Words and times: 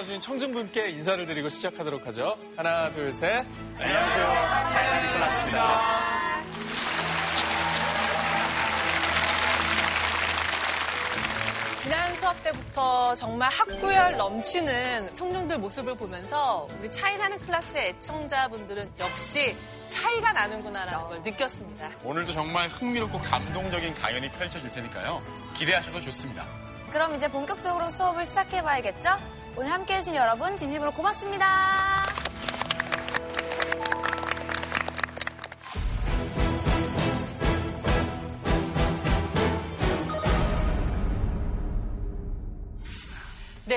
찾아주신 0.00 0.20
청중분께 0.20 0.90
인사를 0.90 1.26
드리고 1.26 1.48
시작하도록 1.48 2.06
하죠. 2.06 2.36
하나, 2.56 2.90
둘, 2.92 3.12
셋. 3.12 3.44
안녕하세요. 3.78 4.68
차이나 4.68 5.00
니콜라스입니다. 5.06 5.80
지난 11.78 12.14
수업 12.14 12.42
때부터 12.42 13.14
정말 13.14 13.50
학구열 13.50 14.16
넘치는 14.16 15.14
청중들 15.14 15.58
모습을 15.58 15.94
보면서 15.96 16.68
우리 16.78 16.90
차이나는 16.90 17.38
클래스의 17.38 17.88
애청자분들은 17.88 18.92
역시 19.00 19.56
차이가 19.88 20.32
나는구나라는 20.32 21.08
걸 21.08 21.22
느꼈습니다. 21.22 21.90
오늘도 22.04 22.32
정말 22.32 22.68
흥미롭고 22.68 23.18
감동적인 23.18 23.94
강연이 23.94 24.30
펼쳐질 24.30 24.70
테니까요. 24.70 25.20
기대하셔도 25.56 26.00
좋습니다. 26.02 26.44
그럼 26.92 27.14
이제 27.14 27.28
본격적으로 27.28 27.88
수업을 27.90 28.24
시작해봐야겠죠? 28.26 29.16
오늘 29.60 29.72
함께 29.72 29.92
해주신 29.96 30.14
여러분 30.14 30.56
진심으로 30.56 30.90
고맙습니다. 30.92 31.99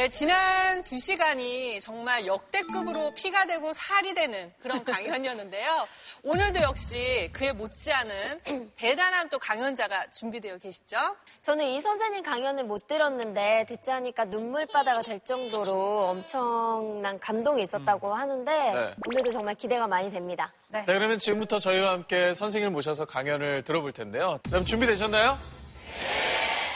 네, 0.03 0.09
지난 0.09 0.83
두 0.83 0.99
시간이 0.99 1.79
정말 1.79 2.25
역대급으로 2.25 3.13
피가 3.13 3.45
되고 3.45 3.71
살이 3.71 4.13
되는 4.13 4.51
그런 4.59 4.83
강연이었는데요. 4.83 5.87
오늘도 6.23 6.59
역시 6.59 7.29
그에 7.31 7.53
못지않은 7.53 8.41
대단한 8.75 9.29
또 9.29 9.39
강연자가 9.39 10.09
준비되어 10.09 10.57
계시죠? 10.57 10.97
저는 11.41 11.63
이 11.67 11.79
선생님 11.79 12.21
강연을 12.21 12.65
못 12.65 12.85
들었는데 12.85 13.65
듣지 13.69 13.91
하니까 13.91 14.25
눈물바다가 14.25 15.03
될 15.03 15.21
정도로 15.21 16.09
엄청난 16.09 17.17
감동이 17.21 17.63
있었다고 17.63 18.13
하는데 18.13 18.51
네. 18.51 18.95
오늘도 19.07 19.31
정말 19.31 19.55
기대가 19.55 19.87
많이 19.87 20.11
됩니다. 20.11 20.51
네, 20.67 20.83
그러면 20.85 21.17
지금부터 21.17 21.59
저희와 21.59 21.91
함께 21.91 22.33
선생님을 22.33 22.73
모셔서 22.73 23.05
강연을 23.05 23.61
들어볼 23.61 23.93
텐데요. 23.93 24.41
그럼 24.49 24.65
준비되셨나요? 24.65 25.39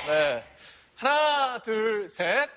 네. 0.08 0.44
하나, 0.96 1.62
둘, 1.62 2.08
셋. 2.08 2.50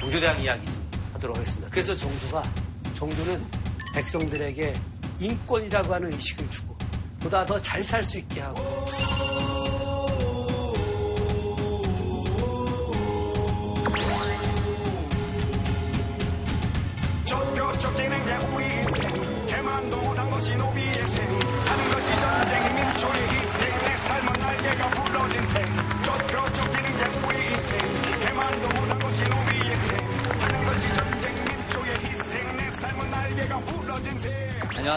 종교대학 0.00 0.40
이야기 0.42 0.70
좀 0.70 0.90
하도록 1.14 1.36
하겠습니다. 1.36 1.68
그래서 1.70 1.96
종교가 1.96 2.42
종교는 2.94 3.42
백성들에게 3.94 4.74
인권이라고 5.20 5.94
하는 5.94 6.12
의식을 6.12 6.48
주고 6.50 6.76
보다 7.20 7.44
더 7.44 7.60
잘 7.60 7.82
살 7.84 8.02
수 8.02 8.18
있게 8.18 8.40
하고 8.40 8.62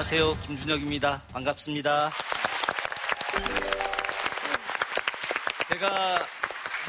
안녕하세요. 0.04 0.38
김준혁입니다. 0.42 1.22
반갑습니다. 1.32 2.12
제가 5.72 6.20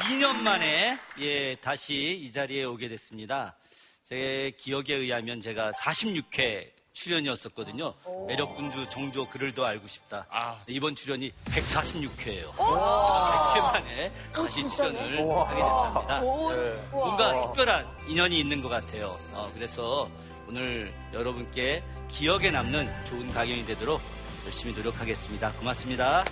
2년 0.09 0.41
만에 0.41 0.99
예, 1.19 1.55
다시 1.55 2.19
이 2.21 2.29
자리에 2.33 2.65
오게 2.65 2.89
됐습니다. 2.89 3.55
제 4.03 4.51
기억에 4.57 4.93
의하면 4.93 5.39
제가 5.39 5.71
46회 5.71 6.69
출연이었었거든요. 6.91 7.93
매력군주 8.27 8.89
정조 8.89 9.29
글을도 9.29 9.65
알고 9.65 9.87
싶다. 9.87 10.25
아. 10.29 10.61
이번 10.67 10.93
출연이 10.93 11.31
146회예요. 11.45 12.51
100회 12.51 13.61
만에 13.61 14.11
다시 14.33 14.67
출연을 14.67 14.99
하게 14.99 15.61
됐답니다. 15.61 16.19
네. 16.53 16.89
뭔가 16.91 17.41
특별한 17.47 17.97
인연이 18.09 18.39
있는 18.41 18.61
것 18.61 18.67
같아요. 18.67 19.07
어, 19.35 19.49
그래서 19.53 20.09
오늘 20.47 20.93
여러분께 21.13 21.83
기억에 22.09 22.51
남는 22.51 23.05
좋은 23.05 23.31
강연이 23.33 23.65
되도록 23.65 24.01
열심히 24.45 24.73
노력하겠습니다. 24.75 25.53
고맙습니다. 25.53 26.23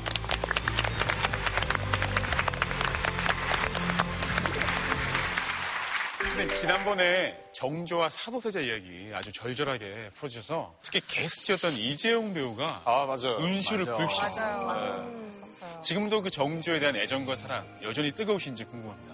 근데 6.20 6.48
지난번에 6.56 7.44
정조와 7.54 8.10
사도세자 8.10 8.60
이야기 8.62 9.10
아주 9.14 9.32
절절하게 9.32 10.10
풀어주셔서 10.16 10.76
특히 10.82 11.00
게스트였던 11.08 11.74
이재용 11.74 12.34
배우가 12.34 12.82
아, 12.86 13.06
맞아요. 13.06 13.38
은슈를 13.40 13.86
맞아. 13.86 13.98
불시했어요. 13.98 15.12
네. 15.12 15.82
지금도 15.82 16.22
그 16.22 16.30
정조에 16.30 16.80
대한 16.80 16.96
애정과 16.96 17.36
사랑 17.36 17.64
여전히 17.84 18.12
뜨거우신지 18.12 18.64
궁금합니다. 18.66 19.14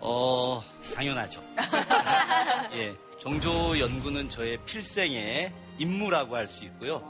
어, 0.00 0.62
당연하죠. 0.94 1.42
예, 2.74 2.94
정조 3.18 3.78
연구는 3.78 4.28
저의 4.28 4.58
필생의 4.66 5.52
임무라고 5.78 6.36
할 6.36 6.46
수 6.46 6.64
있고요. 6.64 7.00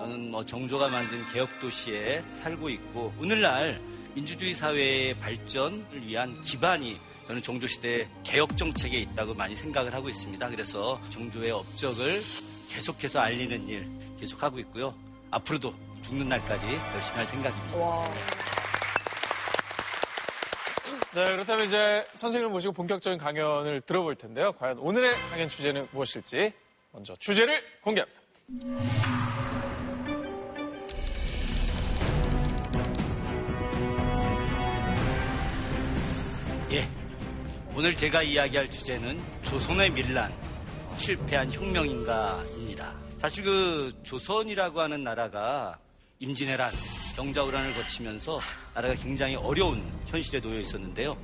저는 0.00 0.30
뭐 0.30 0.44
정조가 0.44 0.88
만든 0.88 1.18
개혁도시에 1.32 2.22
살고 2.40 2.68
있고 2.70 3.12
오늘날 3.18 3.80
민주주의 4.14 4.54
사회의 4.54 5.14
발전을 5.18 6.06
위한 6.06 6.40
기반이 6.42 6.98
저는 7.26 7.42
정조 7.42 7.66
시대 7.66 8.08
개혁 8.22 8.56
정책에 8.56 8.98
있다고 8.98 9.34
많이 9.34 9.54
생각을 9.54 9.92
하고 9.92 10.08
있습니다. 10.08 10.48
그래서 10.48 11.00
정조의 11.10 11.50
업적을 11.50 12.20
계속해서 12.70 13.20
알리는 13.20 13.68
일 13.68 13.88
계속하고 14.18 14.58
있고요. 14.60 14.94
앞으로도 15.30 15.74
죽는 16.02 16.28
날까지 16.28 16.66
열심히 16.66 17.16
할 17.16 17.26
생각입니다. 17.26 18.59
네, 21.12 21.24
그렇다면 21.24 21.66
이제 21.66 22.06
선생님을 22.12 22.52
모시고 22.52 22.72
본격적인 22.72 23.18
강연을 23.18 23.80
들어볼 23.80 24.14
텐데요. 24.14 24.52
과연 24.52 24.78
오늘의 24.78 25.12
강연 25.32 25.48
주제는 25.48 25.88
무엇일지 25.90 26.52
먼저 26.92 27.16
주제를 27.16 27.60
공개합니다. 27.80 28.20
예. 36.70 36.88
오늘 37.74 37.96
제가 37.96 38.22
이야기할 38.22 38.70
주제는 38.70 39.20
조선의 39.42 39.90
밀란, 39.90 40.32
실패한 40.96 41.52
혁명인가입니다. 41.52 42.94
사실 43.18 43.42
그 43.42 43.92
조선이라고 44.04 44.80
하는 44.80 45.02
나라가 45.02 45.76
임진왜란, 46.22 46.70
병자호란을 47.16 47.72
거치면서 47.72 48.40
나라가 48.74 48.94
굉장히 48.94 49.36
어려운 49.36 49.82
현실에 50.06 50.38
놓여 50.38 50.60
있었는데요. 50.60 51.16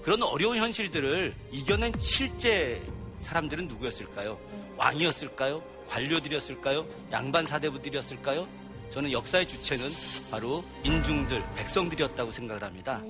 그런 0.00 0.22
어려운 0.22 0.58
현실들을 0.58 1.34
이겨낸 1.50 1.92
실제 1.98 2.80
사람들은 3.20 3.66
누구였을까요? 3.66 4.38
왕이었을까요? 4.76 5.60
관료들이었을까요? 5.88 6.86
양반 7.10 7.48
사대부들이었을까요? 7.48 8.46
저는 8.90 9.10
역사의 9.10 9.48
주체는 9.48 9.84
바로 10.30 10.64
민중들, 10.84 11.42
백성들이었다고 11.56 12.30
생각을 12.30 12.62
합니다. 12.62 13.02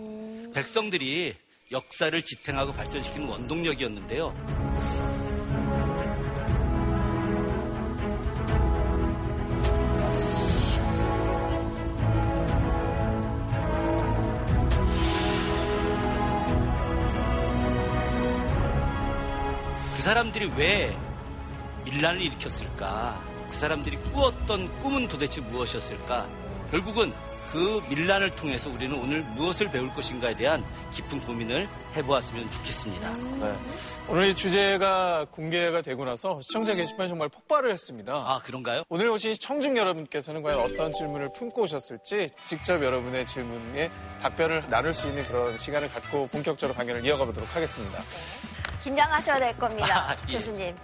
백성들이 0.55 1.35
역사를 1.73 2.23
지탱하고 2.23 2.73
발전시키는 2.73 3.29
원동력이었는데요. 3.29 5.14
사람들이 20.05 20.53
왜 20.59 20.95
밀란을 21.87 22.21
일으켰을까? 22.21 23.25
그 23.49 23.57
사람들이 23.57 23.97
꾸었던 24.13 24.79
꿈은 24.81 25.09
도대체 25.09 25.41
무엇이었을까? 25.41 26.29
결국은 26.71 27.15
그 27.51 27.81
밀란을 27.89 28.37
통해서 28.37 28.69
우리는 28.69 28.95
오늘 28.99 29.23
무엇을 29.23 29.71
배울 29.71 29.91
것인가에 29.95 30.37
대한 30.37 30.63
깊은 30.93 31.21
고민을 31.21 31.67
해보았으면 31.97 32.51
좋겠습니다. 32.51 33.13
네. 33.15 33.57
오늘 34.07 34.29
이 34.29 34.35
주제가 34.35 35.25
공개가 35.31 35.81
되고 35.81 36.05
나서 36.05 36.39
시청자 36.43 36.75
게시판이 36.75 37.09
정말 37.09 37.31
폭발을 37.31 37.73
했습니다. 37.73 38.13
아, 38.13 38.43
그런가요? 38.45 38.83
오늘 38.91 39.09
오신 39.09 39.33
청중 39.41 39.79
여러분께서는 39.79 40.43
과연 40.43 40.61
어떤 40.61 40.93
질문을 40.93 41.33
품고 41.33 41.63
오셨을지 41.63 42.29
직접 42.45 42.85
여러분의 42.85 43.25
질문에 43.25 43.91
답변을 44.21 44.69
나눌 44.69 44.93
수 44.93 45.09
있는 45.09 45.25
그런 45.25 45.57
시간을 45.57 45.89
갖고 45.89 46.27
본격적으로 46.27 46.77
강연을 46.77 47.07
이어가 47.07 47.25
보도록 47.25 47.57
하겠습니다. 47.57 48.03
긴장하셔야 48.85 49.39
될 49.39 49.59
겁니다, 49.59 50.11
아, 50.11 50.17
예. 50.29 50.35
교수님. 50.35 50.77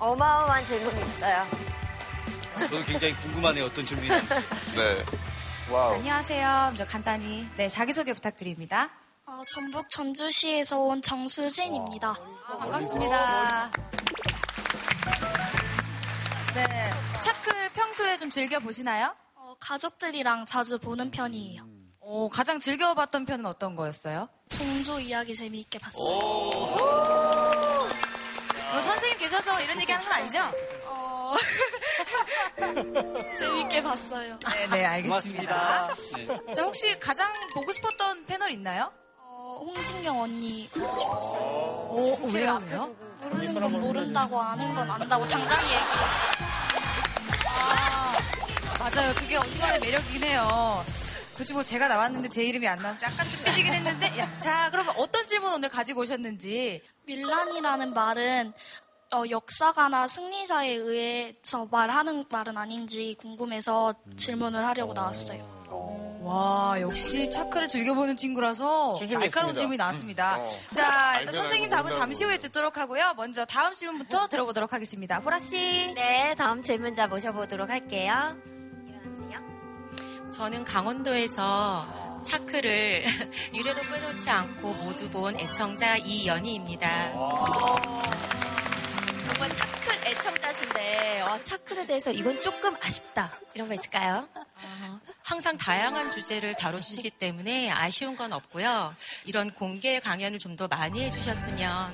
어마어마한 0.00 0.64
질문이 0.64 1.04
있어요. 1.06 1.46
저도 2.58 2.82
굉장히 2.82 3.14
궁금하네요. 3.14 3.66
어떤 3.66 3.86
질문이. 3.86 4.08
네. 4.74 5.04
wow. 5.70 5.94
안녕하세요. 5.94 6.46
먼저 6.66 6.84
간단히 6.84 7.48
네 7.56 7.68
자기소개 7.68 8.12
부탁드립니다. 8.12 8.90
어, 9.26 9.40
전북 9.48 9.88
전주시에서 9.90 10.78
온 10.80 11.00
정수진입니다. 11.00 12.14
반갑습니다. 12.58 13.70
네, 16.54 16.90
차클 17.20 17.70
평소에 17.70 18.16
좀 18.16 18.28
즐겨 18.28 18.58
보시나요? 18.58 19.14
어, 19.36 19.54
가족들이랑 19.60 20.46
자주 20.46 20.78
보는 20.78 21.10
편이에요. 21.12 21.73
오, 22.06 22.28
가장 22.28 22.58
즐겨봤던 22.58 23.24
편은 23.24 23.46
어떤 23.46 23.74
거였어요? 23.76 24.28
정조 24.50 25.00
이야기 25.00 25.34
재미있게 25.34 25.78
봤어요. 25.78 26.04
뭐 26.20 27.88
선생님 28.80 29.18
계셔서 29.18 29.58
이런 29.62 29.80
얘기 29.80 29.90
하는 29.90 30.04
건 30.06 30.12
아니죠? 30.18 30.38
어, 30.84 31.34
재미있게 33.38 33.82
봤어요. 33.82 34.38
네, 34.52 34.66
네, 34.66 34.84
알겠습니다. 34.84 35.88
고맙습니다. 35.88 36.36
네. 36.46 36.52
자, 36.52 36.62
혹시 36.62 36.98
가장 37.00 37.32
보고 37.54 37.72
싶었던 37.72 38.26
패널 38.26 38.50
있나요? 38.50 38.92
어, 39.18 39.62
홍진경 39.64 40.20
언니 40.20 40.68
보고 40.74 41.00
싶었어요. 41.00 41.42
오, 41.88 42.18
왜요, 42.34 42.62
왜요? 42.68 42.94
모르는 43.22 43.54
건 43.54 43.80
모른다고 43.80 44.38
아는 44.42 44.74
건 44.74 44.90
안다고 44.90 45.26
당당히 45.26 45.64
얘기했어요. 45.64 46.34
아, 47.48 48.12
맞아요. 48.78 49.14
그게 49.14 49.36
언니만의 49.36 49.80
매력이긴 49.80 50.24
해요. 50.24 50.84
굳이 51.34 51.52
뭐 51.52 51.62
제가 51.62 51.88
나왔는데 51.88 52.28
제 52.28 52.44
이름이 52.44 52.66
안 52.66 52.78
나와서 52.78 53.00
약간 53.02 53.28
좀 53.28 53.42
삐지긴 53.44 53.72
했는데, 53.74 54.18
야, 54.18 54.38
자, 54.38 54.68
그러면 54.70 54.94
어떤 54.96 55.26
질문 55.26 55.52
오늘 55.52 55.68
가지고 55.68 56.02
오셨는지. 56.02 56.82
밀란이라는 57.06 57.92
말은 57.92 58.52
어, 59.12 59.22
역사가나 59.28 60.06
승리자에 60.06 60.70
의해서 60.70 61.66
말하는 61.70 62.24
말은 62.28 62.56
아닌지 62.56 63.14
궁금해서 63.20 63.94
질문을 64.16 64.64
하려고 64.66 64.92
나왔어요. 64.92 65.54
와, 66.22 66.80
역시 66.80 67.30
차크를 67.30 67.68
즐겨보는 67.68 68.16
친구라서 68.16 68.94
수준이 68.94 69.20
날카로운 69.20 69.50
있습니다. 69.52 69.54
질문이 69.60 69.76
나왔습니다. 69.76 70.36
음. 70.36 70.40
어. 70.40 70.50
자, 70.70 71.10
알면 71.10 71.20
일단 71.20 71.34
선생님 71.34 71.64
알고 71.64 71.70
답은 71.70 71.82
모른다고. 71.82 71.98
잠시 72.00 72.24
후에 72.24 72.38
듣도록 72.38 72.78
하고요. 72.78 73.12
먼저 73.16 73.44
다음 73.44 73.74
질문부터 73.74 74.28
들어보도록 74.28 74.72
하겠습니다. 74.72 75.20
보라 75.20 75.38
씨. 75.38 75.92
네, 75.94 76.34
다음 76.38 76.62
질문자 76.62 77.06
모셔보도록 77.08 77.68
할게요. 77.68 78.34
저는 80.34 80.64
강원도에서 80.64 82.22
차크를 82.24 83.04
유래로 83.54 83.80
빼놓지 83.82 84.28
않고 84.30 84.74
모두 84.74 85.08
본 85.10 85.38
애청자 85.38 85.96
이연희입니다. 85.96 87.12
정말 89.26 89.54
차클 89.54 90.06
애청자신데 90.06 91.20
어, 91.22 91.40
차클에 91.42 91.86
대해서 91.86 92.10
이건 92.10 92.42
조금 92.42 92.74
아쉽다 92.82 93.30
이런 93.54 93.68
거 93.68 93.74
있을까요? 93.74 94.28
항상 95.22 95.56
다양한 95.56 96.10
주제를 96.12 96.54
다뤄주시기 96.54 97.10
때문에 97.10 97.70
아쉬운 97.70 98.16
건 98.16 98.32
없고요. 98.32 98.94
이런 99.26 99.52
공개 99.54 100.00
강연을 100.00 100.38
좀 100.40 100.56
더 100.56 100.66
많이 100.68 101.02
해주셨으면 101.04 101.92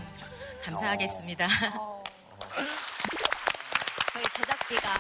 감사하겠습니다. 0.65 1.47
저희 4.13 4.25
제작비가 4.35 4.91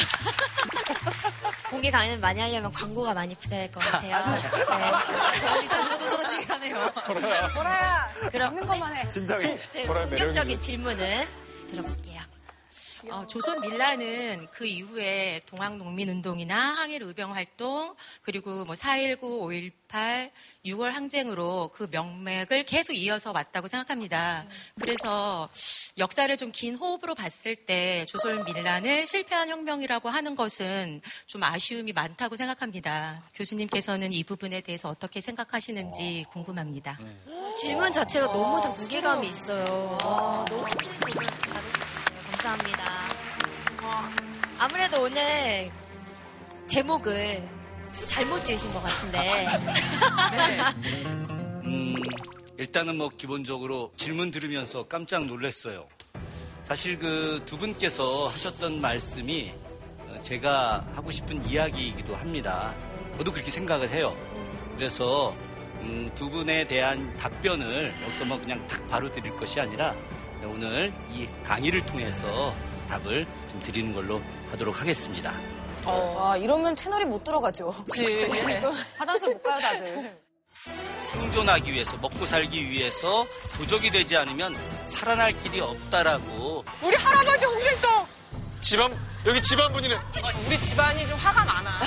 공개 1.70 1.90
강연을 1.90 2.18
많이 2.18 2.40
하려면 2.40 2.72
광고가 2.72 3.14
많이 3.14 3.34
부자일 3.36 3.70
것 3.70 3.80
같아요. 3.80 4.34
네. 4.34 5.38
저희 5.38 5.68
저도 5.68 6.10
저런 6.10 6.32
얘기 6.34 6.44
하네요. 6.46 6.92
보라야. 7.54 8.10
그럼 8.32 8.54
네. 8.56 8.66
것만 8.66 8.96
해. 8.96 9.08
진정해. 9.08 9.58
제 9.68 9.86
본격적인. 9.86 10.58
질문을 10.58 11.28
들어볼게요. 11.70 12.09
어, 13.08 13.26
조선 13.26 13.60
밀라는 13.60 14.48
그 14.52 14.66
이후에 14.66 15.40
동학농민운동이나 15.46 16.56
항일 16.76 17.02
의병 17.02 17.34
활동 17.34 17.94
그리고 18.22 18.64
뭐 18.64 18.74
4.19, 18.74 19.20
5.18, 19.88 20.30
6월 20.66 20.90
항쟁으로 20.92 21.70
그 21.72 21.88
명맥을 21.90 22.64
계속 22.64 22.92
이어서 22.92 23.32
왔다고 23.32 23.66
생각합니다. 23.68 24.44
그래서 24.78 25.48
역사를 25.98 26.34
좀 26.36 26.50
긴 26.52 26.74
호흡으로 26.74 27.14
봤을 27.14 27.54
때 27.56 28.04
조선 28.06 28.44
밀란을 28.44 29.06
실패한 29.06 29.48
혁명이라고 29.48 30.08
하는 30.10 30.34
것은 30.34 31.00
좀 31.26 31.42
아쉬움이 31.42 31.92
많다고 31.92 32.36
생각합니다. 32.36 33.22
교수님께서는 33.34 34.12
이 34.12 34.24
부분에 34.24 34.60
대해서 34.60 34.90
어떻게 34.90 35.20
생각하시는지 35.22 36.26
궁금합니다. 36.32 36.98
질문 37.56 37.90
자체가 37.92 38.26
너무 38.26 38.60
다 38.60 38.68
무게감이 38.70 39.28
있어요. 39.28 39.96
와, 40.02 40.44
너무 40.48 40.64
큰 40.64 40.76
질문. 40.78 41.79
감사합니다. 42.40 42.84
아무래도 44.58 45.02
오늘 45.02 45.70
제목을 46.66 47.46
잘못 48.06 48.42
지으신 48.42 48.72
것 48.72 48.82
같은데. 48.82 49.46
음, 51.64 51.94
일단은 52.56 52.96
뭐 52.96 53.10
기본적으로 53.10 53.92
질문 53.96 54.30
들으면서 54.30 54.86
깜짝 54.88 55.26
놀랐어요. 55.26 55.86
사실 56.64 56.98
그 56.98 57.42
두 57.44 57.58
분께서 57.58 58.28
하셨던 58.28 58.80
말씀이 58.80 59.52
어, 60.08 60.22
제가 60.22 60.86
하고 60.94 61.10
싶은 61.10 61.44
이야기이기도 61.44 62.16
합니다. 62.16 62.74
저도 63.18 63.32
그렇게 63.32 63.50
생각을 63.50 63.90
해요. 63.90 64.16
그래서 64.76 65.34
음, 65.80 66.08
두 66.14 66.30
분에 66.30 66.66
대한 66.66 67.14
답변을 67.18 67.92
여기서 68.04 68.24
뭐 68.26 68.40
그냥 68.40 68.66
탁 68.66 68.86
바로 68.88 69.10
드릴 69.12 69.36
것이 69.36 69.60
아니라 69.60 69.94
오늘 70.44 70.92
이 71.10 71.28
강의를 71.44 71.84
통해서 71.86 72.54
답을 72.88 73.26
좀 73.50 73.60
드리는 73.62 73.92
걸로 73.92 74.20
하도록 74.50 74.78
하겠습니다. 74.80 75.32
아, 75.86 76.36
이러면 76.36 76.76
채널이 76.76 77.04
못 77.04 77.24
들어가죠. 77.24 77.70
그치. 77.84 78.24
화장실 78.98 79.28
못 79.28 79.42
가요, 79.42 79.60
다들. 79.60 80.20
생존하기 81.10 81.72
위해서 81.72 81.96
먹고 81.96 82.26
살기 82.26 82.68
위해서 82.70 83.26
도적이 83.56 83.90
되지 83.90 84.16
않으면 84.16 84.54
살아날 84.86 85.32
길이 85.40 85.60
없다라고 85.60 86.64
우리 86.82 86.96
할아버지 86.96 87.46
오겠어. 87.46 88.06
집안, 88.60 88.94
여기 89.26 89.40
집안 89.42 89.72
분이네. 89.72 89.96
우리 90.46 90.60
집안이 90.60 91.06
좀 91.06 91.18
화가 91.18 91.44
많아. 91.44 91.80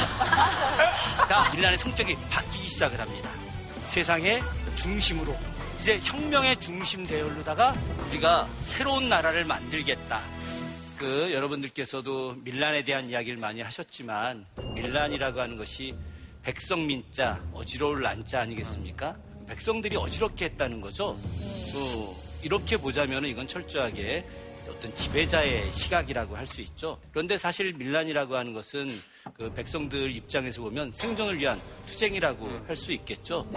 자, 1.27 1.51
밀란의 1.53 1.77
성격이 1.77 2.17
바뀌기 2.29 2.67
시작을 2.69 2.99
합니다. 2.99 3.29
세상의 3.85 4.41
중심으로 4.75 5.35
이제 5.83 5.99
혁명의 6.01 6.57
중심 6.61 7.05
대열로다가 7.05 7.73
우리가 8.07 8.47
새로운 8.59 9.09
나라를 9.09 9.43
만들겠다. 9.43 10.21
그 10.97 11.33
여러분들께서도 11.33 12.35
밀란에 12.35 12.85
대한 12.85 13.09
이야기를 13.09 13.37
많이 13.37 13.59
하셨지만 13.59 14.45
밀란이라고 14.75 15.41
하는 15.41 15.57
것이 15.57 15.93
백성민자 16.43 17.43
어지러울 17.51 18.01
난자 18.01 18.39
아니겠습니까? 18.39 19.17
백성들이 19.45 19.97
어지럽게 19.97 20.45
했다는 20.45 20.79
거죠. 20.79 21.17
어, 21.17 22.15
이렇게 22.43 22.77
보자면 22.77 23.25
이건 23.25 23.45
철저하게 23.45 24.25
어떤 24.69 24.95
지배자의 24.95 25.69
시각이라고 25.69 26.37
할 26.37 26.47
수 26.47 26.61
있죠. 26.61 26.97
그런데 27.11 27.37
사실 27.37 27.73
밀란이라고 27.73 28.37
하는 28.37 28.53
것은 28.53 28.89
그 29.31 29.51
백성들 29.53 30.11
입장에서 30.11 30.61
보면 30.61 30.91
생존을 30.91 31.39
위한 31.39 31.61
투쟁이라고 31.85 32.65
할수 32.67 32.91
있겠죠. 32.91 33.49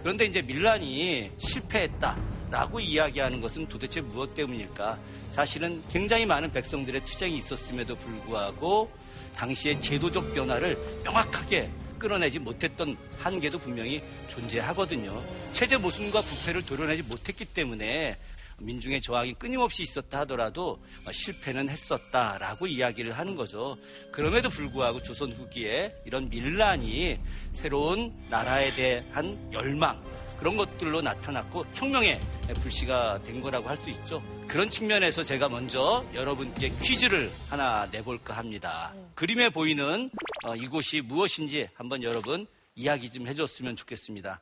그런데 0.00 0.24
이제 0.24 0.40
밀란이 0.40 1.30
실패했다라고 1.36 2.80
이야기하는 2.80 3.40
것은 3.40 3.68
도대체 3.68 4.00
무엇 4.00 4.34
때문일까? 4.34 4.98
사실은 5.30 5.82
굉장히 5.90 6.24
많은 6.24 6.50
백성들의 6.50 7.04
투쟁이 7.04 7.36
있었음에도 7.36 7.94
불구하고 7.94 8.90
당시의 9.36 9.80
제도적 9.82 10.34
변화를 10.34 10.76
명확하게 11.04 11.70
끌어내지 11.98 12.38
못했던 12.38 12.96
한계도 13.18 13.58
분명히 13.58 14.02
존재하거든요. 14.28 15.22
체제 15.52 15.76
모순과 15.76 16.20
부패를 16.20 16.64
도려내지 16.66 17.02
못했기 17.04 17.44
때문에 17.44 18.16
민중의 18.64 19.00
저항이 19.00 19.34
끊임없이 19.34 19.82
있었다 19.82 20.20
하더라도 20.20 20.82
실패는 21.10 21.68
했었다라고 21.68 22.66
이야기를 22.66 23.12
하는 23.12 23.36
거죠. 23.36 23.76
그럼에도 24.10 24.48
불구하고 24.48 25.02
조선 25.02 25.32
후기에 25.32 25.94
이런 26.04 26.28
밀란이 26.28 27.18
새로운 27.52 28.12
나라에 28.30 28.70
대한 28.70 29.50
열망 29.52 30.02
그런 30.38 30.56
것들로 30.56 31.00
나타났고 31.02 31.64
혁명의 31.74 32.18
불씨가 32.62 33.22
된 33.22 33.40
거라고 33.40 33.68
할 33.68 33.76
수 33.76 33.90
있죠. 33.90 34.22
그런 34.48 34.68
측면에서 34.68 35.22
제가 35.22 35.48
먼저 35.48 36.04
여러분께 36.14 36.70
퀴즈를 36.80 37.30
하나 37.48 37.86
내볼까 37.92 38.36
합니다. 38.36 38.92
그림에 39.14 39.48
보이는 39.50 40.10
어, 40.44 40.56
이곳이 40.56 41.00
무엇인지 41.00 41.68
한번 41.74 42.02
여러분 42.02 42.46
이야기 42.74 43.08
좀 43.08 43.26
해줬으면 43.28 43.76
좋겠습니다. 43.76 44.40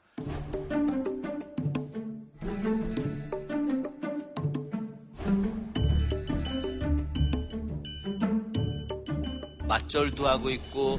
맞절도 9.70 10.26
하고 10.26 10.50
있고 10.50 10.98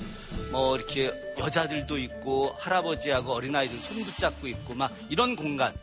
뭐 0.50 0.78
이렇게 0.78 1.12
여자들도 1.38 1.98
있고 1.98 2.56
할아버지하고 2.58 3.34
어린아이들 3.34 3.78
손 3.78 4.02
붙잡고 4.04 4.48
있고 4.48 4.76
막 4.76 4.96
이런 5.10 5.36
공간 5.36 5.74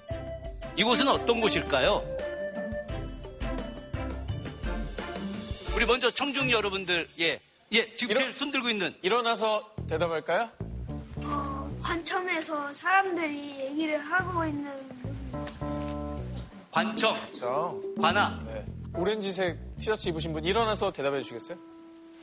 이곳은 0.75 1.07
어떤 1.09 1.41
곳일까요? 1.43 2.03
우리 5.77 5.85
먼저 5.85 6.11
청중 6.11 6.51
여러분들 6.51 7.07
예, 7.21 7.39
예 7.73 7.89
지금 7.91 8.17
제일 8.17 8.33
손 8.33 8.51
들고 8.51 8.71
있는 8.71 8.95
일어나서 9.03 9.69
대답할까요? 9.87 10.49
어, 11.25 11.77
관청에서 11.83 12.73
사람들이 12.73 13.61
얘기를 13.67 13.99
하고 13.99 14.47
있는 14.47 14.73
관청, 16.71 17.19
그렇죠. 17.21 17.81
관아. 18.01 18.41
네. 18.47 18.65
오렌지색 18.95 19.59
티셔츠 19.79 20.09
입으신 20.09 20.33
분 20.33 20.45
일어나서 20.45 20.91
대답해 20.91 21.21
주시겠어요? 21.21 21.59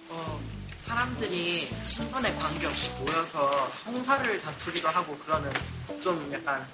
어, 0.09 0.39
사람들이 0.85 1.67
신분에 1.83 2.33
관계없이 2.35 2.91
모여서 3.03 3.69
성사를 3.83 4.39
다투기도 4.41 4.87
하고 4.87 5.17
그러는 5.17 5.51
좀 6.01 6.31
약간 6.31 6.65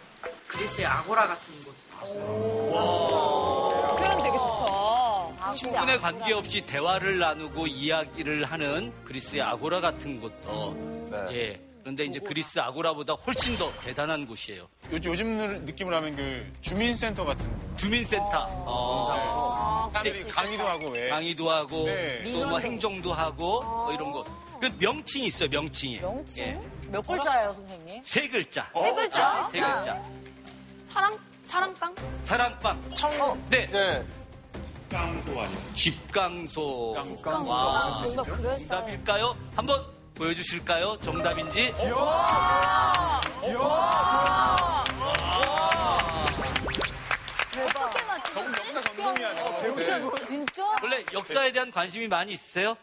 그리스의 0.48 0.86
아고라 0.86 1.28
같은 1.28 1.54
곳 1.62 1.74
표현 3.98 4.18
되게 4.22 4.38
좋다. 4.38 5.54
신분에 5.54 5.98
관계없이 6.00 6.66
대화를 6.66 7.20
나누고 7.20 7.68
이야기를 7.68 8.46
하는 8.46 8.94
그리스의 9.06 9.42
아고라 9.42 9.80
같은 9.80 10.20
곳도 10.20 11.10
예. 11.32 11.60
그런데 11.82 12.06
이제 12.06 12.20
그리스 12.20 12.60
아고라보다 12.60 13.14
훨씬 13.14 13.58
더 13.58 13.72
대단한 13.82 14.26
곳이에요. 14.26 14.68
요즘, 14.92 15.12
요즘 15.12 15.38
느낌으로 15.66 15.96
하면 15.98 16.16
그 16.16 16.54
주민센터 16.62 17.26
같은 17.26 17.50
거. 17.50 17.76
주민센터. 17.76 18.48
어. 18.66 19.90
사람들이 19.94 20.28
강의도 20.28 20.68
하고 20.68 20.90
왜. 20.90 21.10
강의도 21.10 21.50
하고 21.50 21.86
네. 21.86 22.24
또뭐 22.24 22.60
행정도 22.60 23.14
하고 23.14 23.62
뭐 23.64 23.94
이런 23.94 24.12
거. 24.12 24.24
그 24.60 24.72
명칭이 24.78 25.26
있어요. 25.28 25.50
명칭이. 25.50 26.00
명칭? 26.00 26.46
예. 26.46 26.62
몇 26.90 27.06
글자예요, 27.08 27.54
선생님? 27.54 28.04
세 28.04 28.28
글자. 28.28 28.70
세 28.80 28.94
글자? 28.94 29.50
세 29.52 29.60
글자. 29.60 30.04
사랑, 30.88 31.18
사랑빵? 31.46 31.96
사랑방. 32.24 32.92
청. 32.92 33.12
네. 33.50 33.66
네. 33.72 34.06
집강소 34.90 35.32
아니에요? 35.32 35.74
집강소. 35.74 37.04
집강소. 37.04 37.50
와, 37.50 38.00
뭔가 38.04 38.24
그럴싸해. 38.24 38.68
정답일까요? 38.68 39.36
한번 39.56 39.86
보여주실까요? 40.16 40.98
정답인지? 41.02 41.74
어떻게 48.36 48.82
전공이야, 48.82 49.34
진짜? 50.28 50.64
원래 50.82 51.04
역사에 51.14 51.52
대한 51.52 51.72
관심이 51.72 52.08
많이 52.08 52.34
있으세요? 52.34 52.76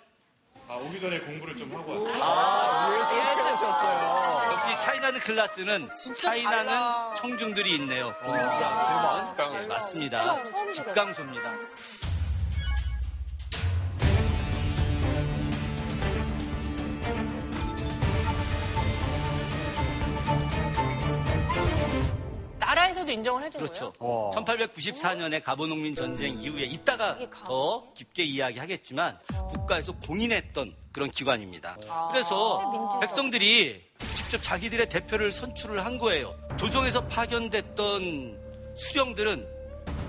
아, 0.68 0.74
오기 0.74 1.00
전에 1.00 1.18
공부를 1.20 1.56
좀 1.56 1.74
하고 1.74 1.94
왔어요. 2.04 2.22
아, 2.22 2.88
이렇게 2.94 3.52
오셨어요. 3.52 4.52
역시 4.52 4.84
차이나는 4.84 5.20
클라스는 5.20 5.90
차이나는 6.20 6.66
달라. 6.66 7.14
청중들이 7.16 7.74
있네요. 7.76 8.14
대박. 8.20 9.34
네, 9.52 9.66
맞습니다. 9.66 10.44
집강소입니다. 10.74 11.54
나라에서도 22.68 23.10
인정을 23.10 23.44
해준 23.44 23.60
그렇죠. 23.62 23.92
거예요? 23.92 24.30
1894년에 24.34 25.42
가보농민 25.42 25.94
전쟁 25.94 26.40
이후에 26.42 26.64
이따가 26.64 27.16
더 27.46 27.84
깊게 27.94 28.24
이야기하겠지만 28.24 29.18
국가에서 29.50 29.92
공인했던 29.92 30.74
그런 30.92 31.10
기관입니다. 31.10 31.76
그래서 32.10 32.98
백성들이 33.00 33.82
직접 34.16 34.42
자기들의 34.42 34.88
대표를 34.90 35.32
선출을 35.32 35.84
한 35.84 35.96
거예요. 35.98 36.34
조정에서 36.58 37.06
파견됐던 37.06 38.74
수령들은 38.76 39.58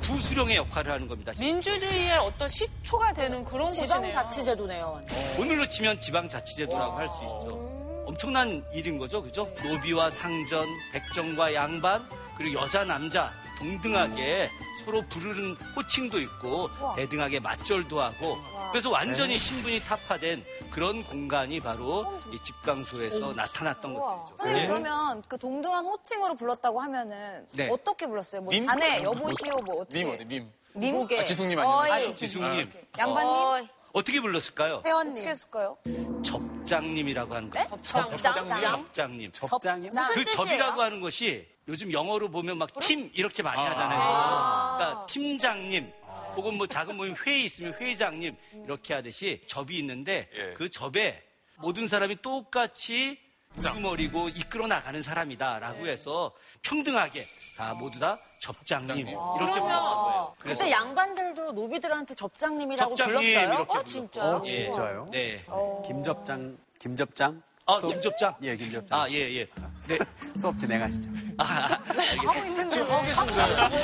부수령의 0.02 0.58
역할을 0.58 0.92
하는 0.92 1.08
겁니다. 1.08 1.32
민주주의의 1.40 2.18
어떤 2.18 2.50
시초가 2.50 3.14
되는 3.14 3.46
그런. 3.46 3.72
지방자치제도네요. 3.72 5.02
오늘로 5.40 5.70
치면 5.70 6.02
지방자치제도라고 6.02 6.98
할 6.98 7.08
수 7.08 7.16
있죠. 7.24 7.80
엄청난 8.06 8.66
일인 8.74 8.98
거죠, 8.98 9.22
그죠? 9.22 9.48
노비와 9.64 10.10
상전, 10.10 10.66
백정과 10.92 11.54
양반, 11.54 12.10
그리고 12.40 12.62
여자, 12.62 12.86
남자 12.86 13.34
동등하게 13.58 14.50
서로 14.86 15.02
부르는 15.10 15.56
호칭도 15.76 16.22
있고 16.22 16.70
대등하게 16.96 17.42
맞절도 17.42 18.02
하고 18.02 18.38
그래서 18.72 18.90
완전히 18.90 19.38
신분이 19.38 19.82
타파된 19.84 20.46
그런 20.72 21.04
공간이 21.04 21.60
바로 21.60 22.22
이 22.32 22.40
집강소에서 22.40 23.34
나타났던 23.34 23.94
것들이죠. 23.94 24.36
선생님 24.38 24.64
예. 24.64 24.68
그러면 24.68 25.22
그 25.28 25.38
동등한 25.38 25.86
호칭으로 25.86 26.36
불렀다고 26.36 26.80
하면은 26.80 27.46
네. 27.52 27.68
어떻게 27.70 28.08
불렀어요? 28.08 28.42
뭐 28.42 28.54
님? 28.54 28.66
자네, 28.66 29.04
여보시오, 29.04 29.58
뭐 29.66 29.82
어떻게? 29.82 30.06
님 30.06 30.14
어디, 30.14 30.26
님. 30.26 30.52
님? 30.78 30.96
아, 31.20 31.24
지숙님 31.26 31.60
어이. 31.60 31.92
아니에요? 31.92 32.14
지숙님 32.14 32.72
양반님? 32.98 33.68
어떻게 33.92 34.22
불렀을까요? 34.22 34.84
회원님. 34.86 35.12
어떻게 35.14 35.28
했을까요? 35.28 35.78
접장님이라고 36.24 37.36
하는 37.36 37.50
거예요. 37.50 37.68
접장? 37.82 38.18
접장님. 38.18 39.32
접장이요? 39.34 39.90
무슨 39.90 40.08
그 40.14 40.24
뜻이에요? 40.24 40.36
접이라고 40.36 40.82
하는 40.82 41.02
것이 41.02 41.59
요즘 41.70 41.94
영어로 41.94 42.30
보면 42.32 42.58
막 42.58 42.70
팀 42.80 43.12
이렇게 43.14 43.44
많이 43.44 43.62
하잖아요. 43.62 44.78
그러니까 44.78 45.06
팀장님 45.06 45.92
혹은 46.36 46.58
뭐 46.58 46.66
작은 46.68 46.96
모임 46.98 47.16
회의 47.26 47.46
있으면 47.46 47.74
회장님 47.80 48.36
이렇게 48.66 48.94
하듯이 48.96 49.44
접이 49.48 49.78
있는데 49.80 50.30
예. 50.36 50.54
그 50.56 50.68
접에 50.70 51.24
모든 51.58 51.88
사람이 51.88 52.22
똑같이 52.24 53.20
우두머리고 53.58 54.30
이끌어 54.30 54.68
나가는 54.68 55.02
사람이다라고 55.02 55.88
해서 55.88 56.32
평등하게 56.62 57.24
다 57.58 57.74
모두 57.76 58.00
다 58.00 58.18
접장님 58.42 59.08
이렇게 59.08 59.16
불렀던 59.16 59.60
거예요. 59.62 60.36
그래서 60.40 60.64
근데 60.64 60.72
양반들도 60.72 61.52
노비들한테 61.52 62.16
접장님이라고 62.16 62.96
접장님 62.96 63.34
불렀어요? 63.34 63.54
이렇게 63.54 63.78
어. 63.78 63.84
진짜요? 63.84 64.24
어, 64.24 64.42
진짜요? 64.42 65.08
네. 65.12 65.46
김접장, 65.86 66.58
김접장? 66.80 67.42
아, 67.70 67.78
수업- 67.80 67.92
김접장? 67.94 68.36
예, 68.42 68.56
김접장. 68.56 69.00
아, 69.00 69.08
예, 69.10 69.16
예. 69.40 69.48
네. 69.88 69.98
수업 70.36 70.58
진행하시죠. 70.58 71.10
아, 71.38 71.78
알겠습니다. 71.88 72.32
하고 72.32 72.46
있는데 72.48 72.76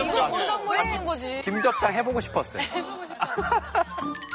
이거 0.05 0.27
모르던 0.27 0.65
뭐 0.65 0.75
했는 0.75 1.05
거지? 1.05 1.41
김접장 1.41 1.93
해보고 1.93 2.19
싶었어요. 2.21 2.61
선생님 2.63 2.85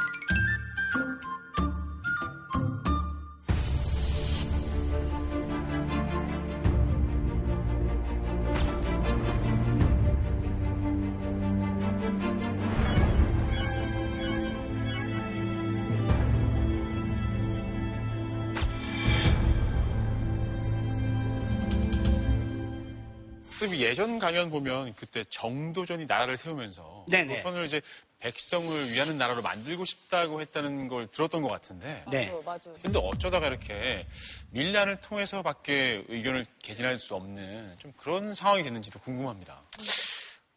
예전 24.00 24.18
강연 24.18 24.48
보면 24.48 24.94
그때 24.94 25.22
정도전이 25.24 26.06
나라를 26.06 26.38
세우면서 26.38 27.04
네네. 27.10 27.36
조선을 27.36 27.64
이제 27.64 27.82
백성을 28.18 28.92
위하는 28.92 29.18
나라로 29.18 29.42
만들고 29.42 29.84
싶다고 29.84 30.40
했다는 30.40 30.88
걸 30.88 31.06
들었던 31.08 31.42
것 31.42 31.48
같은데 31.48 32.02
네. 32.10 32.32
근데 32.80 32.98
어쩌다가 32.98 33.48
이렇게 33.48 34.06
밀란을 34.52 35.02
통해서밖에 35.02 36.06
의견을 36.08 36.46
개진할 36.62 36.96
수 36.96 37.14
없는 37.14 37.76
좀 37.78 37.92
그런 37.98 38.32
상황이 38.32 38.62
됐는지도 38.62 39.00
궁금합니다. 39.00 39.60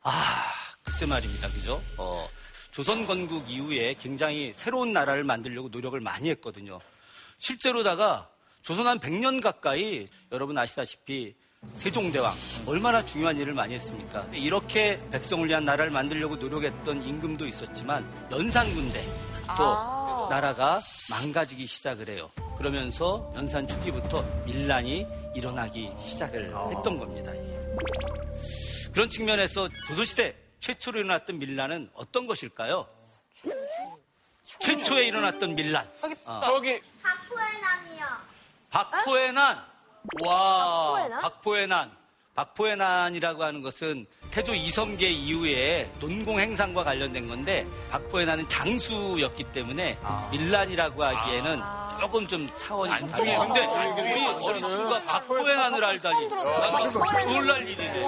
아, 0.04 0.54
글쎄 0.82 1.06
말입니다. 1.06 1.50
그죠? 1.50 1.84
어, 1.98 2.30
조선 2.72 3.06
건국 3.06 3.52
이후에 3.52 3.96
굉장히 3.96 4.54
새로운 4.56 4.94
나라를 4.94 5.26
만들려고 5.26 5.68
노력을 5.68 6.00
많이 6.00 6.30
했거든요. 6.30 6.80
실제로다가 7.40 8.30
조선 8.62 8.88
한 8.88 9.02
100년 9.02 9.42
가까이 9.42 10.08
여러분 10.32 10.58
아시다시피 10.58 11.36
세종대왕 11.78 12.34
얼마나 12.68 13.04
중요한 13.06 13.38
일을 13.38 13.54
많이 13.54 13.74
했습니까? 13.74 14.24
이렇게 14.32 15.00
백성을 15.12 15.48
위한 15.48 15.66
나라를 15.66 15.92
만들려고 15.92 16.36
노력했던 16.36 17.04
임금도 17.04 17.48
있었지만 17.48 18.06
연산군대 18.32 19.04
또 19.58 19.64
아. 19.64 20.28
나라가 20.30 20.80
망가지기 21.10 21.66
시작을 21.66 22.10
해요. 22.10 22.30
그러면서 22.58 23.32
연산 23.36 23.68
초기부터 23.68 24.22
밀란이 24.46 25.06
일어나기 25.36 25.92
시작을 26.06 26.46
했던 26.46 26.98
겁니다. 26.98 27.32
그런 28.94 29.10
측면에서 29.10 29.68
조선시대 29.88 30.36
최초로 30.60 31.00
일어났던 31.00 31.40
밀란은 31.40 31.90
어떤 31.94 32.28
것일까요? 32.28 32.88
최초에 34.60 35.08
일어났던 35.08 35.56
밀란. 35.56 35.86
어. 36.28 36.42
저기 36.44 36.82
박포의 37.02 37.62
난이요. 37.62 38.06
박포의 38.70 39.34
난. 39.34 39.73
와, 40.26 40.96
박포의 40.96 41.10
난? 41.10 41.22
박포의 41.22 41.68
난. 41.68 41.92
박포의 42.36 42.78
난이라고 42.78 43.44
하는 43.44 43.62
것은 43.62 44.08
태조 44.32 44.56
이성계 44.56 45.08
이후에 45.08 45.92
논공 46.00 46.40
행상과 46.40 46.84
관련된 46.84 47.28
건데 47.28 47.64
박포의 47.92 48.26
난은 48.26 48.50
장수였기 48.50 49.44
때문에 49.54 50.00
밀란이라고 50.32 51.04
하기에는 51.04 51.62
조금 52.02 52.26
좀 52.26 52.50
차원이 52.58 53.08
다르게 53.08 53.38
근데 53.38 53.66
우리 53.66 54.26
어린 54.48 54.68
친구가 54.68 55.00
박포의 55.04 55.56
난을 55.56 55.86
알다니 55.86 56.28
나 56.30 56.88
놀랄 56.90 57.68
일이네. 57.70 57.98
예. 57.98 58.04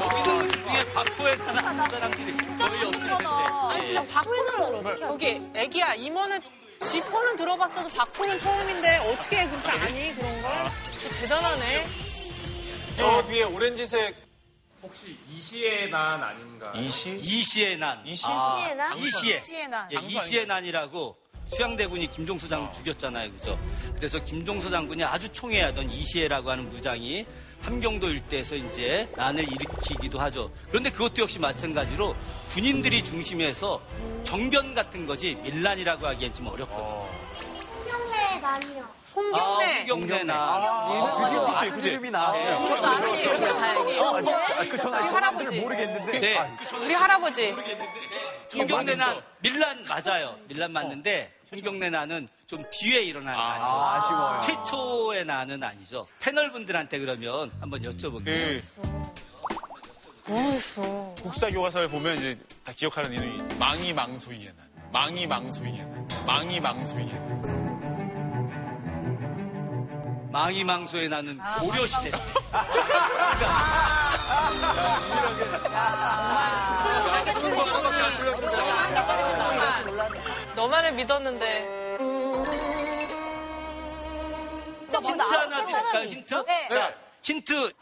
여기는 0.00 0.48
중에 0.48 0.92
박포의 0.94 1.36
난 1.38 1.66
아는 1.66 1.84
사람들이 1.90 2.36
거의 2.56 2.84
없을 2.84 3.00
텐데. 3.00 3.24
아니 3.72 3.84
진짜 3.84 4.04
박보는 4.14 4.96
저기 5.00 5.42
애기야 5.56 5.94
이모는 5.94 6.38
지퍼는 6.90 7.36
들어봤어도 7.36 7.88
바꾸는 7.90 8.38
처음인데 8.38 8.96
어떻게 8.98 9.46
그렇게 9.46 9.68
아니 9.68 10.14
그런 10.14 10.42
걸? 10.42 10.50
진짜 10.98 11.20
대단하네. 11.20 11.84
저 12.96 13.22
뒤에 13.26 13.42
오렌지색 13.44 14.16
혹시 14.82 15.18
이시의 15.28 15.90
난 15.90 16.22
아닌가? 16.22 16.72
이시? 16.74 17.18
이시의 17.20 17.76
난. 17.76 18.00
이시? 18.04 18.26
이시의 18.26 18.74
난? 18.76 18.98
이시의. 18.98 19.36
이시의 19.38 19.68
난. 19.68 19.88
예, 19.92 20.06
이시의 20.06 20.46
난이라고 20.46 21.16
수양대군이 21.48 22.10
김종서 22.10 22.48
장군 22.48 22.72
죽였잖아요. 22.72 23.30
그죠? 23.32 23.58
그래서 23.96 24.22
김종서 24.24 24.70
장군이 24.70 25.04
아주 25.04 25.28
총애하던 25.28 25.90
이시혜라고 25.90 26.50
하는 26.50 26.70
무장이 26.70 27.26
함경도 27.62 28.08
일대에서 28.08 28.56
이제 28.56 29.08
난을 29.16 29.44
일으키기도 29.52 30.18
하죠. 30.20 30.50
그런데 30.68 30.90
그것도 30.90 31.22
역시 31.22 31.38
마찬가지로 31.38 32.14
군인들이 32.50 33.04
중심에서 33.04 33.80
정변 34.24 34.74
같은 34.74 35.06
거지 35.06 35.34
밀란이라고 35.36 36.06
하기엔 36.06 36.32
좀 36.32 36.46
어렵거든요. 36.48 37.06
홍경래 37.84 38.40
난이요. 38.40 39.00
홍경래. 39.14 39.40
아, 39.42 39.84
홍경래 39.90 40.22
난. 40.24 40.36
아, 40.38 41.12
드디어. 41.14 41.46
아는 41.46 41.82
이름이 41.84 42.10
나왔어요. 42.10 42.66
저도 42.66 42.86
아는. 42.86 43.08
어, 44.00 44.20
네. 44.20 44.32
아, 44.34 44.56
그 44.70 44.78
전에 44.78 45.06
저 45.06 45.14
할아버지. 45.16 45.60
모르겠는데. 45.60 46.20
네. 46.20 46.38
우리 46.80 46.94
할아버지. 46.94 47.54
홍경래 48.54 48.94
난 48.94 49.20
밀란 49.40 49.84
맞아요. 49.88 50.38
밀란 50.48 50.72
맞는데 50.72 51.32
홍경래 51.52 51.90
난은 51.90 52.28
좀 52.50 52.60
뒤에 52.72 53.02
일어난 53.02 53.32
난이에요. 53.36 53.64
아, 53.64 53.94
아쉬워요. 53.94 54.40
최초의 54.40 55.24
난은 55.24 55.62
아니죠. 55.62 56.04
패널분들한테 56.18 56.98
그러면 56.98 57.52
한번 57.60 57.80
여쭤볼게요. 57.82 58.60
그 60.24 60.32
뭐했어? 60.32 61.14
국사 61.22 61.48
교과서에 61.48 61.86
보면 61.86 62.16
이제 62.16 62.36
다 62.64 62.72
기억하는 62.74 63.12
이름이 63.12 63.56
망이 63.56 63.92
망소이의 63.92 64.46
난. 64.46 64.90
망이 64.90 65.28
망소이의 65.28 65.78
난. 65.78 66.08
망이 66.26 66.58
망소이의 66.58 67.12
난. 67.12 67.70
망이망소에 70.32 71.08
나는 71.08 71.40
고려시대. 71.60 72.10
너만을 80.56 80.92
믿었는데. 80.94 81.79
힌트 85.02 85.22
하나 85.22 85.64
드릴까요? 85.64 86.04
힌트? 86.08 86.34
네. 86.46 86.68
자, 86.68 86.94
힌트. 87.22 87.72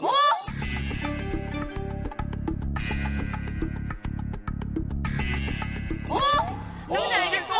누군지 6.88 7.14
알겠어. 7.14 7.54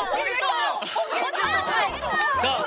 자, 2.40 2.64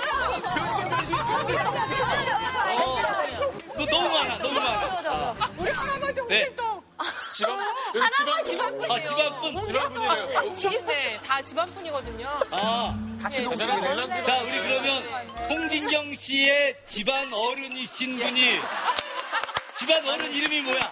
너 3.78 3.86
너무 3.86 4.10
많아, 4.10 4.38
너무 4.38 4.54
많아. 4.60 5.38
우리 5.58 5.72
할아버지 5.72 6.22
네. 6.28 6.44
홍길동. 6.44 6.82
집안, 7.34 7.60
할아버지 7.60 8.52
집안분이에요. 8.52 8.94
아, 8.94 9.02
집안분? 9.04 9.62
집안분이에요. 9.64 10.54
집네, 10.54 11.20
다 11.26 11.42
집안분이거든요. 11.42 12.40
아, 12.52 12.96
같이 13.22 13.44
동생이네. 13.44 14.24
자, 14.24 14.42
우리 14.42 14.60
그러면 14.62 15.04
홍진경 15.50 16.16
씨의 16.16 16.76
집안 16.86 17.32
어른이신 17.34 18.18
분이 18.20 18.60
집안 19.78 20.08
어른 20.08 20.32
이름이 20.32 20.62
뭐야? 20.62 20.92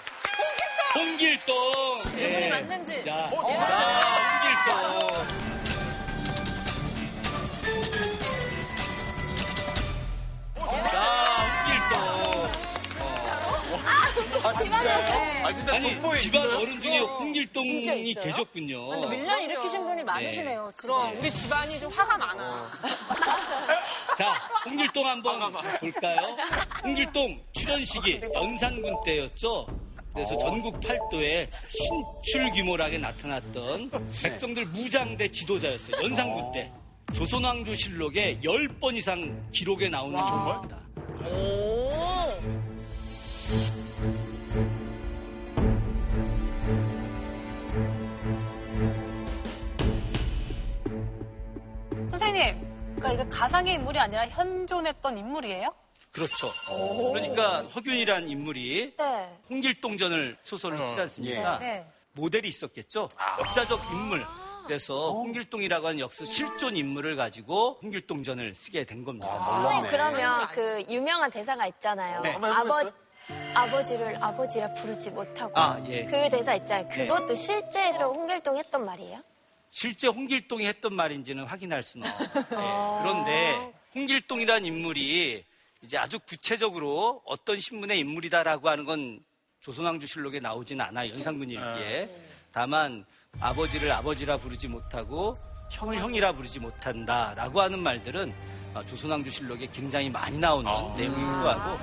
홍길동. 0.96 1.56
홍길동. 1.56 2.20
이름이 2.20 2.50
맞는지. 2.50 3.06
자, 3.06 3.30
자, 3.30 3.99
아, 14.50 14.54
진짜요? 14.54 15.46
아, 15.46 15.54
진짜 15.54 15.76
아니, 15.76 16.20
집안? 16.20 16.46
어른 16.56 16.82
중에 16.82 17.00
진짜 17.00 17.12
홍길동이 17.14 18.10
있어요? 18.10 18.26
계셨군요. 18.26 18.90
근데 18.90 19.18
밀란 19.18 19.42
일으키신 19.42 19.84
분이 19.86 20.04
많으시네요. 20.04 20.72
그럼 20.78 21.18
우리 21.18 21.32
집안이 21.32 21.80
좀 21.80 21.92
화가 21.92 22.18
많아. 22.18 22.70
자, 24.18 24.34
홍길동 24.66 25.06
한번 25.08 25.54
볼까요? 25.80 26.36
홍길동 26.84 27.40
출연식이 27.54 28.22
연산군 28.34 28.96
때였죠. 29.06 29.68
그래서 30.14 30.36
전국 30.40 30.80
팔도에 30.82 31.50
신출귀몰하게 31.70 32.98
나타났던 32.98 33.92
백성들 34.24 34.66
무장대 34.66 35.30
지도자였어요. 35.30 35.96
연산군 36.04 36.52
때. 36.54 36.72
조선왕조실록에 37.14 38.40
10번 38.44 38.96
이상 38.96 39.48
기록에 39.52 39.90
나오는 39.90 40.20
정보입니다. 40.26 40.80
선생님, 52.30 52.96
그러니까 52.96 53.12
이게 53.14 53.30
가상의 53.30 53.74
인물이 53.76 54.00
아니라 54.00 54.28
현존했던 54.28 55.18
인물이에요? 55.18 55.74
그렇죠. 56.12 56.50
그러니까 57.12 57.64
허균이라는 57.64 58.30
인물이 58.30 58.96
네. 58.98 59.38
홍길동전을 59.50 60.38
소설을 60.44 60.78
쓰지 60.80 61.02
않습니까? 61.02 61.60
네. 61.60 61.86
모델이 62.14 62.48
있었겠죠. 62.48 63.10
역사적 63.40 63.80
인물. 63.92 64.26
그래서 64.66 65.12
홍길동이라고 65.14 65.88
하는 65.88 66.00
역사 66.00 66.26
실존 66.26 66.78
인물을 66.78 67.16
가지고 67.16 67.80
홍길동전을 67.82 68.54
쓰게 68.54 68.86
된 68.86 69.04
겁니다. 69.04 69.36
선생님, 69.36 69.88
그러면 69.90 70.48
그 70.50 70.84
유명한 70.88 71.32
대사가 71.32 71.66
있잖아요. 71.66 72.22
네. 72.22 72.36
아버? 72.36 72.92
아버지를 73.56 74.24
아버지라 74.24 74.74
부르지 74.74 75.12
못하고. 75.12 75.52
아, 75.56 75.80
예. 75.88 76.06
그 76.06 76.30
대사 76.30 76.54
있잖아요. 76.56 76.88
네. 76.90 77.08
그것도 77.08 77.34
실제로 77.36 78.14
홍길동 78.14 78.58
했던 78.58 78.86
말이에요? 78.86 79.22
실제 79.70 80.08
홍길동이 80.08 80.66
했던 80.66 80.94
말인지는 80.94 81.46
확인할 81.46 81.84
수는 81.84 82.08
없어요. 82.08 82.46
예. 82.52 83.04
그런데 83.04 83.74
홍길동이라는 83.96 84.66
인물이 84.66 85.44
이제 85.84 85.98
아주 85.98 86.20
구체적으로 86.20 87.22
어떤 87.26 87.60
신문의 87.60 88.00
인물이다라고 88.00 88.70
하는 88.70 88.86
건 88.86 89.20
조선왕조실록에 89.62 90.40
나오진 90.40 90.82
않아요. 90.82 91.12
연산군 91.12 91.50
일기에. 91.50 92.10
다만 92.52 93.06
아버지를 93.40 93.92
아버지라 93.92 94.38
부르지 94.38 94.68
못하고 94.68 95.38
형을 95.72 96.00
형이라 96.00 96.34
부르지 96.34 96.60
못한다라고 96.60 97.62
하는 97.62 97.80
말들은 97.80 98.34
아, 98.74 98.86
조선왕조실록에 98.86 99.70
굉장히 99.74 100.10
많이 100.10 100.38
나오는 100.38 100.72
내용이기도 100.94 101.50
하고 101.50 101.80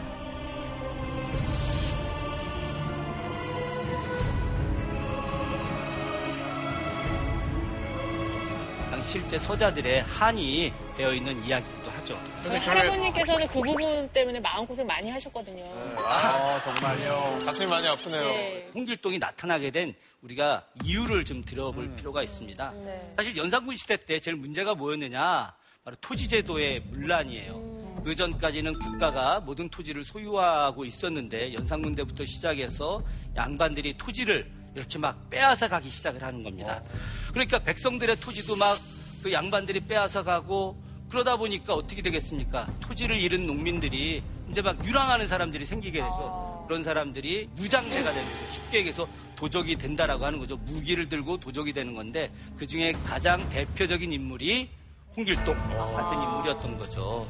실제 9.08 9.38
서자들의 9.38 10.02
한이 10.02 10.72
되어 10.96 11.14
있는 11.14 11.42
이야기이기도 11.44 11.90
하죠. 11.90 12.20
할아버님께서는 12.44 13.46
그 13.46 13.60
부분 13.60 14.08
때문에 14.12 14.40
마음고생 14.40 14.86
많이 14.86 15.10
하셨거든요. 15.10 15.64
아, 15.96 16.60
정말요. 16.60 17.38
가슴이 17.44 17.66
많이 17.70 17.86
아프네요. 17.86 18.20
네. 18.20 18.70
홍길동이 18.74 19.18
나타나게 19.18 19.70
된 19.70 19.94
우리가 20.22 20.66
이유를 20.84 21.24
좀 21.24 21.44
들어볼 21.44 21.94
필요가 21.96 22.22
있습니다. 22.22 22.72
사실 23.16 23.36
연산군 23.36 23.76
시대 23.76 23.96
때 23.96 24.18
제일 24.18 24.36
문제가 24.36 24.74
뭐였느냐? 24.74 25.54
바로 25.84 25.96
토지제도의 26.00 26.80
문란이에요. 26.80 28.02
그 28.04 28.14
전까지는 28.14 28.74
국가가 28.74 29.40
모든 29.40 29.68
토지를 29.68 30.04
소유하고 30.04 30.84
있었는데 30.84 31.54
연산군 31.54 31.94
때부터 31.94 32.24
시작해서 32.24 33.02
양반들이 33.36 33.96
토지를 33.96 34.50
이렇게 34.74 34.98
막 34.98 35.30
빼앗아 35.30 35.68
가기 35.68 35.88
시작을 35.88 36.22
하는 36.22 36.42
겁니다. 36.42 36.82
그러니까 37.30 37.58
백성들의 37.60 38.16
토지도 38.16 38.56
막 38.56 38.76
그 39.22 39.32
양반들이 39.32 39.80
빼앗아 39.80 40.22
가고 40.22 40.76
그러다 41.08 41.36
보니까 41.36 41.74
어떻게 41.74 42.02
되겠습니까? 42.02 42.66
토지를 42.80 43.16
잃은 43.16 43.46
농민들이 43.46 44.22
이제 44.48 44.62
막 44.62 44.84
유랑하는 44.84 45.28
사람들이 45.28 45.64
생기게 45.64 46.00
돼서 46.00 46.64
그런 46.66 46.82
사람들이 46.82 47.48
무장제가 47.54 48.12
되는 48.12 48.32
거죠. 48.32 48.52
쉽게 48.52 48.78
얘기해서 48.78 49.08
도적이 49.36 49.76
된다라고 49.76 50.24
하는 50.24 50.38
거죠. 50.38 50.56
무기를 50.56 51.08
들고 51.08 51.38
도적이 51.38 51.72
되는 51.72 51.94
건데 51.94 52.32
그 52.56 52.66
중에 52.66 52.92
가장 53.04 53.48
대표적인 53.50 54.12
인물이 54.12 54.68
홍길동 55.16 55.56
같은 55.56 56.22
인물이었던 56.22 56.76
거죠. 56.76 57.28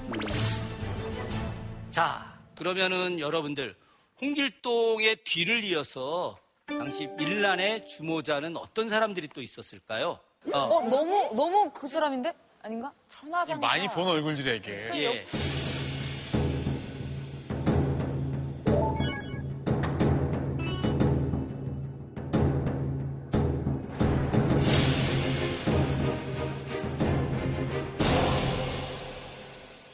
자, 1.90 2.38
그러면은 2.56 3.20
여러분들 3.20 3.76
홍길동의 4.20 5.18
뒤를 5.24 5.64
이어서 5.64 6.38
당시 6.66 7.06
밀란의 7.06 7.86
주모자는 7.86 8.56
어떤 8.56 8.88
사람들이 8.88 9.28
또 9.28 9.42
있었을까요? 9.42 10.18
어, 10.52 10.58
어, 10.58 10.80
너무, 10.88 11.34
너무 11.34 11.70
그 11.72 11.88
사람인데? 11.88 12.32
아닌가? 12.62 12.92
천하장사. 13.08 13.60
많이 13.60 13.88
본 13.88 14.06
얼굴들에게. 14.08 14.90
예. 14.94 15.24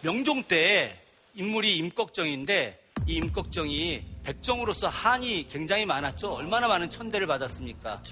명종 0.02 0.42
때 0.44 0.98
인물이 1.34 1.76
임꺽정인데 1.78 2.78
이 3.06 3.14
임꺽정이 3.14 4.11
백정으로서 4.22 4.88
한이 4.88 5.48
굉장히 5.48 5.84
많았죠. 5.84 6.32
얼마나 6.34 6.68
많은 6.68 6.90
천대를 6.90 7.26
받았습니까? 7.26 8.02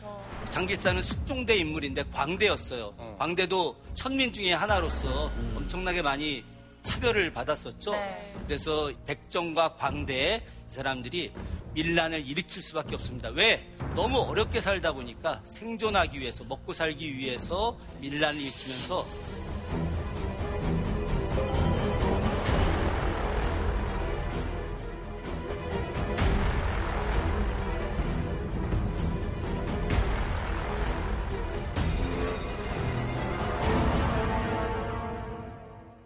장길사는 0.51 1.01
숙종대 1.03 1.57
인물인데 1.57 2.05
광대였어요. 2.13 3.17
광대도 3.19 3.77
천민 3.95 4.33
중에 4.33 4.53
하나로서 4.53 5.31
엄청나게 5.57 6.03
많이 6.03 6.45
차별을 6.83 7.33
받았었죠. 7.33 7.93
네. 7.93 8.35
그래서 8.47 8.91
백정과 9.07 9.77
광대 9.77 10.43
이 10.71 10.73
사람들이 10.75 11.33
밀란을 11.75 12.27
일으킬 12.27 12.63
수밖에 12.63 12.95
없습니다. 12.95 13.29
왜? 13.31 13.69
너무 13.95 14.21
어렵게 14.21 14.61
살다 14.61 14.93
보니까 14.93 15.41
생존하기 15.45 16.19
위해서 16.19 16.45
먹고 16.45 16.73
살기 16.73 17.17
위해서 17.17 17.77
밀란을 18.01 18.41
일으키면서 18.41 19.05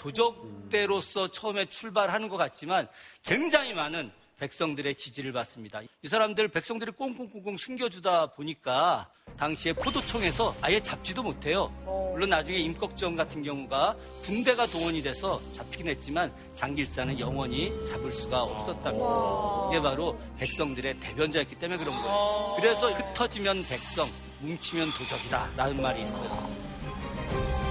도적대로서 0.05 1.29
처음에 1.29 1.65
출발하는 1.65 2.29
것 2.29 2.37
같지만 2.37 2.89
굉장히 3.23 3.73
많은 3.73 4.13
백성들의 4.39 4.97
지지를 4.97 5.33
받습니다. 5.33 5.81
이 6.03 6.09
사람들 6.09 6.49
백성들이 6.49 6.91
꽁꽁꽁꽁 6.93 7.57
숨겨주다 7.57 8.35
보니까 8.35 9.09
당시에 9.39 9.73
포도청에서 9.73 10.55
아예 10.61 10.79
잡지도 10.81 11.23
못해요. 11.23 11.69
물론 12.13 12.29
나중에 12.29 12.59
임꺽정 12.59 13.17
같은 13.17 13.43
경우가 13.43 13.97
군대가 14.23 14.67
동원이 14.67 15.01
돼서 15.03 15.41
잡히긴 15.53 15.89
했지만 15.89 16.31
장길사는 16.55 17.19
영원히 17.19 17.73
잡을 17.87 18.13
수가 18.13 18.43
없었답니다. 18.43 19.69
이게 19.71 19.81
바로 19.81 20.19
백성들의 20.39 21.01
대변자였기 21.01 21.55
때문에 21.59 21.83
그런 21.83 21.97
거예요. 21.97 22.57
그래서 22.61 22.93
흩어지면 22.93 23.65
백성, 23.69 24.07
뭉치면 24.41 24.89
도적이다 24.99 25.53
라는 25.57 25.81
말이 25.81 26.03
있어요. 26.03 27.64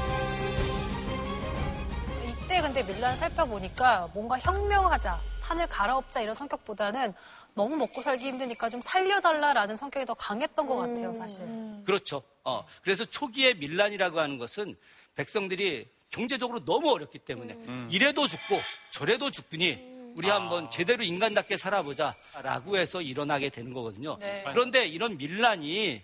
이때 2.43 2.61
근데 2.61 2.83
밀란 2.83 3.15
살펴보니까 3.15 4.09
뭔가 4.13 4.37
혁명하자, 4.37 5.17
판을 5.41 5.65
갈아엎자 5.67 6.21
이런 6.21 6.35
성격보다는 6.35 7.13
너무 7.53 7.77
먹고 7.77 8.01
살기 8.01 8.25
힘드니까 8.25 8.69
좀 8.69 8.81
살려달라라는 8.81 9.77
성격이 9.77 10.05
더 10.05 10.13
강했던 10.13 10.67
것 10.67 10.75
같아요, 10.75 11.13
사실. 11.13 11.45
그렇죠. 11.85 12.21
어, 12.43 12.65
그래서 12.81 13.05
초기에 13.05 13.53
밀란이라고 13.53 14.19
하는 14.19 14.37
것은 14.37 14.75
백성들이 15.15 15.87
경제적으로 16.09 16.65
너무 16.65 16.91
어렵기 16.91 17.19
때문에 17.19 17.57
이래도 17.89 18.27
죽고 18.27 18.59
저래도 18.91 19.31
죽더니 19.31 19.93
우리 20.15 20.29
한번 20.29 20.69
제대로 20.69 21.03
인간답게 21.03 21.55
살아보자라고 21.55 22.77
해서 22.77 23.01
일어나게 23.01 23.49
되는 23.49 23.73
거거든요. 23.73 24.17
네. 24.19 24.43
그런데 24.51 24.85
이런 24.85 25.17
밀란이 25.17 26.03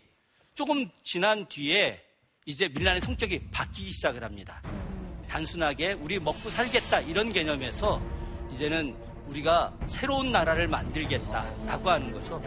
조금 0.54 0.89
지난 1.04 1.47
뒤에 1.47 2.02
이제 2.45 2.69
밀란의 2.69 3.02
성격이 3.02 3.49
바뀌기 3.52 3.91
시작을 3.91 4.23
합니다. 4.23 4.62
단순하게 5.30 5.94
우리 5.94 6.20
먹고 6.20 6.50
살겠다 6.50 7.02
이런 7.02 7.32
개념에서 7.32 8.02
이제는 8.52 8.96
우리가 9.28 9.74
새로운 9.88 10.32
나라를 10.32 10.68
만들겠다라고 10.68 11.89
하는 11.89 12.12
거죠. 12.12 12.42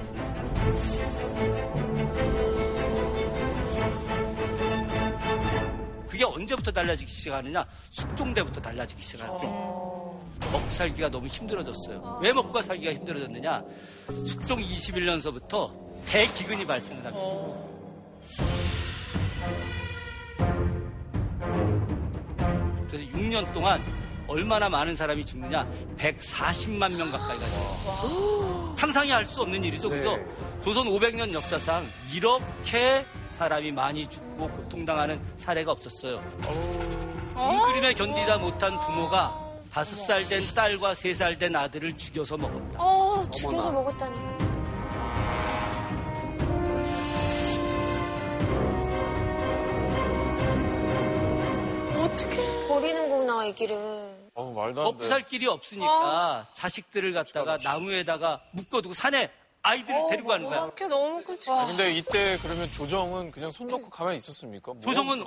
그게 6.08 6.24
언제부터 6.24 6.72
달라지기 6.72 7.10
시작하느냐? 7.10 7.64
숙종대부터 7.88 8.60
달라지기 8.60 9.00
시작할 9.02 9.40
때. 9.40 9.46
먹고 9.46 10.68
살기가 10.70 11.08
너무 11.08 11.28
힘들어졌어요. 11.28 12.18
왜 12.20 12.32
먹고 12.32 12.60
살기가 12.60 12.92
힘들어졌느냐? 12.94 13.62
숙종 14.26 14.60
21년서부터 14.60 15.72
대기근이 16.04 16.66
발생을 16.66 17.06
합니다. 17.06 17.72
그래서 22.92 23.10
6년 23.10 23.50
동안 23.54 23.82
얼마나 24.28 24.68
많은 24.68 24.94
사람이 24.94 25.24
죽느냐? 25.24 25.66
140만 25.98 26.92
명 26.94 27.10
가까이가 27.10 27.46
죽어요. 27.46 28.74
상상이 28.78 29.10
할 29.10 29.24
수 29.26 29.40
없는 29.40 29.64
일이죠. 29.64 29.88
그래서 29.88 30.16
조선 30.62 30.86
500년 30.86 31.32
역사상 31.32 31.82
이렇게 32.12 33.04
사람이 33.32 33.72
많이 33.72 34.06
죽고 34.06 34.48
고통당하는 34.48 35.20
사례가 35.38 35.72
없었어요. 35.72 36.22
굶그림에 37.34 37.94
견디다 37.94 38.38
못한 38.38 38.78
부모가 38.80 39.38
다섯 39.72 39.96
살 39.96 40.28
된 40.28 40.42
딸과 40.54 40.94
세 40.94 41.14
살 41.14 41.38
된 41.38 41.56
아들을 41.56 41.96
죽여서 41.96 42.36
먹었다. 42.36 42.78
어, 42.78 43.22
죽여서 43.30 43.72
먹었다니. 43.72 44.16
어떻게 52.02 52.66
버리는구나, 52.68 53.44
이 53.46 53.54
길을. 53.54 53.76
어, 54.34 54.52
말도 54.52 54.88
안 54.88 54.98
돼. 54.98 55.06
살 55.06 55.26
길이 55.26 55.46
없으니까 55.46 56.46
자식들을 56.54 57.12
갖다가 57.12 57.58
나무에다가 57.58 58.40
묶어두고 58.52 58.94
산에 58.94 59.30
아이들을 59.62 60.08
데리고 60.10 60.28
가는 60.28 60.48
거야. 60.48 60.62
어떻게 60.62 60.86
너무 60.86 61.22
끔찍해. 61.22 61.56
아, 61.56 61.66
근데 61.66 61.92
이때 61.92 62.36
그러면 62.42 62.70
조정은 62.70 63.30
그냥 63.30 63.52
손 63.52 63.68
놓고 63.68 63.90
가만히 63.90 64.16
있었습니까? 64.16 64.72
뭐 64.72 64.80
조정은 64.82 65.24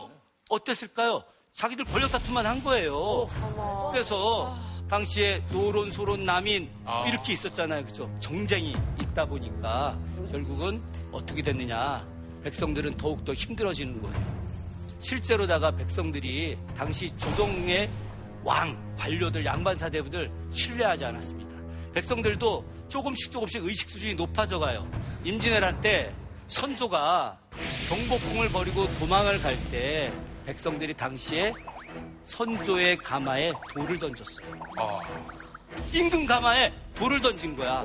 어땠을까요? 0.49 1.23
자기들 1.53 1.85
권력 1.85 2.11
다툼만 2.11 2.45
한 2.45 2.61
거예요. 2.63 3.27
그래서 3.91 4.53
당시에 4.89 5.41
노론, 5.51 5.91
소론, 5.91 6.25
남인 6.25 6.69
아. 6.83 7.07
이렇게 7.07 7.31
있었잖아요. 7.33 7.85
그죠? 7.85 8.09
정쟁이 8.19 8.75
있다 9.01 9.25
보니까 9.25 9.97
결국은 10.31 10.83
어떻게 11.11 11.41
됐느냐. 11.41 12.05
백성들은 12.43 12.97
더욱더 12.97 13.33
힘들어지는 13.33 14.01
거예요. 14.01 14.44
실제로다가 15.05 15.69
백성들이 15.69 16.57
당시 16.75 17.15
조정의 17.15 17.87
왕, 18.43 18.75
관료들, 18.97 19.45
양반사 19.45 19.87
대부들 19.87 20.31
신뢰하지 20.51 21.05
않았습니다. 21.05 21.53
백성들도 21.93 22.65
조금씩 22.89 23.31
조금씩 23.31 23.63
의식 23.63 23.87
수준이 23.87 24.15
높아져 24.15 24.57
가요. 24.57 24.89
임진왜란 25.23 25.79
때 25.81 26.11
선조가 26.47 27.37
경복궁을 27.87 28.49
버리고 28.49 28.87
도망을 28.97 29.39
갈 29.41 29.55
때 29.71 30.11
백성들이 30.47 30.95
당시에 30.95 31.53
선조의 32.25 32.97
가마에 32.97 33.51
돌을 33.75 33.99
던졌어요. 33.99 34.47
임금 35.93 36.25
가마에 36.25 36.73
돌을 36.95 37.21
던진 37.21 37.55
거야. 37.55 37.83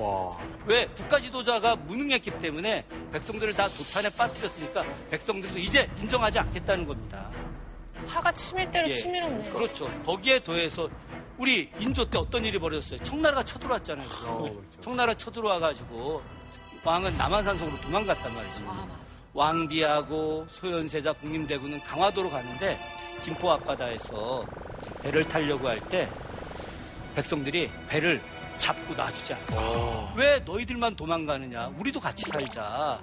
왜? 0.67 0.87
국가 0.89 1.21
지도자가 1.21 1.77
무능했기 1.77 2.31
때문에 2.39 2.85
백성들을 3.13 3.55
다 3.55 3.69
도탄에 3.69 4.09
빠뜨렸으니까 4.11 4.85
백성들도 5.11 5.59
이제 5.59 5.89
인정하지 5.99 6.39
않겠다는 6.39 6.87
겁니다. 6.87 7.29
화가 8.07 8.33
치밀 8.33 8.71
대로 8.71 8.89
예. 8.89 8.95
치밀었네. 8.95 9.51
그렇죠. 9.51 9.91
거기에 10.05 10.43
더해서 10.43 10.89
우리 11.39 11.71
인조 11.81 12.09
때 12.11 12.19
어떤 12.19 12.45
일이 12.45 12.59
벌어졌어요? 12.59 12.99
청나라가 13.03 13.43
쳐들어왔잖아요. 13.45 14.09
청나라 14.81 15.15
쳐들어와가지고 15.15 16.23
왕은 16.85 17.17
남한산성으로 17.17 17.81
도망갔단 17.81 18.35
말이죠. 18.35 18.89
왕비하고 19.33 20.47
소현세자 20.49 21.13
국림대군은 21.15 21.81
강화도로 21.81 22.31
갔는데 22.31 22.79
김포 23.23 23.51
앞바다에서 23.53 24.45
배를 25.03 25.25
타려고 25.29 25.69
할 25.69 25.81
때 25.89 26.09
백성들이 27.15 27.71
배를 27.89 28.21
잡고 28.59 28.95
놔주지 28.95 29.35
않아. 29.35 30.15
왜 30.17 30.41
너희들만 30.41 30.95
도망가느냐? 30.95 31.73
우리도 31.79 31.99
같이 32.01 32.25
살자. 32.25 33.01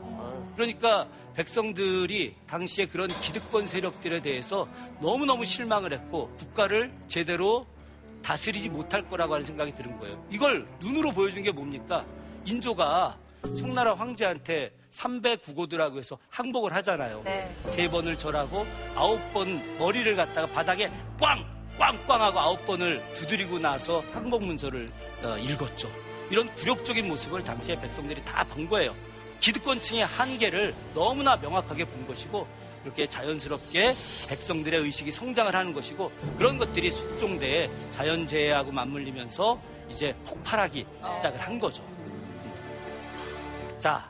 그러니까 0.56 1.08
백성들이 1.36 2.36
당시에 2.48 2.86
그런 2.88 3.08
기득권 3.08 3.68
세력들에 3.68 4.22
대해서 4.22 4.68
너무너무 5.02 5.46
실망을 5.46 5.94
했고 5.94 6.32
국가를 6.38 6.92
제대로 7.08 7.66
다스리지 8.24 8.70
못할 8.70 9.08
거라고 9.08 9.34
하는 9.36 9.46
생각이 9.46 9.74
드는 9.74 10.00
거예요. 10.00 10.24
이걸 10.32 10.68
눈으로 10.80 11.12
보여준 11.12 11.44
게 11.44 11.52
뭡니까? 11.52 12.06
인조가 12.46 13.18
청나라 13.58 13.94
황제한테 13.96 14.72
삼배 14.92 15.38
구고드라고 15.38 16.00
해서 16.00 16.18
항복을 16.30 16.74
하잖아요. 16.76 17.22
네. 17.24 17.56
세 17.68 17.90
번을 17.90 18.18
절하고 18.18 18.66
아홉 18.96 19.20
번 19.34 19.78
머리를 19.78 20.16
갖다가 20.16 20.48
바닥에 20.48 20.92
꽝! 21.20 21.57
꽝꽝하고 21.78 22.40
아홉 22.40 22.66
번을 22.66 23.04
두드리고 23.14 23.60
나서 23.60 24.04
항복 24.14 24.44
문서를 24.44 24.88
어, 25.24 25.38
읽었죠. 25.38 25.92
이런 26.30 26.52
굴욕적인 26.54 27.08
모습을 27.08 27.44
당시에 27.44 27.80
백성들이 27.80 28.24
다 28.26 28.44
본 28.44 28.68
거예요. 28.70 28.96
기득권층의 29.40 30.06
한계를 30.06 30.74
너무나 30.96 31.36
명확하게 31.38 31.86
본 31.86 32.08
것이고 32.08 32.48
이렇게 32.84 33.08
자연스럽게 33.08 33.94
백성들의 34.30 34.82
의식이 34.82 35.12
성장을 35.12 35.54
하는 35.54 35.74
것이고 35.74 36.12
그런 36.38 36.58
것들이 36.58 36.90
숙종대에 36.92 37.70
자연재해하고 37.92 38.72
맞물리면서 38.72 39.62
이제 39.90 40.16
폭발하기 40.26 40.86
시작을 41.18 41.40
한 41.40 41.60
거죠. 41.60 41.84
자, 43.80 44.10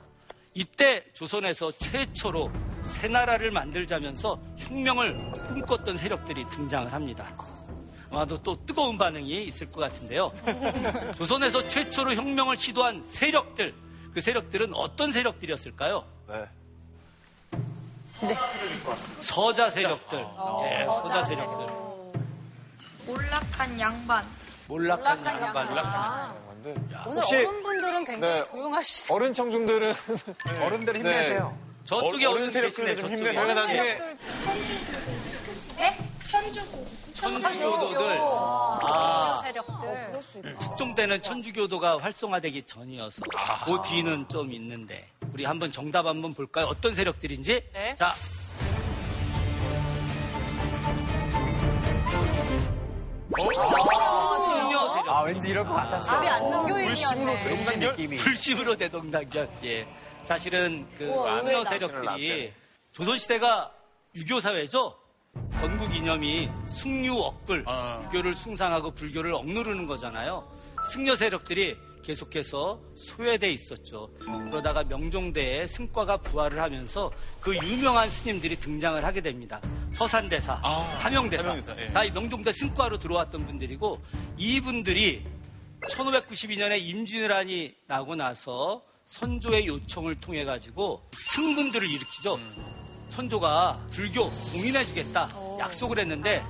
이때 0.53 1.03
조선에서 1.13 1.71
최초로 1.71 2.51
새 2.91 3.07
나라를 3.07 3.51
만들자면서 3.51 4.39
혁명을 4.57 5.31
꿈꿨던 5.49 5.97
세력들이 5.97 6.47
등장을 6.49 6.91
합니다. 6.91 7.35
아마도 8.09 8.41
또 8.41 8.57
뜨거운 8.65 8.97
반응이 8.97 9.43
있을 9.45 9.71
것 9.71 9.81
같은데요. 9.81 10.31
조선에서 11.15 11.67
최초로 11.67 12.13
혁명을 12.13 12.57
시도한 12.57 13.03
세력들, 13.07 13.73
그 14.13 14.21
세력들은 14.21 14.73
어떤 14.73 15.11
세력들이었을까요? 15.11 16.05
네. 16.27 16.45
서자 19.21 19.69
세력들. 19.71 20.19
어, 20.37 20.63
예, 20.65 20.85
서자 20.85 21.23
세력들. 21.25 21.67
몰락한 23.05 23.79
양반. 23.79 24.25
몰락한 24.67 25.17
몰락한 25.19 25.41
양반. 25.41 25.77
양반. 25.77 26.47
오늘 27.05 27.17
혹시- 27.21 27.35
어른분들은 27.37 28.05
굉장히 28.05 28.33
네. 28.41 28.43
조용하시죠. 28.49 29.13
어른 29.13 29.31
청중들은 29.33 29.93
어른들 30.63 30.97
힘내세요. 30.97 31.57
저쪽에 31.85 32.25
어른 32.25 32.41
어른 32.41 32.51
세력들 32.51 32.97
좀 32.97 33.09
저쪽에. 33.09 33.29
힘내세요. 33.31 33.53
나중에 33.53 33.95
네? 35.77 35.97
천주고. 36.23 36.85
천주교도들. 37.17 38.17
아, 38.19 38.79
아, 38.83 39.37
세력들. 39.43 40.55
특종 40.59 40.93
때는 40.95 41.21
천주교도가 41.21 41.99
활성화되기 41.99 42.63
전이어서 42.63 43.21
그 43.65 43.81
뒤는 43.89 44.27
좀 44.29 44.51
있는데 44.53 45.07
우리 45.33 45.45
한번 45.45 45.71
정답 45.71 46.05
한번 46.05 46.33
볼까요? 46.33 46.67
어떤 46.67 46.93
세력들인지? 46.93 47.69
네. 47.73 47.95
자, 47.95 48.13
승려 54.53 54.89
세력. 54.93 55.09
아, 55.09 55.21
왠지 55.23 55.49
이럴 55.49 55.65
것 55.65 55.73
같았어요. 55.73 56.19
우리 56.19 56.27
안동교인이었네. 56.29 57.37
왠지 57.47 57.79
느낌이. 57.79 58.17
불심으로 58.17 58.75
대동단결. 58.75 59.49
예. 59.63 59.87
사실은 60.23 60.87
그 60.97 61.05
의외다. 61.05 61.69
세력들이 61.69 62.53
조선시대가 62.91 63.71
유교 64.15 64.39
사회죠. 64.39 64.97
건국 65.59 65.95
이념이 65.95 66.49
승유 66.67 67.13
억불, 67.17 67.63
아. 67.65 67.99
유교를 68.05 68.35
숭상하고 68.35 68.91
불교를 68.91 69.33
억누르는 69.33 69.87
거잖아요. 69.87 70.47
승려 70.91 71.15
세력들이 71.15 71.75
계속해서 72.03 72.79
소외돼 72.95 73.51
있었죠. 73.51 74.09
그러다가 74.19 74.83
명종대에 74.83 75.65
승과가 75.65 76.17
부활을 76.17 76.61
하면서 76.61 77.11
그 77.41 77.55
유명한 77.57 78.09
스님들이 78.09 78.55
등장을 78.57 79.03
하게 79.03 79.19
됩니다. 79.19 79.59
서산대사, 79.91 80.59
아, 80.63 80.69
함영대사, 80.99 81.49
함영대사, 81.49 81.75
예. 81.81 81.91
다이 81.91 82.11
명종대 82.11 82.51
승과로 82.51 82.99
들어왔던 82.99 83.45
분들이고 83.45 83.99
이분들이 84.37 85.25
1592년에 85.89 86.79
임진왜란이 86.81 87.75
나고 87.87 88.15
나서 88.15 88.83
선조의 89.07 89.67
요청을 89.67 90.21
통해 90.21 90.45
가지고 90.45 91.01
승분들을 91.11 91.89
일으키죠. 91.89 92.39
선조가 93.09 93.87
불교 93.91 94.29
공인해주겠다 94.29 95.29
약속을 95.59 95.99
했는데 95.99 96.43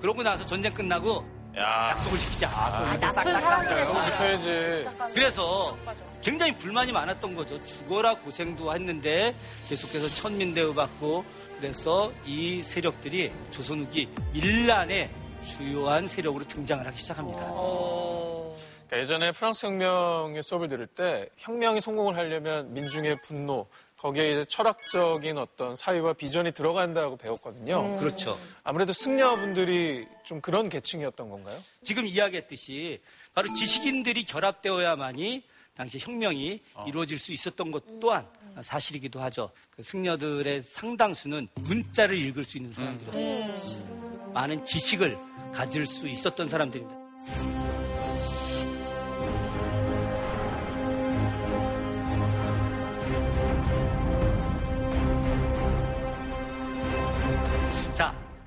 그러고 0.00 0.22
나서 0.22 0.44
전쟁 0.44 0.72
끝나고 0.72 1.24
약속을 1.56 2.18
지키지 2.18 2.44
않았고 2.44 3.00
나쁜 3.00 3.40
사람이네. 3.40 4.00
지켜야지. 4.02 4.84
그래서 5.14 5.76
굉장히 6.22 6.56
불만이 6.58 6.92
많았던 6.92 7.34
거죠. 7.34 7.62
죽어라 7.64 8.16
고생도 8.16 8.74
했는데 8.74 9.34
계속해서 9.68 10.08
천민 10.08 10.52
대우 10.54 10.74
받고 10.74 11.24
그래서 11.56 12.12
이 12.26 12.60
세력들이 12.62 13.32
조선 13.50 13.80
후기 13.80 14.08
밀란의 14.34 15.10
주요한 15.42 16.06
세력으로 16.06 16.44
등장을 16.46 16.86
하기 16.86 16.98
시작합니다. 16.98 17.40
그러니까 17.40 18.98
예전에 19.00 19.32
프랑스 19.32 19.64
혁명의 19.66 20.42
수업을 20.42 20.68
들을 20.68 20.86
때 20.86 21.28
혁명이 21.38 21.80
성공을 21.80 22.16
하려면 22.16 22.72
민중의 22.74 23.16
분노 23.24 23.66
거기에 23.98 24.32
이제 24.32 24.44
철학적인 24.44 25.38
어떤 25.38 25.74
사유와 25.74 26.12
비전이 26.12 26.52
들어간다고 26.52 27.16
배웠거든요. 27.16 27.96
그렇죠. 27.98 28.38
아무래도 28.62 28.92
승려분들이 28.92 30.06
좀 30.22 30.40
그런 30.40 30.68
계층이었던 30.68 31.28
건가요? 31.28 31.58
지금 31.82 32.06
이야기했듯이 32.06 33.00
바로 33.34 33.52
지식인들이 33.54 34.24
결합되어야만이 34.24 35.42
당시 35.74 35.98
혁명이 35.98 36.62
이루어질 36.86 37.18
수 37.18 37.32
있었던 37.32 37.70
것 37.70 37.84
또한 38.00 38.26
사실이기도 38.62 39.20
하죠. 39.20 39.50
그 39.70 39.82
승려들의 39.82 40.62
상당수는 40.62 41.48
문자를 41.54 42.18
읽을 42.18 42.44
수 42.44 42.56
있는 42.58 42.72
사람들이었어요. 42.72 44.32
많은 44.32 44.64
지식을 44.64 45.18
가질 45.52 45.86
수 45.86 46.08
있었던 46.08 46.48
사람들입니다. 46.48 47.05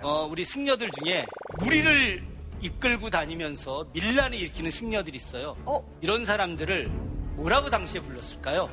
어, 0.09 0.25
우리 0.25 0.43
승려들 0.43 0.89
중에 0.89 1.23
무리를 1.59 2.23
이끌고 2.61 3.11
다니면서 3.11 3.85
밀란을 3.93 4.39
일으키는 4.39 4.71
승려들이 4.71 5.15
있어요. 5.15 5.55
이런 6.01 6.25
사람들을 6.25 6.87
뭐라고 7.35 7.69
당시에 7.69 8.01
불렀을까요? 8.01 8.67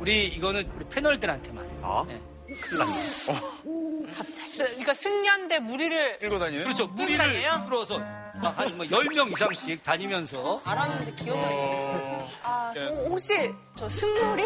우리 0.00 0.26
이거는 0.28 0.66
우리 0.76 0.86
패널들한테만. 0.88 1.66
네. 2.08 2.20
큰일 2.50 2.78
났네. 2.78 4.12
갑자기. 4.16 4.58
그러니까 4.58 4.94
승려인데 4.94 5.58
무리를 5.58 6.18
끌고 6.20 6.38
다니는? 6.38 6.64
그렇죠. 6.64 6.86
무리를? 6.86 7.18
끌어서 7.66 7.98
막한뭐 8.40 8.86
10명 8.86 9.30
이상씩 9.30 9.82
다니면서 9.82 10.62
알았는데 10.64 11.12
기억이 11.22 11.38
안 11.38 11.50
나요. 11.50 12.28
아, 12.44 12.72
네. 12.74 12.80
성- 12.94 13.06
혹시 13.08 13.52
저 13.76 13.86
승무리? 13.86 14.44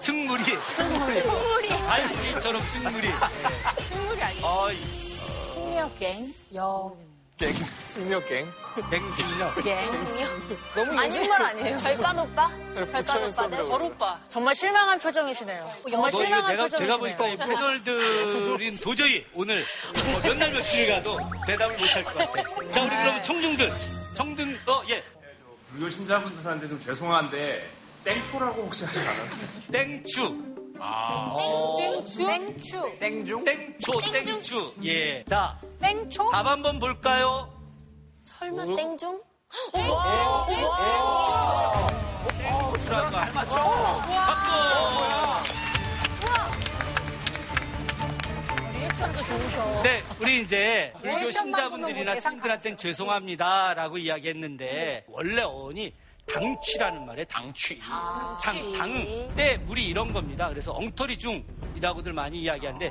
승무리. 0.00 0.44
승무리. 0.44 1.12
승무리. 1.14 1.72
알무리처럼 1.72 2.62
승무리. 2.66 3.08
승무리 3.90 4.22
아니에요? 4.22 4.46
어, 4.46 4.68
승려갱. 5.78 6.26
갱, 7.38 7.52
승려갱. 7.84 8.52
맹승려. 8.90 9.50
너무 10.74 10.98
아니, 10.98 11.08
요즘 11.16 11.28
말 11.28 11.42
아니에요? 11.42 11.76
절간 11.78 12.18
오빠? 12.18 12.50
절간 12.74 13.22
오빠들? 13.28 13.62
절 13.62 13.82
오빠. 13.82 14.20
정말 14.28 14.54
실망한 14.56 14.98
표정이시네요. 14.98 15.72
정말 15.88 16.10
뭐 16.10 16.20
실망한 16.20 16.50
내가 16.56 16.68
제가 16.68 16.96
표정이시네요. 16.96 16.98
보니까 16.98 17.28
이 17.28 17.36
패널들인 17.36 18.76
도저히 18.78 19.24
오늘 19.34 19.64
뭐 20.10 20.20
몇날 20.20 20.50
며칠 20.50 20.88
가도 20.88 21.18
대답을 21.46 21.78
못할 21.78 22.04
것 22.04 22.14
같아. 22.14 22.68
자, 22.68 22.82
우리 22.82 22.90
그러면 22.90 23.22
청중들. 23.22 23.72
청중, 24.14 24.58
어, 24.66 24.82
예. 24.88 25.04
불교 25.70 25.88
신자분들한테 25.90 26.66
좀 26.68 26.80
죄송한데 26.80 27.70
땡초라고 28.02 28.62
혹시 28.62 28.84
하지 28.84 28.98
않았어요? 28.98 29.46
땡추. 29.70 30.57
아. 30.80 31.36
땡추? 31.78 32.26
땡추. 32.26 32.98
땡중? 32.98 33.44
땡초, 33.44 34.00
땡추. 34.12 34.74
예. 34.84 35.24
자, 35.24 35.58
땡초? 35.80 36.30
답 36.30 36.46
한번 36.46 36.78
볼까요? 36.78 37.52
설마 38.20 38.64
오. 38.64 38.76
땡중? 38.76 39.20
잘 42.86 43.10
맞춰. 43.32 44.00
박수. 44.24 44.78
네, 49.82 50.02
우리 50.20 50.40
이제 50.42 50.92
불교 51.00 51.30
신자분들이나 51.30 52.18
신들한테는 52.20 52.76
죄송합니다라고 52.78 53.98
이야기했는데 53.98 55.04
원래 55.08 55.42
어원이 55.42 55.94
당취라는 56.28 57.06
말에 57.06 57.24
당취. 57.24 57.78
당, 57.78 58.72
당, 58.72 59.34
때 59.34 59.56
물이 59.58 59.86
이런 59.88 60.12
겁니다. 60.12 60.48
그래서 60.48 60.72
엉터리 60.72 61.16
중이라고들 61.16 62.12
많이 62.12 62.42
이야기하는데 62.42 62.90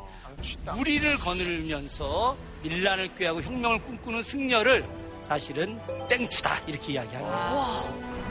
무리를 0.76 1.18
거느리면서 1.18 2.36
밀란을 2.64 3.16
꾀하고 3.16 3.42
혁명을 3.42 3.84
꿈꾸는 3.84 4.24
승려를 4.24 4.86
사실은 5.22 5.80
땡추다 6.10 6.60
이렇게 6.68 6.94
이야기합니다. 6.94 8.28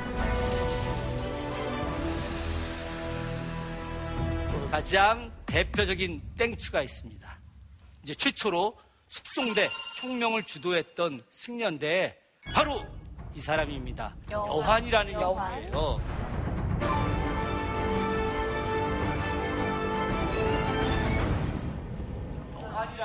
가장 4.70 5.32
대표적인 5.46 6.22
땡추가 6.36 6.82
있습니다. 6.82 7.38
이제 8.02 8.14
최초로 8.14 8.76
숙송대 9.08 9.68
혁명을 10.00 10.42
주도했던 10.42 11.24
승려인데 11.30 12.18
바로 12.52 12.82
이 13.36 13.40
사람입니다. 13.40 14.16
여환. 14.30 14.82
이라는 14.86 15.12
여환. 15.12 15.62
인물이에요. 15.64 16.00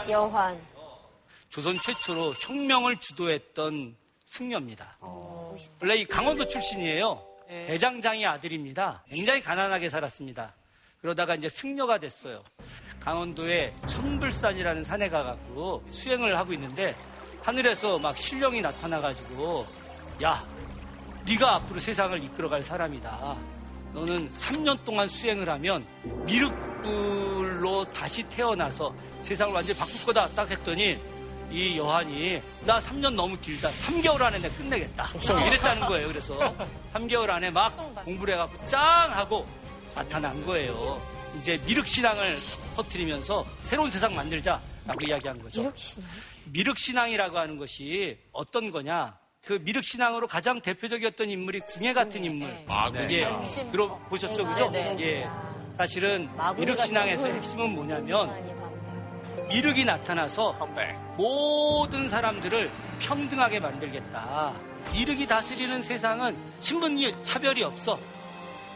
여환. 0.09 0.61
조선 1.49 1.77
최초로 1.77 2.33
혁명을 2.39 2.97
주도했던 2.97 3.97
승려입니다. 4.23 4.97
원래 5.81 5.95
이 5.97 6.05
강원도 6.05 6.47
출신이에요. 6.47 7.21
대장장의 7.49 8.25
아들입니다. 8.25 9.03
굉장히 9.09 9.41
가난하게 9.41 9.89
살았습니다. 9.89 10.55
그러다가 11.01 11.35
이제 11.35 11.49
승려가 11.49 11.97
됐어요. 11.97 12.41
강원도에 13.01 13.75
천불산이라는 13.85 14.85
산에 14.85 15.09
가갖고 15.09 15.83
수행을 15.89 16.37
하고 16.37 16.53
있는데 16.53 16.95
하늘에서 17.41 17.99
막 17.99 18.17
신령이 18.17 18.61
나타나가지고 18.61 19.80
야, 20.21 20.43
네가 21.25 21.55
앞으로 21.55 21.79
세상을 21.79 22.23
이끌어갈 22.23 22.63
사람이다. 22.63 23.37
너는 23.93 24.31
3년 24.33 24.83
동안 24.85 25.07
수행을 25.07 25.49
하면 25.49 25.85
미륵불로 26.25 27.85
다시 27.91 28.23
태어나서 28.29 28.93
세상을 29.21 29.53
완전히 29.53 29.77
바꿀 29.77 30.05
거다 30.05 30.27
딱 30.29 30.49
했더니 30.49 30.97
이 31.51 31.77
여한이 31.77 32.41
나 32.65 32.79
3년 32.79 33.13
너무 33.15 33.37
길다. 33.37 33.69
3개월 33.71 34.21
안에 34.21 34.39
내가 34.39 34.55
끝내겠다. 34.55 35.07
이랬다는 35.47 35.87
거예요. 35.87 36.07
그래서 36.07 36.55
3개월 36.93 37.29
안에 37.29 37.51
막 37.51 37.75
공부를 38.05 38.35
해갖고 38.35 38.65
짱 38.67 39.11
하고 39.11 39.45
나타난 39.93 40.45
거예요. 40.45 41.01
이제 41.39 41.59
미륵신앙을 41.65 42.35
터뜨리면서 42.75 43.45
새로운 43.61 43.91
세상 43.91 44.15
만들자라고 44.15 45.01
이야기한 45.07 45.41
거죠. 45.41 45.61
미륵신앙? 45.61 46.09
미륵신앙이라고 46.45 47.37
하는 47.37 47.57
것이 47.57 48.17
어떤 48.31 48.71
거냐? 48.71 49.20
그 49.45 49.59
미륵 49.63 49.83
신앙으로 49.83 50.27
가장 50.27 50.61
대표적이었던 50.61 51.29
인물이 51.29 51.61
궁예 51.61 51.93
같은 51.93 52.23
인물. 52.23 52.63
아, 52.67 52.91
예, 53.09 53.25
궁예. 53.25 53.71
들어 53.71 53.97
보셨죠, 54.09 54.45
그죠? 54.47 54.69
네, 54.69 54.93
네. 54.95 55.03
예. 55.03 55.29
사실은 55.77 56.29
마구니 56.35 56.65
미륵 56.65 56.79
신앙에서 56.83 57.23
같은 57.23 57.37
핵심은 57.37 57.69
뭐냐면 57.73 58.31
미륵이 59.49 59.83
나타나서 59.85 60.51
모든 61.17 62.07
사람들을 62.07 62.71
평등하게 62.99 63.59
만들겠다. 63.59 64.53
미륵이 64.93 65.25
다스리는 65.25 65.81
세상은 65.81 66.35
신분이 66.61 67.23
차별이 67.23 67.63
없어. 67.63 67.99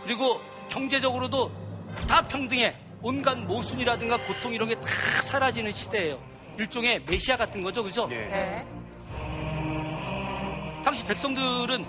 그리고 0.04 0.42
경제적으로도 0.70 1.52
다 2.08 2.22
평등해. 2.28 2.76
온갖 3.02 3.38
모순이라든가 3.38 4.18
고통 4.18 4.54
이런 4.54 4.68
게 4.70 4.76
다 4.76 4.88
사라지는 5.22 5.72
시대예요. 5.74 6.20
일종의 6.58 7.04
메시아 7.08 7.38
같은 7.38 7.62
거죠, 7.62 7.84
그죠? 7.84 8.08
네. 8.08 8.66
당시 10.86 11.04
백성들은 11.08 11.84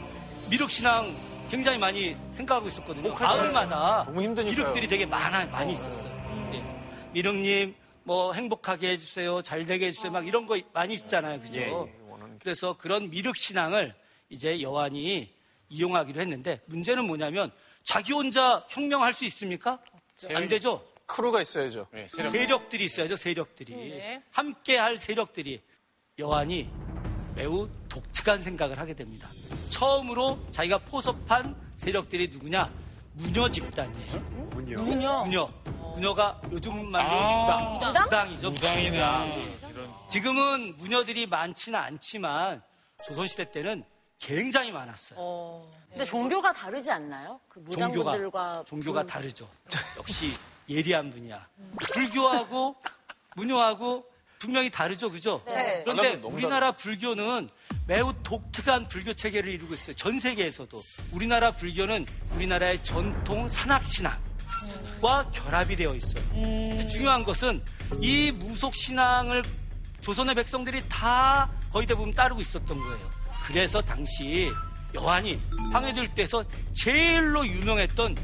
미륵신앙 0.50 1.14
굉장히 1.50 1.76
많이 1.76 2.16
생각하고 2.32 2.66
있었거든요. 2.68 3.12
마을마다. 3.12 4.10
미륵들이 4.10 4.88
되게 4.88 5.04
많아, 5.04 5.44
많이 5.46 5.74
있었어요. 5.74 6.50
예. 6.54 6.64
미륵님, 7.12 7.74
뭐 8.04 8.32
행복하게 8.32 8.92
해주세요, 8.92 9.42
잘 9.42 9.66
되게 9.66 9.88
해주세요, 9.88 10.10
막 10.10 10.26
이런 10.26 10.46
거 10.46 10.58
많이 10.72 10.94
있잖아요, 10.94 11.42
그죠? 11.42 11.60
예, 11.60 11.70
그래서 12.40 12.78
그런 12.78 13.10
미륵신앙을 13.10 13.94
이제 14.30 14.62
여한이 14.62 15.30
이용하기로 15.68 16.18
했는데 16.18 16.62
문제는 16.64 17.06
뭐냐면 17.06 17.52
자기 17.82 18.14
혼자 18.14 18.64
혁명할 18.70 19.12
수 19.12 19.26
있습니까? 19.26 19.78
안 20.32 20.48
되죠. 20.48 20.82
크루가 21.04 21.42
있어야죠. 21.42 21.86
세력 22.08 22.70
들이 22.70 22.84
있어야죠, 22.84 23.16
세력들이. 23.16 23.74
네. 23.74 24.22
함께 24.30 24.78
할 24.78 24.96
세력들이. 24.96 25.60
여한이 26.18 26.70
매우 27.34 27.68
독특한 28.00 28.42
생각을 28.42 28.78
하게 28.78 28.92
됩니다. 28.94 29.30
처음으로 29.70 30.38
자기가 30.50 30.78
포섭한 30.78 31.56
세력들이 31.76 32.28
누구냐? 32.28 32.70
무녀 33.14 33.48
집단이에요. 33.50 34.20
문요. 34.50 34.76
무녀. 34.76 35.24
무녀. 35.24 35.50
무녀가 35.94 36.38
요즘 36.52 36.90
말로 36.90 37.08
아, 37.08 37.72
무당. 37.72 37.88
무당? 37.88 38.04
무당이죠. 38.04 38.50
무당이네. 38.50 38.90
무당. 38.90 40.08
지금은 40.10 40.76
무녀들이 40.76 41.26
많지는 41.26 41.78
않지만 41.78 42.62
조선시대 43.02 43.50
때는 43.50 43.82
굉장히 44.18 44.72
많았어요. 44.72 45.66
근데 45.88 46.04
종교가 46.04 46.52
다르지 46.52 46.90
않나요? 46.90 47.40
그 47.48 47.60
무당분들과 47.60 48.12
종교가, 48.12 48.64
종교가 48.64 49.02
그- 49.02 49.06
다르죠. 49.08 49.48
역시 49.96 50.32
예리한 50.68 51.08
분이야. 51.10 51.46
불교하고 51.94 52.76
무녀하고 53.36 54.04
분명히 54.38 54.68
다르죠, 54.70 55.10
그죠? 55.10 55.42
네. 55.46 55.82
그런데 55.84 56.14
우리나라 56.28 56.72
불교는 56.72 57.48
매우 57.86 58.12
독특한 58.22 58.88
불교 58.88 59.12
체계를 59.14 59.52
이루고 59.52 59.74
있어요. 59.74 59.94
전 59.94 60.18
세계에서도. 60.18 60.82
우리나라 61.12 61.52
불교는 61.52 62.04
우리나라의 62.34 62.82
전통 62.82 63.46
산악신앙과 63.46 65.30
결합이 65.32 65.76
되어 65.76 65.94
있어요. 65.94 66.24
근데 66.30 66.86
중요한 66.88 67.22
것은 67.22 67.62
이 68.00 68.32
무속 68.32 68.74
신앙을 68.74 69.44
조선의 70.00 70.34
백성들이 70.34 70.88
다 70.88 71.48
거의 71.72 71.86
대부분 71.86 72.12
따르고 72.12 72.40
있었던 72.40 72.76
거예요. 72.76 73.10
그래서 73.46 73.80
당시 73.80 74.50
여한이 74.94 75.40
황해도일 75.72 76.08
때에서 76.14 76.44
제일로 76.72 77.46
유명했던 77.46 78.16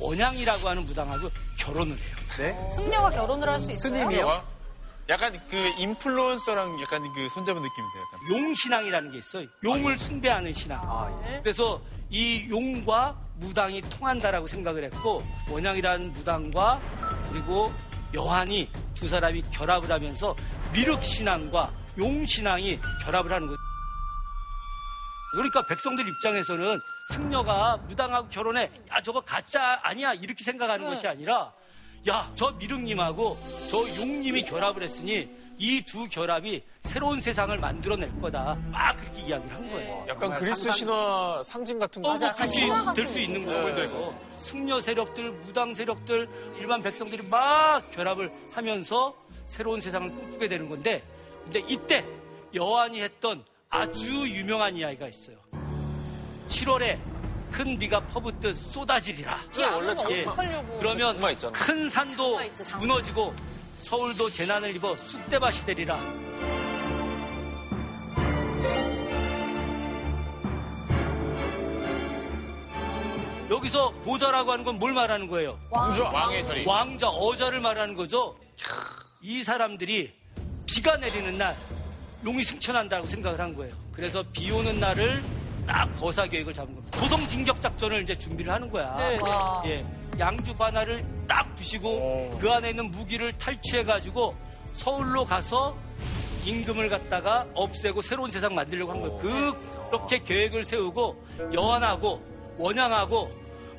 원양이라고 0.00 0.68
하는 0.68 0.84
무당하고 0.86 1.30
결혼을 1.58 1.92
해요. 1.96 2.14
네? 2.38 2.70
승려가 2.74 3.10
결혼을 3.10 3.48
할 3.48 3.60
수 3.60 3.70
있어요? 3.70 3.94
스님이요? 3.94 4.53
약간 5.08 5.38
그 5.50 5.56
인플루언서랑 5.78 6.80
약간 6.80 7.12
그 7.12 7.28
손잡은 7.28 7.60
느낌인데 7.60 8.00
약간. 8.00 8.20
용신앙이라는 8.30 9.12
게 9.12 9.18
있어요. 9.18 9.46
용을 9.62 9.98
숭배하는 9.98 10.52
신앙. 10.52 10.80
그래서 11.42 11.80
이 12.08 12.48
용과 12.48 13.16
무당이 13.36 13.82
통한다라고 13.82 14.46
생각을 14.46 14.84
했고 14.84 15.22
원양이라는 15.50 16.12
무당과 16.12 16.80
그리고 17.30 17.72
여한이 18.14 18.70
두 18.94 19.08
사람이 19.08 19.42
결합을 19.50 19.90
하면서 19.90 20.34
미륵신앙과 20.72 21.70
용신앙이 21.98 22.80
결합을 23.04 23.32
하는 23.32 23.46
거죠. 23.46 23.58
그러니까 25.32 25.66
백성들 25.66 26.06
입장에서는 26.08 26.80
승려가 27.10 27.76
무당하고 27.88 28.28
결혼해 28.28 28.70
야 28.90 29.02
저거 29.02 29.20
가짜 29.20 29.80
아니야 29.82 30.14
이렇게 30.14 30.44
생각하는 30.44 30.86
것이 30.86 31.06
아니라 31.06 31.52
야 32.08 32.30
저 32.34 32.50
미륵님하고 32.52 33.36
저 33.70 33.78
용님이 34.00 34.42
결합을 34.44 34.82
했으니 34.82 35.28
이 35.58 35.82
두 35.86 36.08
결합이 36.08 36.62
새로운 36.80 37.20
세상을 37.20 37.56
만들어낼 37.58 38.10
거다 38.20 38.56
막 38.70 38.96
그렇게 38.96 39.22
이야기를 39.22 39.54
한 39.54 39.70
거예요. 39.70 40.04
약간 40.08 40.34
그리스 40.34 40.70
신화 40.72 41.42
상징 41.44 41.78
같은 41.78 42.02
거. 42.02 42.10
어, 42.10 42.18
뭐 42.18 42.28
같은 42.32 42.94
될수 42.94 43.20
있는 43.20 43.46
거예요. 43.46 43.74
네. 43.74 44.18
승려 44.40 44.80
세력들, 44.80 45.30
무당 45.30 45.72
세력들, 45.74 46.28
일반 46.58 46.82
백성들이 46.82 47.28
막 47.30 47.82
결합을 47.92 48.30
하면서 48.52 49.14
새로운 49.46 49.80
세상을 49.80 50.10
꿈꾸게 50.12 50.48
되는 50.48 50.68
건데, 50.68 51.02
근데 51.44 51.60
이때 51.68 52.04
여한이 52.54 53.00
했던 53.00 53.44
아주 53.70 54.28
유명한 54.28 54.76
이야기가 54.76 55.08
있어요. 55.08 55.36
7월에 56.48 56.98
큰 57.54 57.78
비가 57.78 58.00
퍼붓듯 58.00 58.56
쏟아지리라. 58.72 59.38
이 59.56 59.62
안은 59.62 60.10
예. 60.10 60.20
어떡하려고. 60.22 60.76
그러면 60.80 61.14
장마 61.14 61.30
있잖아. 61.30 61.52
큰 61.52 61.88
산도 61.88 62.36
장마 62.36 62.54
장마. 62.64 62.78
무너지고 62.80 63.32
서울도 63.78 64.28
재난을 64.28 64.74
입어 64.74 64.96
쑥대밭이 64.96 65.58
되리라. 65.64 65.96
여기서 73.50 73.90
보좌라고 74.04 74.52
하는 74.52 74.64
건 74.64 74.74
뭘 74.78 74.92
말하는 74.92 75.28
거예요? 75.28 75.58
왕좌. 75.70 76.02
왕의 76.10 76.42
자리. 76.44 76.64
왕자, 76.66 77.08
어자를 77.08 77.60
말하는 77.60 77.94
거죠. 77.94 78.36
이 79.22 79.42
사람들이 79.44 80.12
비가 80.66 80.96
내리는 80.96 81.38
날 81.38 81.56
용이 82.24 82.42
승천한다고 82.42 83.06
생각을 83.06 83.40
한 83.40 83.54
거예요. 83.54 83.74
그래서 83.92 84.24
비 84.32 84.50
오는 84.50 84.80
날을 84.80 85.22
딱 85.66 85.92
거사 85.98 86.26
계획을 86.26 86.52
잡은 86.52 86.74
겁니다. 86.74 86.98
도성 86.98 87.20
진격 87.26 87.60
작전을 87.60 88.02
이제 88.02 88.14
준비를 88.14 88.52
하는 88.52 88.70
거야. 88.70 88.94
네, 88.96 89.18
네. 89.18 89.22
예, 89.66 89.86
양주 90.18 90.54
반화를 90.56 91.04
딱 91.26 91.54
부시고 91.54 92.38
그 92.40 92.50
안에 92.50 92.70
있는 92.70 92.90
무기를 92.90 93.32
탈취해 93.32 93.84
가지고 93.84 94.34
서울로 94.72 95.24
가서 95.24 95.76
임금을 96.44 96.88
갖다가 96.90 97.46
없애고 97.54 98.02
새로운 98.02 98.30
세상 98.30 98.54
만들려고 98.54 98.92
한 98.92 99.00
거예요. 99.00 99.16
그, 99.18 99.88
그렇게 99.90 100.18
계획을 100.22 100.64
세우고 100.64 101.24
여한하고 101.54 102.22
원양하고 102.58 103.30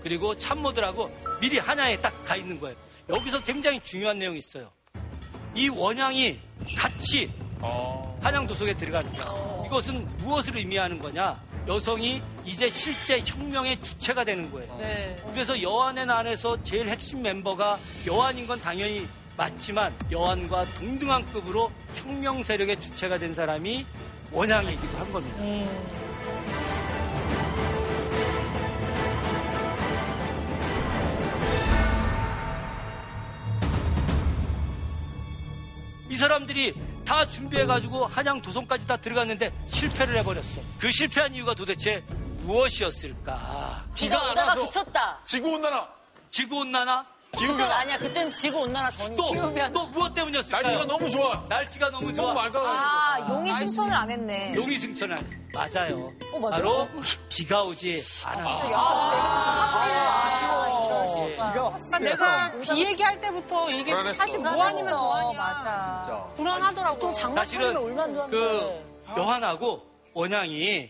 그리고 0.01 0.33
참모들하고 0.35 1.11
미리 1.39 1.59
한양에 1.59 1.97
딱 2.01 2.13
가 2.25 2.35
있는 2.35 2.59
거예요. 2.59 2.75
여기서 3.09 3.43
굉장히 3.43 3.79
중요한 3.81 4.17
내용이 4.17 4.39
있어요. 4.39 4.71
이 5.53 5.69
원양이 5.69 6.39
같이 6.75 7.29
한양 8.21 8.47
도성에 8.47 8.73
들어가는 8.75 9.11
거야. 9.13 9.65
이것은 9.67 10.17
무엇을 10.17 10.57
의미하는 10.57 10.97
거냐? 10.99 11.39
여성이 11.67 12.21
이제 12.45 12.69
실제 12.69 13.19
혁명의 13.25 13.81
주체가 13.81 14.23
되는 14.23 14.51
거예요. 14.51 14.75
네. 14.77 15.15
그래서 15.31 15.59
여한의 15.61 16.05
난에서 16.05 16.61
제일 16.63 16.87
핵심 16.87 17.21
멤버가 17.21 17.79
여한인 18.05 18.45
건 18.45 18.59
당연히 18.61 19.07
맞지만 19.35 19.93
여한과 20.11 20.65
동등한 20.75 21.25
급으로 21.25 21.71
혁명 21.95 22.43
세력의 22.43 22.79
주체가 22.79 23.17
된 23.17 23.33
사람이 23.33 23.85
원양이기도 24.31 24.97
한 24.97 25.11
겁니다. 25.11 25.43
이 36.09 36.17
사람들이 36.17 36.73
다 37.05 37.25
준비해가지고 37.27 38.07
한양 38.07 38.41
도성까지 38.41 38.87
다 38.87 38.97
들어갔는데 38.97 39.53
실패를 39.67 40.17
해버렸어. 40.17 40.61
그 40.79 40.91
실패한 40.91 41.33
이유가 41.35 41.53
도대체 41.53 42.03
무엇이었을까? 42.41 43.85
비가 43.95 44.31
오다가 44.31 44.55
그쳤다. 44.55 45.19
지구온난화. 45.25 45.87
지구온난화? 46.31 47.05
그때는 47.35 47.71
아니야. 47.71 47.97
그때는 47.97 48.33
지구 48.35 48.59
온난화 48.59 48.89
전이지. 48.89 49.15
또, 49.15 49.71
또 49.73 49.87
무엇 49.87 50.13
때문이었을까요? 50.13 50.61
날씨가 50.63 50.85
너무 50.85 51.09
좋아. 51.09 51.43
날씨가 51.49 51.89
너무 51.91 52.13
좋아. 52.13 52.25
너무 52.27 52.35
맑아가지고. 52.35 52.67
아, 52.67 53.25
용이 53.29 53.53
승천을 53.53 53.95
안 53.95 54.09
했네. 54.09 54.53
용이 54.55 54.75
승천을 54.77 55.15
안 55.17 55.25
했어. 55.25 55.35
맞아요. 55.79 56.13
어, 56.33 56.39
맞아요? 56.39 56.51
바로 56.51 56.87
비가 57.29 57.63
오지 57.63 58.03
않아. 58.25 58.49
아, 58.49 60.25
아쉬워. 60.25 61.29
예. 61.29 61.35
비가 61.35 61.53
그러니까 61.53 61.99
내가 61.99 62.51
비 62.59 62.85
얘기할 62.85 63.19
때부터 63.19 63.69
이게 63.69 63.91
불안했어. 63.91 64.17
사실 64.17 64.39
뭐 64.39 64.63
아니면 64.63 64.97
뭐 64.97 65.15
아니야. 65.15 65.37
맞아. 65.41 66.01
진짜. 66.03 66.25
불안하더라고. 66.35 66.99
또 66.99 67.11
장난치면 67.13 67.67
사실은 67.67 67.83
얼마나 67.83 68.23
안 68.23 68.29
그. 68.31 68.95
여한하고 69.17 69.81
원양이 70.13 70.89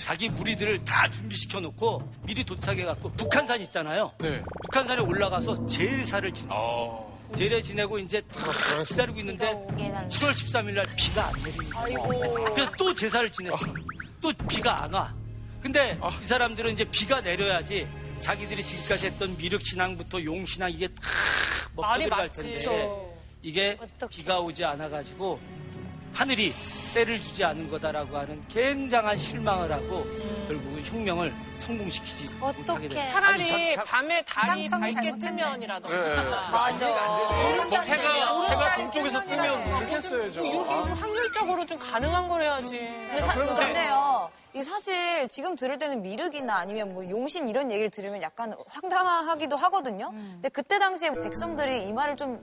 자기 0.00 0.28
무리들을 0.28 0.84
다 0.84 1.08
준비시켜 1.10 1.60
놓고 1.60 2.12
미리 2.24 2.44
도착해 2.44 2.84
갖고 2.84 3.10
북한산 3.12 3.60
있잖아요. 3.62 4.12
네. 4.18 4.42
북한산에 4.64 5.02
올라가서 5.02 5.66
제사를 5.66 6.32
지내. 6.32 6.48
어. 6.52 7.08
제례 7.36 7.60
지내고 7.60 7.98
이제 7.98 8.22
다 8.22 8.50
기다리고 8.82 9.18
있는데 9.20 9.52
7월 10.08 10.32
13일 10.32 10.72
날 10.72 10.84
비가 10.96 11.26
안 11.26 11.32
내리는 11.42 11.70
거예요. 11.70 12.54
그래서 12.54 12.72
또 12.78 12.94
제사를 12.94 13.30
지냈어. 13.30 13.56
또 14.20 14.32
비가 14.48 14.84
안 14.84 14.92
와. 14.94 15.14
근데 15.62 15.98
이 16.22 16.26
사람들은 16.26 16.72
이제 16.72 16.84
비가 16.84 17.20
내려야지 17.20 17.86
자기들이 18.20 18.62
지금까지 18.62 19.06
했던 19.08 19.36
미륵신앙부터 19.36 20.24
용신앙 20.24 20.70
이게 20.72 20.88
다 20.88 21.02
말이 21.76 22.04
먹혀들 22.04 22.10
갈 22.10 22.26
맞지. 22.26 22.42
텐데 22.42 22.90
이게 23.42 23.78
비가 24.10 24.40
오지 24.40 24.64
않아가지고 24.64 25.38
하늘이 26.12 26.52
때를 26.94 27.20
주지 27.20 27.44
않은 27.44 27.70
거다라고 27.70 28.16
하는 28.16 28.42
굉장한 28.48 29.16
실망을 29.18 29.70
하고 29.70 30.04
결국은 30.48 30.82
혁명을 30.82 31.34
성공시키지 31.58 32.32
못하게 32.34 32.88
됩니다. 32.88 33.10
차라리 33.10 33.76
밤에 33.76 34.22
달이 34.22 34.68
밝게. 34.68 35.18
뜨면이라던가. 35.18 36.50
맞아. 36.50 36.88
뭐 37.68 37.78
해가, 37.80 38.48
해가 38.48 38.76
동쪽에서 38.76 39.20
뜨면 39.26 39.68
이렇게 39.68 39.96
했어야죠. 39.96 40.40
이렇게 40.40 40.68
좀 40.68 40.92
확률적으로 40.94 41.66
좀 41.66 41.78
가능한 41.78 42.28
걸 42.28 42.42
해야지. 42.42 42.88
근데요, 43.56 44.30
이 44.54 44.62
사실 44.62 45.28
지금 45.28 45.54
들을 45.54 45.78
때는 45.78 46.02
미륵이나 46.02 46.56
아니면 46.56 46.94
뭐 46.94 47.08
용신 47.08 47.48
이런 47.48 47.70
얘기를 47.70 47.90
들으면 47.90 48.22
약간 48.22 48.54
황당하기도 48.66 49.56
하거든요. 49.56 50.10
근데 50.10 50.48
그때 50.48 50.78
당시에 50.78 51.12
백성들이 51.12 51.86
이 51.86 51.92
말을 51.92 52.16
좀 52.16 52.40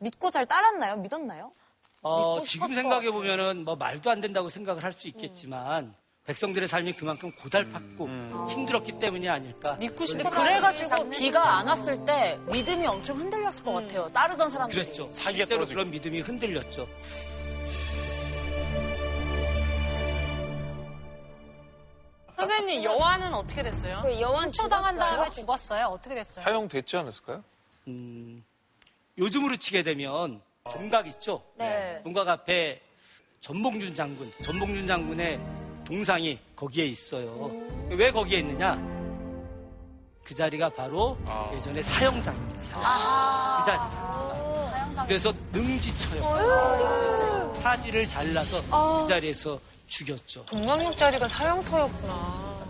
믿고 0.00 0.30
잘 0.30 0.44
따랐나요? 0.44 0.96
믿었나요? 0.96 1.52
어, 2.02 2.40
지금. 2.44 2.74
생각해 2.74 3.10
보면은 3.10 3.64
뭐 3.64 3.76
말도 3.76 4.10
안 4.10 4.20
된다고 4.20 4.48
생각을 4.48 4.82
할 4.84 4.92
수 4.92 5.06
있겠지만 5.08 5.94
백성들의 6.24 6.68
삶이 6.68 6.92
그만큼 6.92 7.30
고달팠고 7.42 8.50
힘들었기 8.50 8.98
때문이 8.98 9.28
아닐까. 9.28 9.74
믿고 9.74 10.04
싶은 10.04 10.30
그래가지고 10.30 11.08
비가 11.10 11.58
안 11.58 11.66
왔을 11.68 12.04
때 12.04 12.38
믿음이 12.50 12.86
엄청 12.86 13.18
흔들렸을 13.18 13.64
것 13.64 13.72
같아요. 13.72 14.08
따르던 14.08 14.50
사람들이. 14.50 14.82
그랬죠. 14.82 15.08
실제로. 15.10 15.66
그런 15.66 15.90
믿음이 15.90 16.20
흔들렸죠. 16.20 16.86
선생님 22.36 22.82
여화는 22.84 23.34
어떻게 23.34 23.62
됐어요? 23.62 24.00
그 24.02 24.20
여왕 24.20 24.50
초당한? 24.52 24.96
다음에 24.96 25.28
죽었어요. 25.30 25.86
어떻게 25.86 26.14
됐어요? 26.14 26.44
사용됐지 26.44 26.96
않았을까요? 26.96 27.44
음, 27.88 28.42
요즘으로 29.18 29.56
치게 29.56 29.82
되면 29.82 30.40
종각 30.68 31.06
있죠? 31.08 31.42
네. 31.56 32.00
종각 32.04 32.28
앞에 32.28 32.80
전봉준 33.40 33.94
장군, 33.94 34.30
전봉준 34.42 34.86
장군의 34.86 35.40
동상이 35.86 36.38
거기에 36.54 36.84
있어요. 36.86 37.50
왜 37.88 38.10
거기에 38.10 38.40
있느냐? 38.40 38.74
그 40.22 40.34
자리가 40.34 40.68
바로 40.70 41.16
아. 41.24 41.50
예전에 41.54 41.80
사형장입니다. 41.80 42.62
사형. 42.62 42.82
아. 42.84 43.64
그 43.64 43.70
자리. 43.70 43.80
그래서 45.08 45.32
능지처형. 45.52 47.60
사지를 47.62 48.06
잘라서 48.08 49.02
그 49.02 49.08
자리에서 49.08 49.58
죽였죠. 49.86 50.44
동강역 50.46 50.96
자리가 50.96 51.26
사형터였구나. 51.26 52.60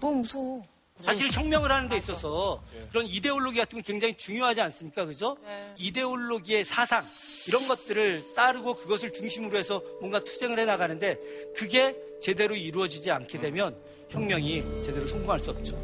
너무 0.00 0.16
무서워. 0.16 0.62
사실 1.00 1.30
혁명을 1.30 1.70
하는 1.70 1.88
데 1.88 1.96
있어서 1.96 2.62
그런 2.90 3.06
이데올로기 3.06 3.58
같은 3.58 3.78
건 3.78 3.82
굉장히 3.82 4.14
중요하지 4.16 4.60
않습니까? 4.62 5.04
그죠? 5.04 5.36
네. 5.44 5.72
이데올로기의 5.76 6.64
사상, 6.64 7.04
이런 7.46 7.66
것들을 7.68 8.34
따르고 8.34 8.74
그것을 8.74 9.12
중심으로 9.12 9.56
해서 9.56 9.82
뭔가 10.00 10.22
투쟁을 10.24 10.58
해 10.58 10.64
나가는데 10.64 11.18
그게 11.56 11.96
제대로 12.20 12.56
이루어지지 12.56 13.10
않게 13.10 13.38
되면 13.38 13.76
혁명이 14.10 14.82
제대로 14.84 15.06
성공할 15.06 15.40
수 15.40 15.50
없죠. 15.50 15.76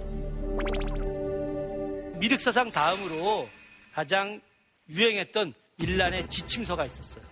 미륵사상 2.18 2.70
다음으로 2.70 3.48
가장 3.92 4.40
유행했던 4.88 5.54
밀란의 5.76 6.28
지침서가 6.28 6.86
있었어요. 6.86 7.22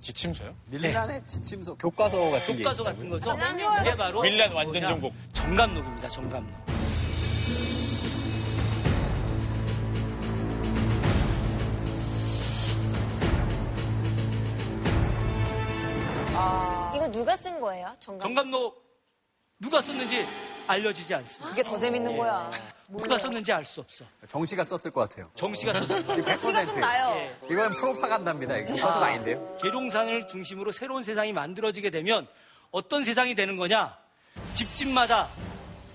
지침서요? 0.00 0.54
밀란의 0.66 1.22
지침서, 1.28 1.74
교과서 1.76 2.30
같은 2.30 2.56
게 2.56 2.62
교과서. 2.62 2.82
같은 2.84 3.08
거죠. 3.08 3.32
밀란의 3.32 3.84
그게 3.84 3.96
바로 3.96 4.22
밀란 4.22 4.52
완전? 4.52 4.82
정복. 4.82 5.14
정감록입니다. 5.32 6.08
정감록. 6.08 6.81
이거 16.94 17.08
누가 17.10 17.36
쓴 17.36 17.60
거예요? 17.60 17.92
정감. 17.98 18.20
정감록 18.28 18.82
누가 19.58 19.80
썼는지 19.82 20.26
알려지지 20.66 21.14
않습니다. 21.14 21.52
이게 21.52 21.62
더 21.62 21.78
재밌는 21.78 22.16
거야. 22.16 22.50
누가 22.88 23.16
썼는지 23.18 23.52
알 23.52 23.64
수 23.64 23.80
없어. 23.80 24.04
정 24.26 24.44
씨가 24.44 24.64
썼을 24.64 24.92
것 24.92 25.00
같아요. 25.08 25.30
정 25.34 25.54
씨가 25.54 25.72
썼을 25.72 26.06
거예요. 26.06 26.24
100%. 26.24 26.40
티가 26.40 26.64
좀 26.66 26.80
나요. 26.80 27.14
예. 27.16 27.36
이건 27.50 27.74
프로파간다입니다. 27.76 28.56
이거 28.58 28.74
교과서가 28.74 29.06
아닌데요. 29.06 29.56
계룡산을 29.62 30.28
중심으로 30.28 30.72
새로운 30.72 31.02
세상이 31.02 31.32
만들어지게 31.32 31.90
되면 31.90 32.26
어떤 32.70 33.04
세상이 33.04 33.34
되는 33.34 33.56
거냐? 33.56 33.96
집집마다 34.54 35.28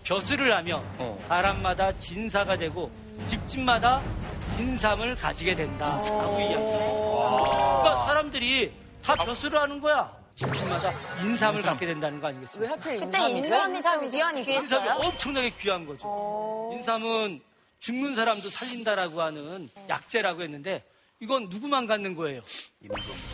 벼슬을 0.03 0.53
하며 0.55 0.81
사람마다 1.27 1.97
진사가 1.99 2.57
되고 2.57 2.89
집집마다 3.27 4.01
인삼을 4.57 5.15
가지게 5.15 5.55
된다 5.55 5.87
라고 5.87 6.39
이야기해요. 6.39 7.81
그러니까 7.83 8.05
사람들이 8.07 8.73
다 9.03 9.15
벼슬을 9.15 9.59
하는 9.59 9.79
거야. 9.81 10.15
집집마다 10.37 10.91
인삼을 11.23 11.63
갖게 11.63 11.87
된다는 11.87 12.21
거 12.21 12.27
아니겠습니까? 12.27 12.75
왜 12.75 12.79
하필 12.79 12.99
그때 13.05 13.29
인삼이 13.29 13.81
좀 13.81 14.09
귀한이 14.11 14.41
인삼이? 14.43 14.89
엄청나게 15.05 15.49
귀한 15.59 15.85
거죠. 15.87 16.69
인삼은 16.75 17.41
죽는 17.79 18.15
사람도 18.15 18.47
살린다라고 18.49 19.19
하는 19.21 19.67
약재라고 19.89 20.43
했는데 20.43 20.83
이건 21.19 21.49
누구만 21.49 21.87
갖는 21.87 22.15
거예요? 22.15 22.41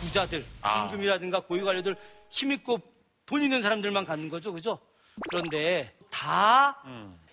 부자들, 0.00 0.44
아. 0.62 0.84
임금이라든가 0.84 1.40
고위관료들 1.40 1.94
힘있고 2.30 2.78
돈 3.26 3.42
있는 3.42 3.60
사람들만 3.60 4.06
갖는 4.06 4.30
거죠. 4.30 4.52
그죠? 4.54 4.78
그런데 5.28 5.94
다 6.10 6.82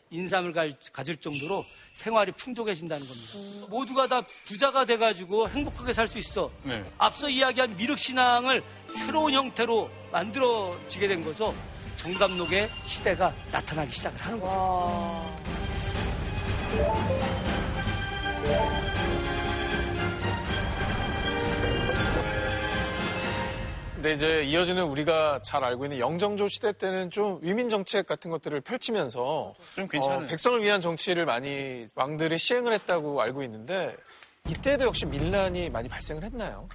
인삼을 0.10 0.52
가- 0.52 0.68
가질 0.92 1.16
정도로 1.22 1.64
생활이 1.94 2.32
풍족해진다는 2.32 3.06
겁니다. 3.06 3.68
모두가 3.70 4.08
다 4.08 4.22
부자가 4.48 4.86
돼가지고 4.86 5.50
행복하게 5.50 5.94
살 5.94 6.08
수 6.08 6.18
있어. 6.18 6.50
네. 6.64 6.84
앞서 6.98 7.30
이야기한 7.30 7.78
미륵신앙을 7.78 8.64
새로운 8.98 9.34
형태로 9.34 9.90
만들어지게 10.12 11.08
된 11.08 11.24
거죠. 11.24 11.54
정감록의 11.98 12.70
시대가 12.88 13.34
나타나기 13.52 13.92
시작을 13.92 14.20
하는 14.20 14.40
거예요. 14.40 15.42
근데 24.02 24.14
이제 24.14 24.44
이어지는 24.46 24.86
우리가 24.86 25.44
잘 25.44 25.64
알고 25.64 25.86
있는 25.86 26.00
영정조 26.00 26.48
시대 26.48 26.72
때는 26.72 27.12
좀 27.12 27.38
위민 27.44 27.70
정책 27.70 28.08
같은 28.08 28.32
것들을 28.32 28.60
펼치면서 28.62 29.54
좀 29.76 29.88
괜찮은. 29.88 30.26
어, 30.26 30.28
백성을 30.28 30.60
위한 30.64 30.82
정치를 30.82 31.28
많이 31.28 31.86
왕들이 31.94 32.36
시행을 32.40 32.74
했다고 32.74 33.22
알고 33.22 33.44
있는데 33.44 33.96
이때도 34.50 34.86
역시 34.86 35.06
밀란이 35.06 35.70
많이 35.70 35.88
발생을 35.88 36.24
했나요? 36.24 36.68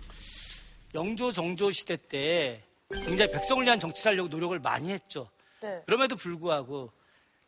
영조 0.95 1.33
정조 1.33 1.72
시대 1.72 1.97
때 1.97 2.62
굉장히 2.93 3.33
백성을 3.33 3.64
위한 3.64 3.81
정치를 3.81 4.12
하려고 4.12 4.29
노력을 4.29 4.57
많이 4.61 4.93
했죠. 4.93 5.29
네. 5.61 5.83
그럼에도 5.85 6.14
불구하고 6.14 6.93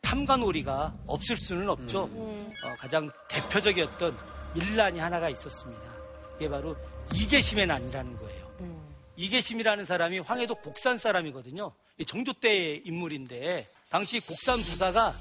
탐관오리가 0.01 0.93
없을 1.07 1.37
수는 1.37 1.69
없죠. 1.69 2.09
음. 2.11 2.51
어, 2.65 2.75
가장 2.79 3.09
대표적이었던 3.29 4.17
밀란이 4.55 4.99
하나가 4.99 5.29
있었습니다. 5.29 5.83
그게 6.33 6.49
바로 6.49 6.75
이계심의 7.13 7.65
난이라는 7.67 8.17
거예요. 8.17 8.38
이계심이라는 9.19 9.83
사람이 9.83 10.19
황해도 10.19 10.55
곡산 10.55 10.97
사람이거든요. 10.97 11.73
이 11.97 12.05
정조 12.05 12.33
때의 12.33 12.83
인물인데 12.85 13.67
당시 13.89 14.21
곡산 14.21 14.57
부사가 14.59 15.13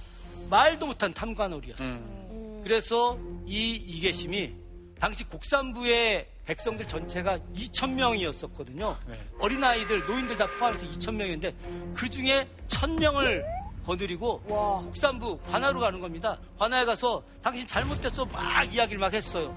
말도 0.48 0.86
못한 0.86 1.12
탐관오리였어요. 1.12 2.62
그래서 2.62 3.18
이 3.44 3.74
이계심이 3.74 4.54
당시 5.00 5.24
곡산부의 5.24 6.28
백성들 6.46 6.86
전체가 6.86 7.38
2천 7.56 7.90
명이었었거든요. 7.90 8.96
어린 9.40 9.64
아이들, 9.64 10.06
노인들 10.06 10.36
다 10.36 10.46
포함해서 10.46 10.86
2천 10.86 11.14
명이었는데 11.14 11.50
그 11.94 12.08
중에 12.08 12.48
1,000명을 12.68 13.44
거느리고 13.84 14.40
곡산부 14.42 15.40
관하로 15.50 15.80
가는 15.80 15.98
겁니다. 15.98 16.38
관하에 16.56 16.84
가서 16.84 17.24
당신 17.42 17.66
잘못됐어 17.66 18.26
막 18.26 18.72
이야기를 18.72 19.00
막 19.00 19.12
했어요. 19.12 19.56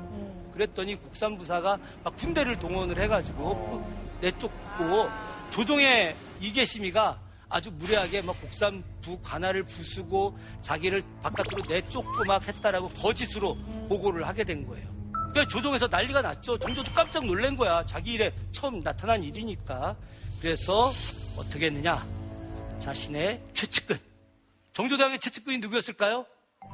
그랬더니 0.54 0.96
곡산부사가 0.96 1.78
막 2.04 2.16
군대를 2.16 2.58
동원을 2.58 3.00
해가지고 3.04 4.02
내쫓고 4.22 5.10
조종의 5.50 6.16
이계심이가 6.40 7.20
아주 7.50 7.70
무례하게 7.72 8.22
막 8.22 8.40
곡산부 8.42 9.20
관할을 9.22 9.64
부수고 9.64 10.38
자기를 10.62 11.02
바깥으로 11.22 11.64
내쫓고 11.68 12.24
막 12.26 12.48
했다라고 12.48 12.88
거짓으로 12.90 13.56
보고를 13.90 14.26
하게 14.28 14.44
된 14.46 14.66
거예요. 14.66 14.90
그러니까 15.12 15.48
조정에서 15.48 15.88
난리가 15.88 16.22
났죠. 16.22 16.58
정조도 16.58 16.94
깜짝 16.94 17.26
놀란 17.26 17.58
거야. 17.58 17.84
자기 17.86 18.14
일에 18.14 18.34
처음 18.52 18.82
나타난 18.82 19.24
일이니까. 19.24 19.96
그래서 20.42 20.92
어떻게 21.38 21.68
했느냐? 21.68 22.06
자신의 22.80 23.42
최측근. 23.54 23.98
정조당의 24.74 25.20
최측근이 25.20 25.58
누구였을까요? 25.60 26.26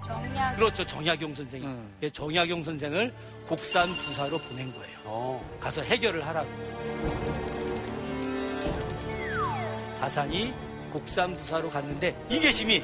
정약. 0.05 0.55
그렇죠. 0.55 0.85
정약용 0.85 1.33
선생이. 1.35 1.65
예, 2.03 2.09
정약용 2.09 2.63
선생을 2.63 3.13
곡산 3.47 3.89
부사로 3.95 4.37
보낸 4.39 4.73
거예요. 4.73 5.41
가서 5.59 5.81
해결을 5.81 6.25
하라고. 6.27 6.49
다산이 9.99 10.53
곡산 10.91 11.35
부사로 11.35 11.69
갔는데 11.69 12.15
이계심이 12.29 12.83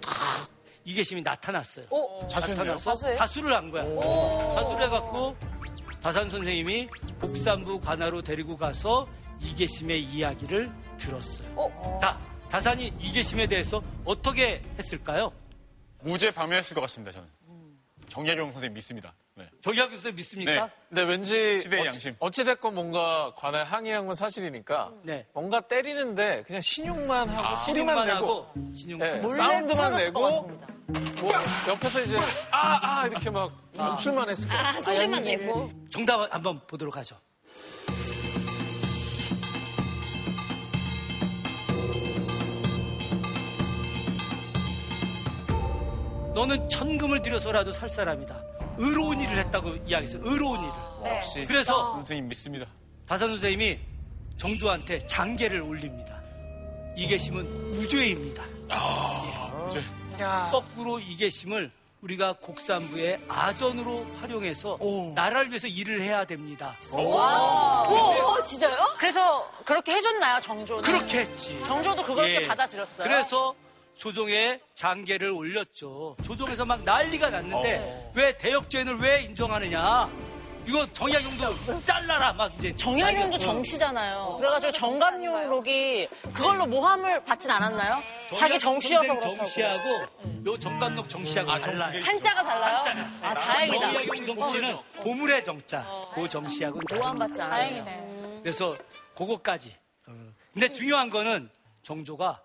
탁 0.00 0.48
이계심이 0.84 1.22
나타났어요. 1.22 1.86
자수했네요? 2.28 2.74
나타나서? 2.74 3.16
자수를 3.16 3.54
한 3.54 3.70
거야. 3.70 3.84
자수를 4.54 4.86
해갖고 4.86 5.36
다산 6.00 6.28
선생님이 6.28 6.88
곡산부 7.20 7.80
관하로 7.80 8.22
데리고 8.22 8.56
가서 8.56 9.06
이계심의 9.40 10.04
이야기를 10.04 10.70
들었어요. 10.96 11.98
자, 12.00 12.18
다산이 12.48 12.94
이계심에 12.98 13.46
대해서 13.46 13.82
어떻게 14.04 14.62
했을까요? 14.78 15.32
무죄 16.00 16.30
방면했을 16.30 16.74
것 16.74 16.80
같습니다, 16.82 17.12
저는. 17.12 17.28
정약용 18.08 18.52
선생님 18.52 18.74
믿습니다. 18.74 19.14
네. 19.38 19.46
정약용 19.60 19.90
선생님 19.90 20.16
믿습니까? 20.16 20.52
네. 20.66 20.70
근데 20.88 21.02
왠지 21.02 21.60
시대의 21.60 21.80
어찌, 21.82 21.86
양심. 21.88 22.16
어찌됐건 22.20 22.74
뭔가 22.74 23.34
관에 23.36 23.60
항의한 23.60 24.06
건 24.06 24.14
사실이니까 24.14 24.92
뭔가 25.34 25.60
때리는데 25.60 26.44
그냥 26.46 26.62
신용만 26.62 27.28
하고 27.28 27.46
아, 27.46 27.56
소리만 27.56 28.06
내고 28.06 28.16
하고, 28.16 28.46
신용만. 28.74 29.12
네, 29.12 29.18
몰래 29.20 29.36
사운드만 29.36 29.96
내고 29.96 30.20
뭐 30.88 31.32
옆에서 31.68 32.00
이제 32.00 32.16
아아 32.50 33.06
이렇게 33.08 33.28
막 33.28 33.52
연출만 33.76 34.30
했을 34.30 34.48
거예요. 34.48 34.62
아, 34.62 34.80
소리만 34.80 35.22
내고. 35.22 35.70
정답 35.90 36.32
한번 36.32 36.58
보도록 36.66 36.96
하죠. 36.96 37.16
너는 46.34 46.68
천금을 46.68 47.22
들여서라도 47.22 47.72
살 47.72 47.88
사람이다. 47.88 48.55
의로운 48.78 49.20
일을 49.20 49.38
했다고 49.38 49.76
이야기했어요. 49.86 50.22
의로운 50.24 50.60
일을. 50.60 50.72
네. 51.04 51.16
역시 51.16 51.44
그래서 51.46 51.90
선생님 51.90 52.28
믿습니다. 52.28 52.66
다산 53.06 53.28
선생님이 53.28 53.78
정조한테 54.36 55.06
장계를 55.06 55.60
올립니다. 55.62 56.20
이계심은 56.96 57.72
무죄입니다. 57.72 58.44
무죄. 59.64 59.82
거꾸로 60.50 60.98
이계심을 60.98 61.70
우리가 62.02 62.34
곡산부의 62.34 63.18
아전으로 63.28 64.04
활용해서 64.20 64.78
나라를 65.14 65.48
위해서 65.50 65.66
일을 65.66 66.00
해야 66.00 66.24
됩니다. 66.24 66.76
와, 66.92 67.84
진짜요? 68.44 68.76
그래서 68.98 69.50
그렇게 69.64 69.94
해줬나요, 69.94 70.40
정조는? 70.40 70.82
그렇게 70.82 71.20
했지. 71.20 71.60
정조도 71.64 72.02
그걸 72.02 72.30
예. 72.42 72.46
받아들였어요. 72.46 73.06
그래서 73.06 73.54
조정에 73.96 74.60
장계를 74.74 75.30
올렸죠. 75.30 76.16
조정에서 76.22 76.64
막 76.64 76.82
난리가 76.84 77.30
났는데 77.30 78.12
왜 78.14 78.36
대역죄인을 78.36 78.98
왜 78.98 79.22
인정하느냐? 79.22 80.10
이거 80.66 80.84
정약용도 80.92 81.84
잘라라 81.84 82.32
막 82.32 82.52
이제 82.58 82.74
정약용도 82.74 83.38
정씨잖아요. 83.38 84.34
그래가지고 84.38 84.72
정감용록이 84.72 86.08
그걸로 86.34 86.66
모함을 86.66 87.22
받진 87.24 87.50
않았나요? 87.52 88.02
자기 88.34 88.58
정씨여서 88.58 89.06
그렇다고. 89.06 89.36
정씨하고 89.36 89.88
요 90.46 90.58
정감록 90.58 91.08
정씨하고 91.08 91.52
달라요. 91.60 92.02
한자가 92.04 92.42
달라요? 92.42 92.82
아, 93.22 93.34
다행이다. 93.34 93.92
정약용 93.92 94.26
정씨는 94.26 94.76
고물의 94.98 95.44
정자. 95.44 95.86
그 96.14 96.28
정씨하고는 96.28 96.84
모함받지 96.98 97.40
않아요. 97.42 97.60
다행이네. 97.84 98.40
그래서 98.42 98.74
그거까지. 99.16 99.74
근데 100.52 100.72
중요한 100.72 101.10
거는 101.10 101.48
정조가 101.82 102.42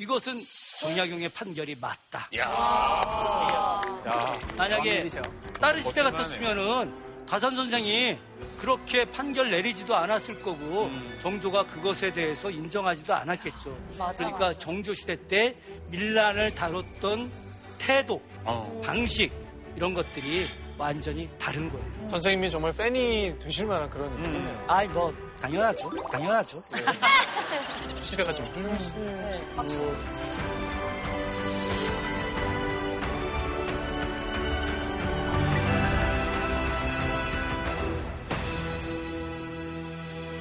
이것은 0.00 0.42
정약용의 0.80 1.28
판결이 1.28 1.76
맞다. 1.78 2.30
만약에. 4.56 5.06
다른 5.60 5.84
시대. 5.84 6.02
같았으면은 6.02 7.26
다산 7.28 7.54
선생이 7.54 8.16
그렇게 8.56 9.04
판결 9.04 9.50
내리지도 9.50 9.94
않았을 9.94 10.40
거고 10.40 10.90
정조가 11.20 11.66
그것에 11.66 12.14
대해서 12.14 12.50
인정하지도 12.50 13.12
않았겠죠. 13.12 13.78
맞아, 13.98 14.14
그러니까 14.14 14.38
맞아. 14.46 14.58
정조 14.58 14.94
시대 14.94 15.16
때 15.28 15.54
밀란을 15.90 16.54
다뤘던 16.54 17.30
태도, 17.76 18.22
방식 18.82 19.30
이런 19.76 19.94
것들이 19.94 20.46
완전히 20.76 21.28
다른 21.38 21.70
거예요. 21.70 21.84
선생님이 22.06 22.50
정말 22.50 22.72
팬이 22.72 23.38
되실 23.38 23.66
만한 23.66 23.88
그런 23.88 24.10
느낌이네요. 24.16 24.64
아이 24.68 24.86
뭐 24.88 25.12
당연하죠. 25.40 25.90
당연하죠. 26.10 26.62
시대가 28.02 28.32
좀 28.32 28.44
훌륭했어. 28.46 28.94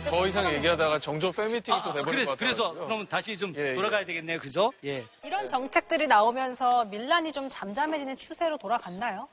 더 0.10 0.28
이상 0.28 0.52
얘기하다가 0.54 1.00
정조 1.00 1.32
팬미팅이 1.32 1.82
또 1.84 1.90
아, 1.90 1.94
돼버릴 1.94 2.06
그래서, 2.06 2.32
것 2.32 2.40
그래서 2.40 2.64
같아요. 2.70 2.86
그러면 2.86 3.08
다시 3.08 3.38
좀 3.38 3.54
예, 3.56 3.70
예. 3.72 3.76
돌아가야 3.76 4.06
되겠네요. 4.06 4.40
그죠? 4.40 4.72
예. 4.86 5.06
이런 5.24 5.48
정책들이 5.48 6.08
나오면서 6.08 6.86
밀란이 6.86 7.32
좀 7.32 7.48
잠잠해지는 7.50 8.16
추세로 8.16 8.58
돌아갔나요? 8.58 9.28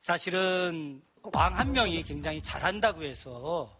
사실은 0.00 1.00
왕 1.32 1.54
한 1.58 1.72
명이 1.72 2.02
굉장히 2.02 2.40
잘한다고 2.42 3.02
해서 3.02 3.70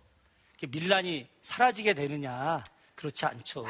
밀란이 0.69 1.29
사라지게 1.43 1.95
되느냐 1.95 2.63
그렇지 2.97 3.25
않죠. 3.27 3.65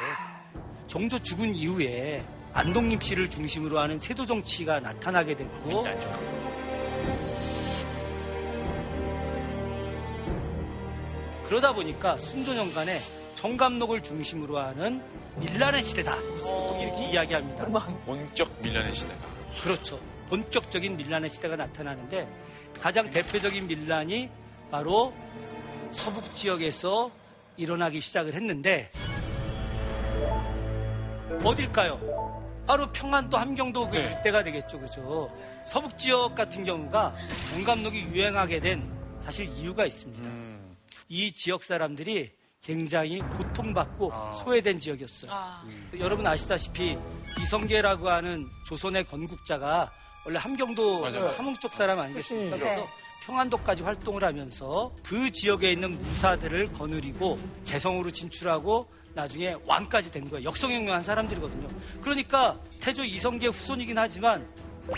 정조 0.87 1.19
죽은 1.19 1.53
이후에 1.53 2.25
안동림 2.53 2.99
씨를 2.99 3.29
중심으로 3.29 3.77
하는 3.79 3.99
세도 3.99 4.25
정치가 4.25 4.79
나타나게 4.79 5.35
됐고 5.35 5.83
그러다 11.47 11.73
보니까 11.73 12.17
순조년간에 12.17 12.99
정감록을 13.35 14.03
중심으로 14.03 14.57
하는 14.57 15.01
밀란의 15.37 15.83
시대다. 15.83 16.19
또 16.19 16.77
이렇게 16.81 17.09
이야기합니다. 17.11 17.63
본격 18.05 18.61
밀란의 18.61 18.91
시대가. 18.93 19.25
그렇죠. 19.63 19.99
본격적인 20.29 20.97
밀란의 20.97 21.29
시대가 21.29 21.55
나타나는데 21.55 22.27
가장 22.81 23.09
대표적인 23.09 23.67
밀란이 23.67 24.29
바로 24.69 25.13
서북 25.91 26.33
지역에서 26.35 27.11
일어나기 27.55 28.01
시작을 28.01 28.33
했는데 28.33 28.91
어딜까요? 31.43 32.43
바로 32.67 32.91
평안도 32.91 33.37
함경도 33.37 33.89
그 33.89 33.97
일대가 33.97 34.43
되겠죠, 34.43 34.79
그죠? 34.79 35.31
서북 35.65 35.97
지역 35.97 36.35
같은 36.35 36.65
경우가 36.65 37.15
정감록이 37.53 38.01
유행하게 38.11 38.59
된 38.59 38.91
사실 39.21 39.47
이유가 39.47 39.85
있습니다. 39.85 40.56
이 41.09 41.31
지역 41.31 41.63
사람들이 41.63 42.31
굉장히 42.61 43.19
고통받고 43.19 44.11
소외된 44.43 44.79
지역이었어요. 44.79 45.31
여러분 45.99 46.25
아시다시피 46.27 46.97
이성계라고 47.39 48.09
하는 48.09 48.47
조선의 48.65 49.05
건국자가 49.05 49.91
원래 50.25 50.39
함경도 50.39 50.99
맞아요. 51.01 51.29
네. 51.29 51.35
함흥 51.37 51.53
쪽 51.59 51.73
사람 51.73 51.99
아니겠습니까? 51.99 52.57
출신이죠. 52.57 52.75
그래서 52.75 52.91
평안도까지 53.25 53.83
활동을 53.83 54.23
하면서 54.23 54.91
그 55.03 55.31
지역에 55.31 55.71
있는 55.71 55.91
무사들을 55.91 56.73
거느리고 56.73 57.37
개성으로 57.65 58.11
진출하고 58.11 58.87
나중에 59.13 59.55
왕까지 59.65 60.11
된 60.11 60.29
거예요. 60.29 60.43
역성혁명한 60.45 61.03
사람들이거든요. 61.03 61.67
그러니까 62.01 62.59
태조 62.81 63.03
이성계 63.03 63.47
후손이긴 63.47 63.97
하지만 63.97 64.47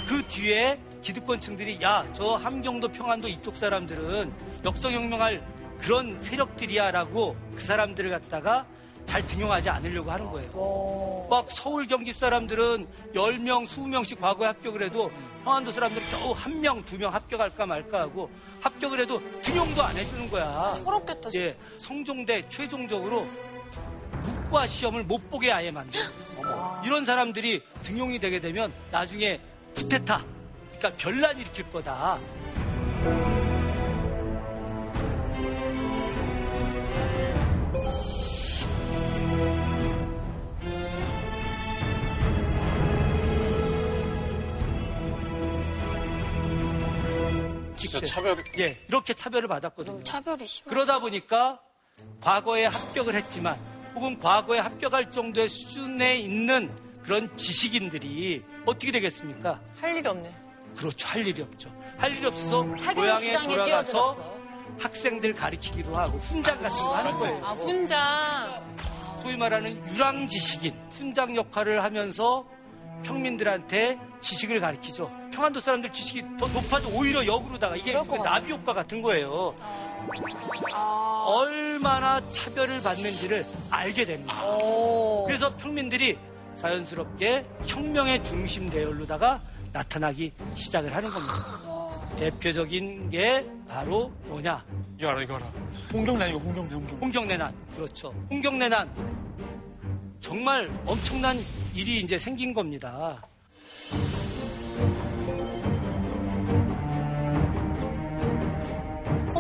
그 0.08 0.24
뒤에 0.28 0.80
기득권층들이 1.02 1.80
야 1.82 2.06
저 2.14 2.36
함경도 2.36 2.90
평안도 2.90 3.28
이쪽 3.28 3.56
사람들은 3.56 4.34
역성혁명할 4.66 5.59
그런 5.80 6.20
세력들이야라고 6.22 7.36
그 7.56 7.62
사람들을 7.62 8.10
갖다가 8.12 8.66
잘 9.06 9.26
등용하지 9.26 9.70
않으려고 9.70 10.12
하는 10.12 10.30
거예요. 10.30 11.28
막 11.30 11.48
서울 11.50 11.88
경기 11.88 12.14
사람들은 12.14 12.88
10명, 13.16 13.66
20명씩 13.68 14.20
과거에 14.20 14.48
합격을 14.48 14.84
해도 14.84 15.12
평안도 15.44 15.72
사람들은 15.72 16.08
겨우 16.10 16.34
한 16.34 16.62
명, 16.62 16.84
두 16.86 16.98
명 16.98 17.12
합격할까 17.14 17.66
말까 17.66 18.02
하고 18.02 18.30
합격을 18.62 19.00
해도 19.00 19.20
등용도 19.42 19.82
안 19.82 19.96
해주는 19.98 20.30
거야. 20.30 20.74
서럽겠다, 20.84 21.30
진짜. 21.30 21.46
예, 21.48 21.58
성종대 21.78 22.48
최종적으로 22.50 23.28
국과 24.24 24.68
시험을 24.68 25.06
못 25.06 25.28
보게 25.30 25.52
아예 25.52 25.72
만들었어요. 25.72 26.82
이런 26.86 27.06
사람들이 27.06 27.64
등용이 27.84 28.20
되게 28.20 28.40
되면 28.40 28.72
나중에 28.92 29.40
쿠데타, 29.76 30.24
그러니까 30.78 30.92
변란 30.98 31.40
일으킬 31.40 31.72
거다. 31.72 32.20
진짜 47.90 48.00
때. 48.00 48.06
차별- 48.06 48.44
예, 48.58 48.78
이렇게 48.88 49.14
차별을 49.14 49.48
받았거든요. 49.48 50.04
차별이 50.04 50.46
심해. 50.46 50.70
그러다 50.70 51.00
보니까 51.00 51.60
과거에 52.22 52.66
합격을 52.66 53.16
했지만 53.16 53.60
혹은 53.96 54.18
과거에 54.20 54.60
합격할 54.60 55.12
정도의 55.12 55.50
수준에 55.50 56.18
있는 56.18 56.72
그런 57.04 57.36
지식인들이 57.38 58.44
어떻게 58.66 58.92
되겠습니까? 58.92 59.60
할 59.80 59.96
일이 59.96 60.08
없네. 60.08 60.34
그렇죠. 60.78 61.08
할 61.08 61.26
일이 61.26 61.42
없죠. 61.42 61.72
할 61.98 62.16
일이 62.16 62.26
없어서 62.26 62.64
사교육 62.78 62.96
고향에 62.96 63.20
시장에 63.20 63.48
돌아가서 63.48 63.92
뛰어들었어. 64.14 64.40
학생들 64.80 65.34
가르치기도 65.34 65.96
하고 65.96 66.18
훈장 66.20 66.62
같은 66.62 66.86
거 66.86 66.96
하는 66.96 67.18
거예요. 67.18 67.46
아, 67.46 67.52
훈장. 67.54 68.78
소위 69.22 69.36
말하는 69.36 69.86
유랑 69.90 70.28
지식인, 70.30 70.74
훈장 70.92 71.36
역할을 71.36 71.84
하면서 71.84 72.46
평민들한테 73.04 73.98
지식을 74.22 74.60
가르치죠. 74.62 75.10
평안도 75.40 75.62
사람들 75.62 75.94
지식이 75.94 76.38
더 76.38 76.48
높아져 76.50 76.90
오히려 76.90 77.26
역으로다가 77.26 77.78
이게 77.78 77.94
그 77.94 78.16
나비 78.18 78.52
효과 78.52 78.74
같은 78.74 79.02
거예요. 79.02 79.56
아. 80.74 81.24
얼마나 81.28 82.20
차별을 82.30 82.84
받는지를 82.84 83.46
알게 83.72 84.04
됩니다. 84.04 84.46
오. 84.46 85.24
그래서 85.26 85.56
평민들이 85.56 86.18
자연스럽게 86.58 87.46
혁명의 87.66 88.22
중심 88.22 88.70
대열로다가 88.70 89.42
나타나기 89.72 90.34
시작을 90.56 90.94
하는 90.94 91.10
겁니다. 91.10 91.34
대표적인 92.18 93.10
게 93.10 93.46
바로 93.66 94.10
뭐냐? 94.26 94.66
이거 94.98 95.08
알아, 95.08 95.22
이거 95.22 95.36
알아. 95.36 95.46
홍경란, 95.94 96.30
이거 96.30 96.40
홍경란, 96.40 96.74
홍경란. 96.74 97.02
홍경내난. 97.02 97.56
그렇죠. 97.76 98.14
홍경내난. 98.30 98.90
정말 100.20 100.70
엄청난 100.86 101.38
일이 101.74 102.02
이제 102.02 102.18
생긴 102.18 102.54
겁니다. 102.54 103.22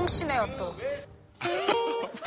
씨네요 0.09 0.47
또. 0.57 0.75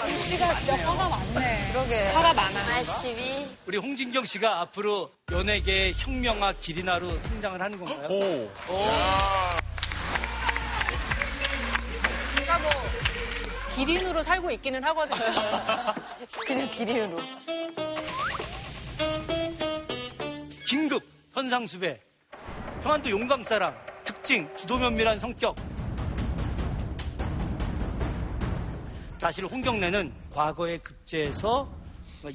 홍씨가 0.00 0.54
진짜 0.56 0.76
화가 0.88 1.08
많네. 1.08 1.70
그러게. 1.72 2.08
화가 2.10 2.32
많아. 2.32 2.64
말집이 2.64 3.46
우리 3.66 3.76
홍진경 3.78 4.24
씨가 4.24 4.60
앞으로 4.62 5.10
연예계 5.30 5.92
혁명화 5.96 6.54
기리나로 6.60 7.10
성장을 7.22 7.60
하는 7.60 7.78
건가요? 7.78 8.08
오. 8.08 8.50
제가 12.36 12.58
뭐, 12.58 12.70
기린으로 13.74 14.22
살고 14.22 14.50
있기는 14.52 14.82
하거든요. 14.84 15.24
그냥 16.46 16.70
기린으로. 16.70 17.20
긴급 20.66 21.02
현상 21.34 21.66
수배 21.66 22.00
평안도 22.82 23.10
용감사랑 23.10 23.76
특징 24.04 24.48
주도면밀한 24.56 25.18
성격 25.20 25.54
사실 29.22 29.46
홍경래는 29.46 30.12
과거의 30.34 30.80
급제에서 30.80 31.70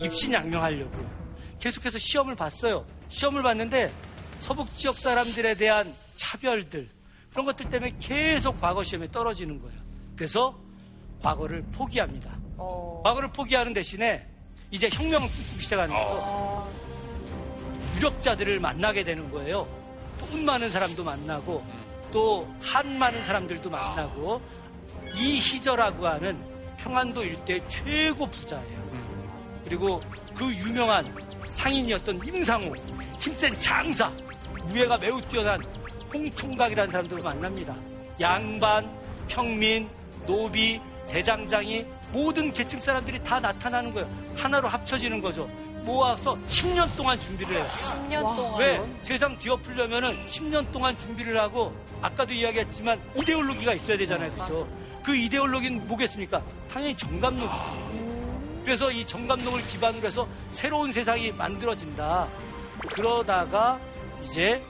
입신양명하려고 0.01 1.05
계속해서 1.59 1.97
시험을 1.97 2.35
봤어요. 2.35 2.85
시험을 3.09 3.43
봤는데 3.43 3.91
서북 4.39 4.73
지역 4.73 4.95
사람들에 4.95 5.55
대한 5.55 5.93
차별들 6.15 6.87
그런 7.31 7.45
것들 7.45 7.67
때문에 7.67 7.93
계속 7.99 8.61
과거 8.61 8.83
시험에 8.83 9.11
떨어지는 9.11 9.61
거예요. 9.61 9.77
그래서 10.15 10.57
과거를 11.21 11.63
포기합니다. 11.73 12.39
과거를 13.03 13.33
포기하는 13.33 13.73
대신에 13.73 14.25
이제 14.71 14.87
혁명을 14.89 15.27
꿈꾸기 15.27 15.61
시작하는 15.61 15.93
거죠. 15.93 16.71
유력자들을 17.97 18.61
만나게 18.61 19.03
되는 19.03 19.29
거예요. 19.29 19.67
돈 20.19 20.45
많은 20.45 20.71
사람도 20.71 21.03
만나고 21.03 21.65
또 22.13 22.47
한 22.61 22.97
많은 22.97 23.25
사람들도 23.25 23.69
만나고 23.69 24.41
이희저라고 25.15 26.07
하는 26.07 26.56
평안도 26.77 27.23
일대 27.23 27.61
최고 27.67 28.27
부자예요. 28.27 28.87
그리고 29.63 29.99
그 30.35 30.45
유명한 30.53 31.05
상인이었던 31.47 32.21
임상호, 32.25 32.75
힘센 33.19 33.55
장사, 33.57 34.07
무예가 34.67 34.97
매우 34.97 35.19
뛰어난 35.21 35.61
홍총각이라는 36.13 36.91
사람들을 36.91 37.21
만납니다. 37.21 37.75
양반, 38.19 38.89
평민, 39.27 39.89
노비, 40.25 40.79
대장장이 41.09 41.85
모든 42.11 42.51
계층 42.53 42.79
사람들이 42.79 43.21
다 43.23 43.39
나타나는 43.39 43.93
거예요. 43.93 44.09
하나로 44.35 44.67
합쳐지는 44.67 45.21
거죠. 45.21 45.49
모아서 45.87 46.37
10년 46.49 46.95
동안 46.97 47.17
준비를 47.19 47.55
해요. 47.55 47.67
10년 47.71 48.21
동안. 48.35 48.59
왜? 48.59 48.81
세상 49.01 49.39
뒤엎으려면은 49.39 50.11
10년 50.27 50.69
동안 50.71 50.95
준비를 50.97 51.39
하고 51.39 51.73
아까도 52.01 52.33
이야기했지만 52.33 53.01
이데올로기가 53.15 53.73
있어야 53.73 53.97
되잖아요. 53.97 54.31
그죠? 54.33 54.67
그 55.01 55.15
이데올로기는 55.15 55.87
뭐겠습니까? 55.87 56.43
당연히 56.69 56.95
정감록이죠. 56.95 57.97
그래서 58.65 58.91
이 58.91 59.05
정감록을 59.05 59.65
기반으로 59.67 60.05
해서 60.05 60.27
새로운 60.51 60.91
세상이 60.91 61.31
만들어진다. 61.31 62.27
그러다가 62.89 63.79
이제 64.21 64.61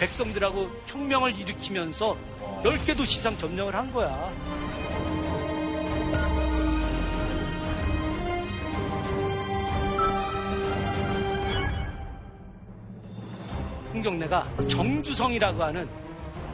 백성들하고 0.00 0.68
혁명을 0.88 1.38
일으키면서 1.38 2.16
10개 2.64 2.96
도시 2.96 3.18
이상 3.18 3.38
점령을 3.38 3.72
한 3.76 3.92
거야. 3.92 4.32
홍경래가 13.92 14.46
정주성이라고 14.68 15.62
하는 15.62 15.88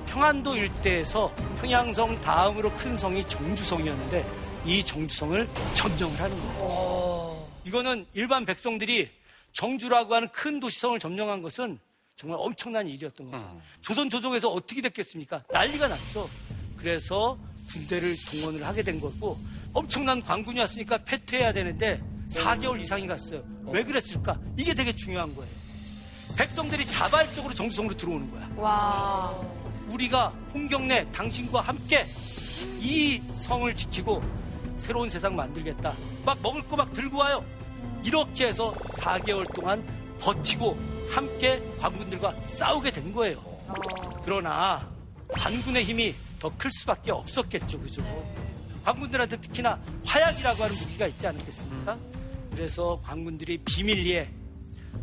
평안도 0.07 0.57
일대에서 0.57 1.35
평양성 1.61 2.21
다음으로 2.21 2.73
큰 2.77 2.97
성이 2.97 3.25
정주성이었는데 3.25 4.25
이 4.67 4.85
정주성을 4.85 5.49
점령을 5.75 6.21
하는 6.21 6.39
거예요. 6.41 7.49
이거는 7.65 8.07
일반 8.15 8.45
백성들이 8.45 9.11
정주라고 9.53 10.15
하는 10.15 10.29
큰 10.29 10.61
도시성을 10.61 10.99
점령한 10.99 11.43
것은 11.43 11.79
정말 12.17 12.39
엄청난 12.41 12.87
일이었던 12.89 13.31
거죠. 13.31 13.61
조선 13.81 14.09
조정에서 14.09 14.49
어떻게 14.51 14.81
됐겠습니까? 14.83 15.43
난리가 15.51 15.89
났죠. 15.89 16.29
그래서 16.77 17.39
군대를 17.71 18.15
동원을 18.31 18.65
하게 18.65 18.83
된 18.83 19.01
거고 19.01 19.39
엄청난 19.73 20.23
관군이었으니까 20.23 20.99
패퇴해야 20.99 21.53
되는데 21.53 22.01
4개월 22.31 22.81
이상이 22.81 23.07
갔어요. 23.07 23.43
왜 23.67 23.83
그랬을까? 23.83 24.39
이게 24.57 24.75
되게 24.75 24.95
중요한 24.95 25.35
거예요. 25.35 25.51
백성들이 26.37 26.87
자발적으로 26.87 27.55
정수성으로 27.55 27.97
들어오는 27.97 28.31
거야. 28.31 28.49
와. 28.57 29.35
우리가 29.89 30.33
홍경래 30.53 31.11
당신과 31.13 31.61
함께 31.61 32.05
이 32.81 33.21
성을 33.43 33.75
지키고 33.77 34.23
새로운 34.79 35.09
세상 35.11 35.37
만들겠다. 35.37 35.93
막 36.25 36.41
먹을 36.43 36.67
거 36.67 36.77
막 36.77 36.93
들고 36.93 37.19
와요. 37.19 37.45
이렇게 38.05 38.49
해서 38.49 38.75
4개월 38.75 39.53
동안 39.55 39.85
버티고 40.21 40.77
함께 41.11 41.63
관군들과 41.79 42.35
싸우게 42.47 42.91
된 42.91 43.13
거예요. 43.13 43.43
그러나 44.25 44.87
관군의 45.29 45.85
힘이 45.85 46.15
더 46.39 46.51
클 46.59 46.71
수밖에 46.71 47.11
없었겠죠. 47.11 47.81
그죠? 47.81 48.03
관군들한테 48.85 49.41
특히나 49.41 49.79
화약이라고 50.05 50.63
하는 50.65 50.77
무기가 50.77 51.07
있지 51.07 51.27
않았겠습니까? 51.27 51.97
그래서 52.51 53.01
관군들이 53.03 53.59
비밀리에 53.59 54.29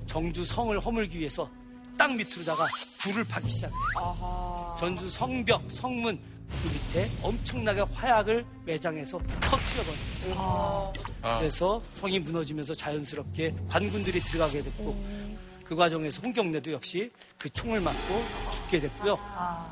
정주 0.06 0.46
성을 0.46 0.80
허물기 0.80 1.20
위해서 1.20 1.50
땅 1.98 2.16
밑으로다가 2.18 2.66
불을 3.00 3.24
파기 3.26 3.50
시작해요. 3.50 4.76
전주 4.78 5.10
성벽, 5.10 5.70
성문 5.70 6.20
그 6.62 6.68
밑에 6.68 7.10
엄청나게 7.22 7.82
화약을 7.82 8.46
매장해서 8.66 9.20
터트려버려요. 9.42 10.94
아. 11.22 11.40
그래서 11.40 11.82
성이 11.94 12.20
무너지면서 12.20 12.74
자연스럽게 12.74 13.56
관군들이 13.70 14.20
들어가게 14.20 14.62
됐고 14.62 15.32
그 15.64 15.76
과정에서 15.76 16.22
홍경래도 16.22 16.72
역시 16.74 17.12
그 17.38 17.50
총을 17.50 17.80
맞고 17.80 18.24
죽게 18.52 18.82
됐고요. 18.82 19.18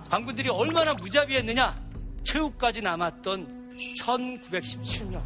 관군들이 0.10 0.50
얼마나 0.50 0.94
무자비했느냐? 0.94 1.76
최후까지 2.24 2.82
남았던 2.82 3.72
1917년 4.00 5.22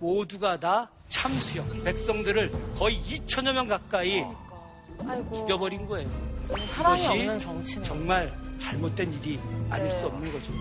모두가 0.00 0.58
다 0.58 0.90
참수역 1.10 1.84
백성들을 1.84 2.50
거의 2.78 2.96
2천여 3.02 3.52
명 3.52 3.68
가까이 3.68 4.24
죽여버린 5.34 5.86
거예요. 5.86 6.08
사랑이 6.66 7.02
그것이 7.02 7.08
없는 7.08 7.38
정치는. 7.38 7.84
정말 7.84 8.32
잘못된 8.58 9.12
일이 9.14 9.38
아닐 9.68 9.88
네. 9.88 10.00
수 10.00 10.06
없는 10.06 10.32
거죠. 10.32 10.52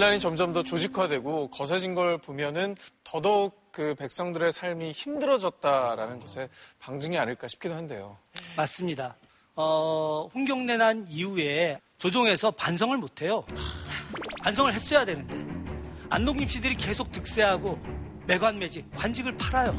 밀란이 0.00 0.18
점점 0.18 0.54
더 0.54 0.62
조직화되고 0.62 1.50
거세진 1.50 1.94
걸 1.94 2.16
보면은 2.16 2.74
더더욱 3.04 3.70
그 3.70 3.94
백성들의 3.96 4.50
삶이 4.50 4.92
힘들어졌다라는 4.92 6.20
것의 6.20 6.48
방증이 6.78 7.18
아닐까 7.18 7.46
싶기도 7.48 7.74
한데요. 7.74 8.16
맞습니다. 8.56 9.14
어, 9.56 10.26
홍경래 10.34 10.78
난 10.78 11.04
이후에 11.10 11.78
조종해서 11.98 12.50
반성을 12.52 12.96
못해요. 12.96 13.44
반성을 14.42 14.72
했어야 14.72 15.04
되는데 15.04 15.36
안동김 16.08 16.48
씨들이 16.48 16.76
계속 16.76 17.12
득세하고 17.12 17.78
매관매직 18.26 18.90
관직을 18.96 19.36
팔아요. 19.36 19.76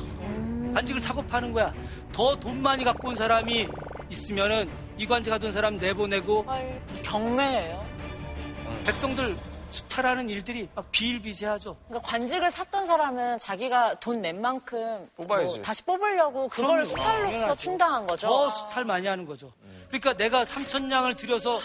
관직을 0.76 1.02
사고 1.02 1.26
파는 1.26 1.52
거야. 1.52 1.74
더 2.14 2.36
돈 2.36 2.62
많이 2.62 2.84
갖고 2.84 3.10
온 3.10 3.16
사람이 3.16 3.68
있으면은 4.12 4.70
이 5.00 5.08
관직 5.08 5.34
하던 5.34 5.52
사람 5.52 5.78
내보내고 5.78 6.46
경매예요. 7.02 7.84
백성들 8.86 9.36
수탈하는 9.72 10.30
일들이 10.30 10.70
막 10.76 10.92
비일비재하죠. 10.92 11.78
그러니까 11.88 12.08
관직을 12.10 12.52
샀던 12.52 12.86
사람은 12.86 13.38
자기가 13.40 14.00
돈 14.00 14.22
낸 14.22 14.40
만큼 14.42 15.10
뽑아야지. 15.16 15.54
뭐 15.56 15.62
다시 15.64 15.82
뽑으려고 15.84 16.48
그걸 16.50 16.68
그럼요. 16.84 16.86
수탈로서 16.86 17.30
당연하죠. 17.32 17.56
충당한 17.62 18.06
거죠. 18.06 18.28
더 18.28 18.50
수탈 18.50 18.86
많이 18.86 19.08
하는 19.08 19.26
거죠. 19.26 19.52
그러니까 19.88 20.14
내가 20.14 20.44
3천 20.44 20.92
양을 20.92 21.16
들여서 21.16 21.58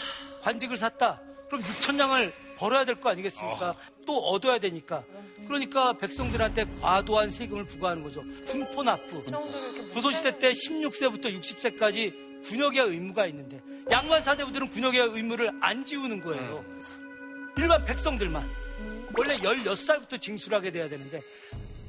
관직을 0.42 0.76
샀다. 0.76 1.20
그럼 1.48 1.60
6천 1.62 1.98
양을 1.98 2.32
벌어야 2.56 2.84
될 2.84 2.96
거 3.00 3.10
아니겠습니까? 3.10 3.74
또 4.06 4.18
얻어야 4.30 4.58
되니까. 4.58 5.02
그러니까 5.46 5.92
백성들한테 5.92 6.64
과도한 6.80 7.30
세금을 7.30 7.66
부과하는 7.66 8.02
거죠. 8.02 8.22
군포 8.46 8.82
납부. 8.84 9.22
조선시대 9.92 10.38
때 10.38 10.52
16세부터 10.52 11.24
60세까지 11.38 12.42
군역의 12.44 12.80
의무가 12.80 13.26
있는데 13.26 13.60
양반 13.90 14.22
사대부들은 14.24 14.70
군역의 14.70 15.00
의무를 15.00 15.50
안 15.60 15.84
지우는 15.84 16.20
거예요. 16.22 16.64
일반 17.58 17.84
백성들만. 17.84 18.48
원래 19.16 19.38
16살부터 19.38 20.20
징수를 20.20 20.58
하게 20.58 20.70
돼야 20.70 20.88
되는데 20.88 21.22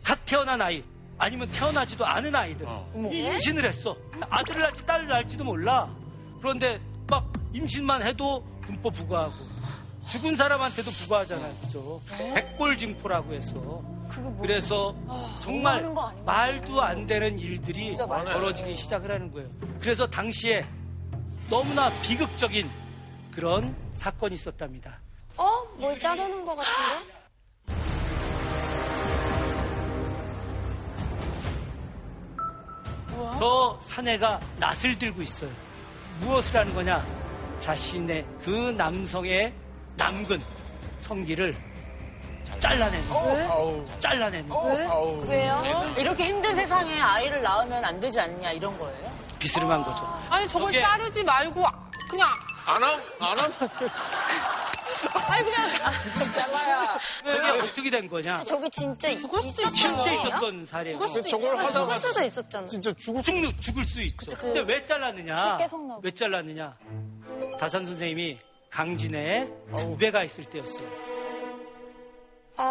갓 0.03 0.17
태어난 0.25 0.61
아이 0.61 0.81
아니면 1.17 1.49
태어나지도 1.51 2.05
않은 2.05 2.33
아이들 2.33 2.65
이 3.11 3.17
임신을 3.19 3.65
했어. 3.65 3.97
아들을 4.29 4.61
낳지 4.61 4.85
딸을 4.85 5.07
낳을지도 5.07 5.43
몰라. 5.43 5.93
그런데 6.39 6.79
막 7.09 7.31
임신만 7.53 8.03
해도 8.03 8.45
군포 8.65 8.91
부과하고 8.91 9.35
죽은 10.07 10.37
사람한테도 10.37 10.89
부과하잖아요. 10.89 11.53
그죠? 11.61 12.01
백골징포라고 12.07 13.33
해서. 13.33 13.83
그래서 14.41 14.95
정말 15.41 15.81
거 15.93 16.01
아닌가요? 16.01 16.23
말도 16.25 16.81
안 16.81 17.05
되는 17.07 17.37
일들이. 17.39 17.93
벌어지기 17.95 18.73
시작을 18.73 19.11
하는 19.11 19.31
거예요. 19.33 19.49
그래서 19.81 20.07
당시에 20.07 20.65
너무나 21.49 21.91
비극적인 22.01 22.69
그런 23.31 23.75
사건이 23.95 24.35
있었답니다. 24.35 25.01
어? 25.37 25.63
뭘 25.77 25.99
자르는 25.99 26.45
것 26.45 26.55
같은데? 26.55 27.13
저 33.39 33.77
사내가 33.81 34.39
낫을 34.57 34.97
들고 34.97 35.21
있어요. 35.21 35.49
무엇을 36.21 36.59
하는 36.59 36.73
거냐? 36.73 37.03
자신의 37.59 38.25
그 38.43 38.49
남성의 38.77 39.53
남근 39.95 40.43
성기를 40.99 41.55
잘라내는 42.59 43.09
거예요. 43.09 43.85
잘라내는 43.99 44.49
거예요. 44.49 45.21
왜요? 45.27 45.93
이렇게 45.97 46.27
힘든 46.27 46.55
세상에 46.55 46.99
아이를 46.99 47.41
낳으면 47.41 47.83
안 47.83 47.99
되지 47.99 48.19
않냐 48.19 48.51
이런 48.51 48.77
거예요? 48.77 49.11
비스름한 49.39 49.83
거죠. 49.83 50.05
아니 50.29 50.47
저걸 50.47 50.71
저게- 50.71 50.81
자르지 50.81 51.23
말고 51.23 51.63
그냥 52.09 52.29
안 52.67 52.83
함, 52.83 52.99
안 53.19 53.39
하면 53.39 53.51
아니 55.13 55.43
그냥 55.43 55.69
진짜 55.99 56.31
잘라야. 56.31 56.99
저게 57.23 57.49
어떻게 57.49 57.89
된 57.89 58.07
거냐? 58.09 58.43
저기 58.45 58.69
진짜 58.69 59.11
죽을 59.15 59.41
수 59.41 59.61
있었던 59.61 59.95
거예요? 59.97 60.19
있었던 60.21 60.65
사례고. 60.65 61.07
죽을 61.07 61.23
수도 61.23 61.29
저걸 61.29 61.47
있잖아. 61.55 61.67
하다가 61.67 61.93
죽을 61.99 62.09
수도 62.09 62.23
있었잖아. 62.25 62.67
진짜 62.67 62.93
죽을 62.93 63.21
죽, 63.21 63.61
죽을 63.61 63.83
수 63.85 64.01
있죠. 64.03 64.35
근데 64.35 64.59
왜 64.61 64.83
잘랐느냐? 64.85 65.59
왜 66.01 66.11
잘랐느냐? 66.11 66.77
다산 67.59 67.85
선생님이 67.85 68.37
강진에 68.71 69.47
후배가 69.71 70.23
있을 70.23 70.45
때였어요. 70.45 70.87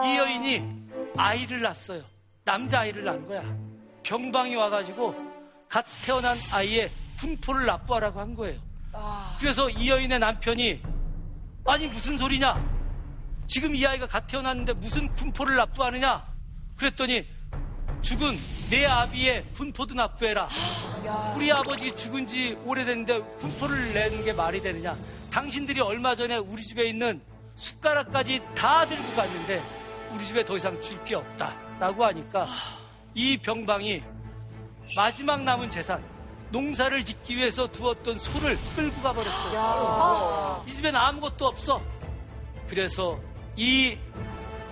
이 0.04 0.16
여인이 0.18 0.62
아이를 1.16 1.62
낳았어요. 1.62 2.02
남자 2.44 2.80
아이를 2.80 3.04
낳은 3.04 3.26
거야. 3.26 3.42
병방이 4.02 4.54
와가지고 4.56 5.14
갓 5.68 5.84
태어난 6.04 6.36
아이의 6.52 6.90
분포를 7.18 7.66
납부하라고 7.66 8.20
한 8.20 8.34
거예요. 8.34 8.60
그래서 9.40 9.68
이 9.70 9.90
여인의 9.90 10.18
남편이 10.18 10.80
아니 11.66 11.88
무슨 11.88 12.16
소리냐? 12.16 12.76
지금 13.48 13.74
이 13.74 13.84
아이가 13.86 14.06
갓 14.06 14.26
태어났는데 14.26 14.74
무슨 14.74 15.12
분포를 15.14 15.56
납부하느냐? 15.56 16.24
그랬더니 16.76 17.26
죽은 18.02 18.38
내 18.70 18.86
아비의 18.86 19.44
분포도 19.54 19.94
납부해라. 19.94 20.48
우리 21.36 21.50
아버지 21.52 21.94
죽은 21.94 22.26
지 22.26 22.56
오래됐는데 22.64 23.36
분포를 23.38 23.92
내는 23.92 24.24
게 24.24 24.32
말이 24.32 24.60
되느냐? 24.60 24.96
당신들이 25.30 25.80
얼마 25.80 26.14
전에 26.14 26.36
우리 26.36 26.62
집에 26.62 26.88
있는 26.88 27.20
숟가락까지 27.56 28.40
다 28.54 28.86
들고 28.86 29.14
갔는데 29.14 29.62
우리 30.12 30.24
집에 30.24 30.44
더 30.44 30.56
이상 30.56 30.80
줄 30.80 31.02
게 31.04 31.14
없다. 31.14 31.54
라고 31.78 32.04
하니까 32.06 32.46
이 33.14 33.36
병방이 33.36 34.02
마지막 34.96 35.42
남은 35.42 35.70
재산, 35.70 36.02
농사를 36.50 37.04
짓기 37.04 37.36
위해서 37.36 37.66
두었던 37.66 38.18
소를 38.18 38.56
끌고 38.74 39.00
가버렸어요. 39.02 40.64
이 40.66 40.70
집엔 40.72 40.94
아무것도 40.94 41.46
없어. 41.46 41.80
그래서 42.68 43.18
이 43.56 43.96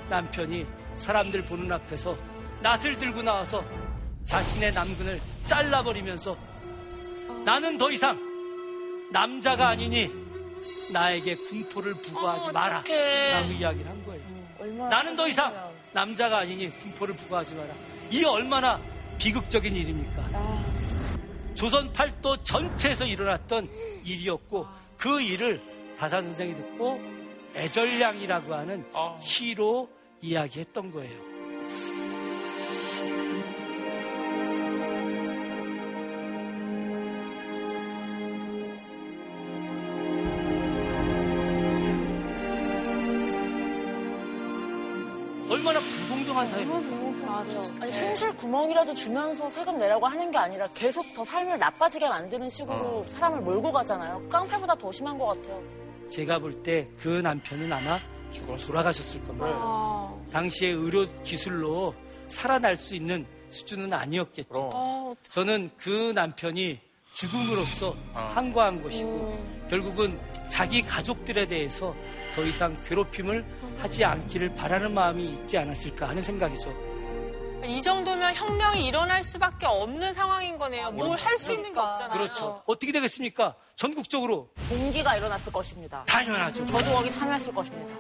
남편이 0.09 0.67
사람들 0.97 1.47
보는 1.47 1.71
앞에서 1.73 2.17
낫을 2.61 2.99
들고 2.99 3.23
나와서 3.23 3.65
자신의 4.25 4.73
남근을 4.73 5.21
잘라버리면서 5.47 6.37
나는 7.45 7.77
더 7.77 7.91
이상 7.91 8.19
남자가 9.13 9.69
아니니 9.69 10.11
나에게 10.93 11.35
군포를 11.37 11.95
부과하지 11.95 12.53
마라. 12.53 12.79
어떡해. 12.81 13.33
라고 13.33 13.53
이야기를 13.53 13.91
한 13.91 14.05
거예요. 14.05 14.89
나는 14.89 15.15
더 15.17 15.29
이상 15.29 15.73
남자가 15.93 16.39
아니니 16.39 16.69
군포를 16.81 17.15
부과하지 17.17 17.55
마라. 17.55 17.75
이 18.11 18.25
얼마나 18.25 18.81
비극적인 19.19 19.75
일입니까? 19.75 20.23
조선 21.55 21.93
팔도 21.93 22.39
전체에서 22.43 23.07
일어났던 23.07 23.69
일이었고 24.05 24.67
그 24.97 25.21
일을 25.21 25.61
다산 25.97 26.25
선생이 26.25 26.55
듣고 26.55 27.01
애절량이라고 27.55 28.55
하는 28.55 28.85
시로 29.21 29.89
이야기했던 30.21 30.91
거예요. 30.91 31.35
얼마나 45.49 45.79
불공정한 45.79 46.47
사회입니까? 46.49 47.04
아니 47.81 47.93
손실 47.93 48.37
구멍이라도 48.37 48.95
주면서 48.95 49.49
세금 49.51 49.79
내라고 49.79 50.07
하는 50.07 50.31
게 50.31 50.39
아니라 50.39 50.69
계속 50.69 51.05
더 51.15 51.25
삶을 51.25 51.59
나빠지게 51.59 52.09
만드는 52.09 52.49
식으로 52.49 53.05
사람을 53.11 53.41
몰고 53.41 53.73
가잖아요. 53.73 54.29
깡패보다 54.29 54.75
더 54.77 54.93
심한 54.93 55.19
것 55.19 55.27
같아요. 55.27 55.63
제가 56.11 56.39
볼 56.39 56.63
때 56.63 56.87
그 57.01 57.09
남편은 57.09 57.73
아마 57.73 57.97
돌아가셨을 58.67 59.23
겁니다. 59.25 60.13
당시의 60.33 60.73
의료 60.75 61.07
기술로 61.23 61.95
살아날 62.29 62.77
수 62.77 62.95
있는 62.95 63.27
수준은 63.49 63.93
아니었겠죠. 63.93 64.69
저는 65.31 65.71
그 65.77 66.13
남편이 66.15 66.81
죽음으로써 67.15 67.95
항거한 68.13 68.83
것이고 68.83 69.39
결국은 69.71 70.19
자기 70.49 70.83
가족들에 70.83 71.47
대해서 71.47 71.95
더 72.35 72.43
이상 72.43 72.77
괴롭힘을 72.85 73.45
하지 73.79 74.05
않기를 74.05 74.55
바라는 74.55 74.93
마음이 74.93 75.31
있지 75.31 75.57
않았을까 75.59 76.09
하는 76.09 76.23
생각이죠. 76.23 76.94
이 77.67 77.81
정도면 77.83 78.35
혁명이 78.35 78.87
일어날 78.87 79.23
수밖에 79.23 79.67
없는 79.67 80.13
상황인 80.13 80.59
거네요. 80.59 80.91
뭘 80.93 81.17
할 81.19 81.39
수 81.39 81.53
있는 81.53 81.73
게 81.73 81.79
없잖아요. 81.81 82.19
그렇죠. 82.19 82.63
어떻게 82.67 82.93
되겠습니까? 82.93 83.55
전국적으로 83.77 84.51
동기가 84.69 85.17
일어났을 85.17 85.53
것입니다. 85.53 86.05
당연하죠. 86.07 86.65
저도 86.67 86.85
거기 86.93 87.11
참여했을 87.11 87.55
것입니다. 87.55 87.95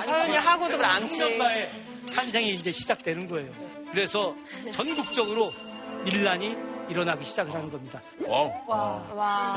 서연이 0.00 0.36
하고도 0.36 0.76
남지. 0.78 1.18
청년가의 1.18 1.72
탄생이 2.14 2.54
이제 2.54 2.70
시작되는 2.70 3.28
거예요. 3.28 3.52
그래서 3.90 4.34
전국적으로 4.72 5.52
밀란이 6.04 6.56
일어나기 6.88 7.24
시작을 7.24 7.52
하는 7.54 7.70
겁니다. 7.70 8.00
와. 8.26 9.56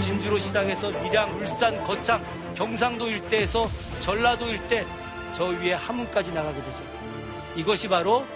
진주로 0.00 0.38
시작해서 0.38 0.90
밀양, 0.90 1.36
울산, 1.38 1.82
거창, 1.84 2.22
경상도 2.58 3.08
일대에서 3.08 3.68
전라도 4.00 4.48
일대, 4.48 4.84
저 5.32 5.44
위에 5.44 5.74
함흥까지 5.74 6.32
나가게 6.32 6.60
되죠. 6.60 6.82
이것이 7.54 7.88
바로 7.88 8.26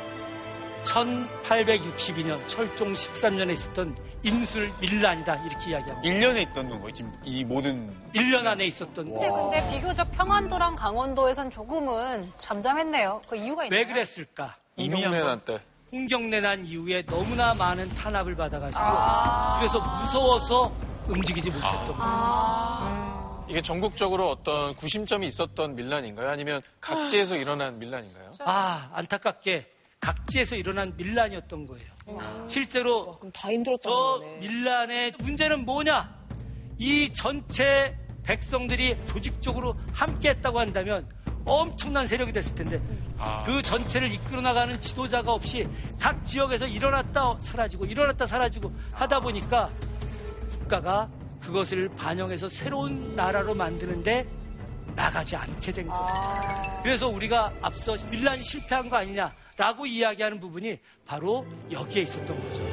1862년 0.84 2.46
철종 2.46 2.92
13년에 2.92 3.52
있었던 3.54 3.96
임술 4.22 4.72
밀란이다 4.80 5.44
이렇게 5.44 5.70
이야기합니다. 5.70 6.02
1년에 6.02 6.42
있던 6.50 6.70
건가요? 6.70 6.92
지금 6.92 7.12
이 7.24 7.44
모든 7.44 7.92
1년 8.14 8.46
안에 8.46 8.64
있었던 8.66 9.12
근데, 9.12 9.28
근데 9.28 9.70
비교적 9.72 10.08
평안도랑 10.12 10.76
강원도에선 10.76 11.50
조금은 11.50 12.30
잠잠했네요. 12.38 13.22
그 13.28 13.34
이유가 13.34 13.64
있나요? 13.64 13.80
왜 13.80 13.86
그랬을까? 13.86 14.54
이명란 14.76 15.40
때. 15.44 15.60
홍경래 15.90 16.40
난 16.40 16.64
이후에 16.64 17.04
너무나 17.06 17.54
많은 17.54 17.92
탄압을 17.96 18.36
받아가지고 18.36 18.80
아. 18.80 19.58
그래서 19.58 19.80
무서워서 19.80 20.72
움직이지 21.08 21.50
못했던 21.50 21.86
거예요. 21.86 21.98
아. 21.98 23.11
이게 23.48 23.60
전국적으로 23.60 24.30
어떤 24.30 24.74
구심점이 24.76 25.26
있었던 25.26 25.74
밀란인가요? 25.74 26.30
아니면 26.30 26.62
각지에서 26.80 27.36
일어난 27.36 27.78
밀란인가요? 27.78 28.32
아 28.40 28.90
안타깝게 28.94 29.66
각지에서 30.00 30.56
일어난 30.56 30.94
밀란이었던 30.96 31.66
거예요. 31.66 31.92
실제로 32.48 33.18
저 33.82 34.20
밀란의 34.40 35.14
문제는 35.18 35.64
뭐냐? 35.64 36.12
이 36.78 37.12
전체 37.12 37.96
백성들이 38.24 38.96
조직적으로 39.06 39.76
함께했다고 39.92 40.58
한다면 40.58 41.08
엄청난 41.44 42.06
세력이 42.06 42.32
됐을 42.32 42.54
텐데 42.54 42.80
그 43.44 43.62
전체를 43.62 44.10
이끌어 44.12 44.40
나가는 44.40 44.80
지도자가 44.80 45.32
없이 45.32 45.68
각 46.00 46.24
지역에서 46.24 46.66
일어났다 46.66 47.36
사라지고 47.38 47.84
일어났다 47.84 48.26
사라지고 48.26 48.72
하다 48.94 49.20
보니까 49.20 49.70
국가가 50.50 51.08
그것을 51.42 51.88
반영해서 51.96 52.48
새로운 52.48 53.14
나라로 53.14 53.54
만드는데 53.54 54.26
나가지 54.94 55.36
않게 55.36 55.72
된 55.72 55.88
거예요. 55.88 56.82
그래서 56.82 57.08
우리가 57.08 57.52
앞서 57.60 57.96
밀란이 58.10 58.42
실패한 58.44 58.88
거 58.88 58.96
아니냐라고 58.96 59.86
이야기하는 59.86 60.40
부분이 60.40 60.78
바로 61.04 61.46
여기에 61.70 62.02
있었던 62.02 62.48
거죠. 62.48 62.64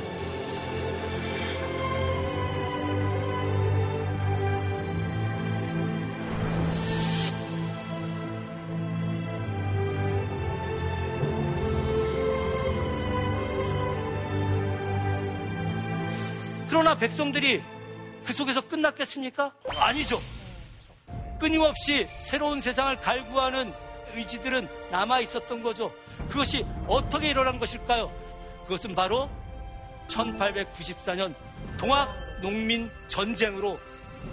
그러나 16.70 16.96
백성들이 16.96 17.62
그 18.26 18.34
속에서 18.34 18.62
끝났겠습니까? 18.62 19.52
아니죠. 19.78 20.22
끊임없이 21.40 22.06
새로운 22.20 22.62
세상을 22.62 22.96
갈구하는 22.98 23.74
의지들은 24.16 24.68
남아 24.92 25.22
있었던 25.22 25.64
거죠. 25.64 25.94
그것이 26.30 26.66
어떻게 26.88 27.30
일어난 27.30 27.60
것일까요? 27.60 28.12
그것은 28.64 28.94
바로 28.94 29.30
1894년 30.08 31.34
동학 31.78 32.10
농민 32.42 32.90
전쟁으로 33.08 33.80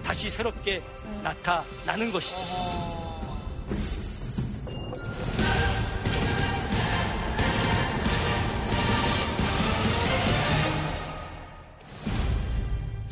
다시 0.04 0.28
새롭게 0.30 0.82
나타나는 1.22 2.10
것이죠. 2.12 2.95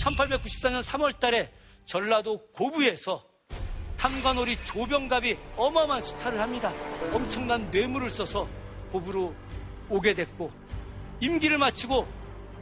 1894년 0.05 0.83
3월 0.83 1.19
달에 1.19 1.51
전라도 1.87 2.47
고부에서 2.53 3.25
탐관오리 3.97 4.63
조병갑이 4.65 5.37
어마어마한 5.57 6.03
수탈을 6.03 6.41
합니다. 6.41 6.73
엄청난 7.13 7.71
뇌물을 7.71 8.11
써서 8.11 8.47
고부로 8.93 9.35
오게 9.89 10.13
됐고 10.15 10.53
임기를 11.21 11.59
마치고 11.59 12.07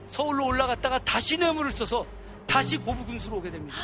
서울로 0.08 0.46
올라갔다가 0.46 0.98
다시 1.00 1.36
뇌물을 1.38 1.72
써서 1.72 2.06
다시 2.46 2.76
고부 2.76 3.04
군수로 3.04 3.38
오게 3.38 3.50
됩니다. 3.50 3.76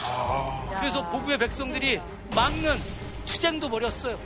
그래서 0.78 1.08
고부의 1.10 1.38
백성들이 1.38 2.00
막는 2.34 2.78
투쟁도 3.24 3.68
벌였어요. 3.70 4.18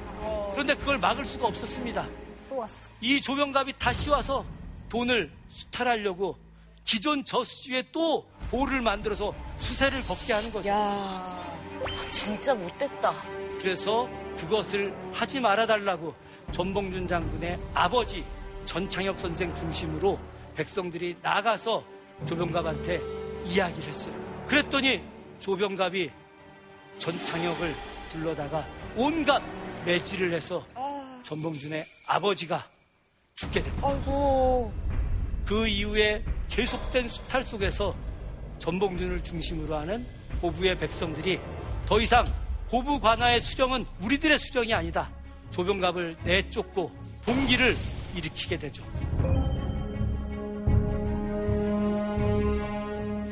그런데 0.53 0.75
그걸 0.75 0.99
막을 0.99 1.25
수가 1.25 1.47
없었습니다. 1.47 2.07
또 2.49 2.57
왔어. 2.57 2.91
이 3.01 3.21
조병갑이 3.21 3.75
다시 3.79 4.11
와서 4.11 4.45
돈을 4.89 5.33
수탈하려고 5.49 6.37
기존 6.85 7.25
저수지에 7.25 7.85
또 7.93 8.27
보를 8.53 8.83
만들어서 8.83 9.35
수세를 9.57 10.03
걷게 10.03 10.35
하는 10.35 10.53
거죠. 10.53 10.69
진짜 12.09 12.55
못됐다. 12.55 13.15
그래서 13.59 14.09
그것을 14.37 14.95
하지 15.13 15.41
말아달라고 15.41 16.15
전봉준 16.53 17.07
장군의 17.07 17.59
아버지 17.73 18.25
전창혁 18.67 19.19
선생 19.19 19.55
중심으로 19.55 20.21
백성들이 20.55 21.17
나가서 21.23 21.83
조병갑한테 22.27 23.01
이야기를 23.47 23.89
했어요. 23.89 24.15
그랬더니 24.47 25.03
조병갑이 25.39 26.11
전창혁을 26.99 27.75
불러다가 28.11 28.67
온갖 28.95 29.43
매질을 29.87 30.33
해서 30.35 30.67
전봉준의 31.23 31.85
아버지가 32.07 32.63
죽게 33.35 33.63
됩니다. 33.63 33.89
아이고. 33.89 34.73
그 35.47 35.67
이후에 35.67 36.23
계속된 36.49 37.09
수탈 37.09 37.43
속에서 37.43 37.97
전봉준을 38.63 39.25
중심으로 39.25 39.77
하는 39.77 40.07
고부의 40.41 40.79
백성들이 40.79 41.41
더 41.85 42.01
이상 42.01 42.25
고부 42.69 43.01
관하의 43.01 43.41
수령은 43.41 43.85
우리들의 44.01 44.39
수령이 44.39 44.73
아니다. 44.73 45.11
조병갑을 45.51 46.17
내쫓고 46.23 46.93
봉기를 47.25 47.77
일으키게 48.15 48.59
되죠. 48.59 48.85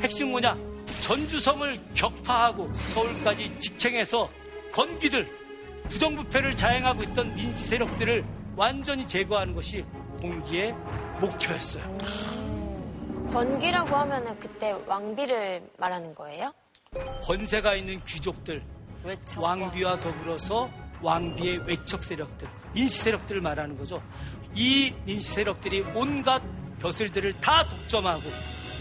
핵심 0.01 0.31
뭐냐? 0.31 0.57
전주성을 0.99 1.79
격파하고 1.93 2.69
서울까지 2.73 3.57
직행해서 3.59 4.29
건기들 4.73 5.29
부정부패를 5.87 6.57
자행하고 6.57 7.03
있던 7.03 7.33
민시 7.35 7.67
세력들을 7.67 8.25
완전히 8.57 9.07
제거하는 9.07 9.55
것이 9.55 9.85
봉기의 10.19 10.73
목표였어요. 11.21 12.50
권기라고 13.31 13.95
하면은 13.95 14.37
그때 14.39 14.71
왕비를 14.87 15.61
말하는 15.77 16.13
거예요? 16.13 16.53
권세가 17.25 17.75
있는 17.75 18.03
귀족들, 18.03 18.61
왕비와 19.37 19.99
더불어서 20.01 20.69
왕비의 21.01 21.65
외척 21.65 22.03
세력들, 22.03 22.47
민시 22.73 22.99
세력들을 23.01 23.39
말하는 23.41 23.77
거죠. 23.77 24.01
이 24.53 24.93
민시 25.05 25.31
세력들이 25.31 25.81
온갖 25.95 26.41
벼슬들을 26.79 27.39
다 27.39 27.67
독점하고 27.69 28.23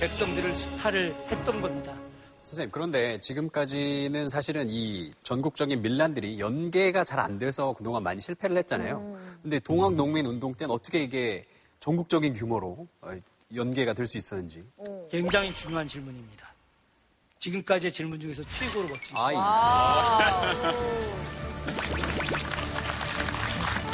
백성들을 0.01 0.55
수탈을 0.55 1.14
했던 1.30 1.61
겁니다. 1.61 1.94
선생님, 2.42 2.70
그런데 2.72 3.20
지금까지는 3.20 4.28
사실은 4.30 4.66
이 4.70 5.11
전국적인 5.20 5.82
밀란들이 5.82 6.40
연계가 6.40 7.05
잘 7.05 7.20
안 7.20 7.38
돼서 7.38 7.74
그동안 7.74 8.03
많이 8.03 8.18
실패를 8.20 8.57
했잖아요. 8.59 9.14
근데 9.42 9.61
동학 9.61 9.94
농민 9.94 10.26
운동 10.26 10.55
때는 10.55 10.74
어떻게 10.74 11.03
이게 11.03 11.44
전국적인 11.78 12.32
규모로 12.32 12.86
어, 13.03 13.11
연계가 13.55 13.92
될 13.94 14.07
수 14.07 14.18
있었는지. 14.18 14.64
굉장히 15.11 15.55
중요한 15.55 15.86
질문입니다. 15.88 16.48
지금까지의 17.38 17.92
질문 17.92 18.20
중에서 18.20 18.42
최고로 18.44 18.88
멋진 18.88 19.16
아이. 19.16 19.34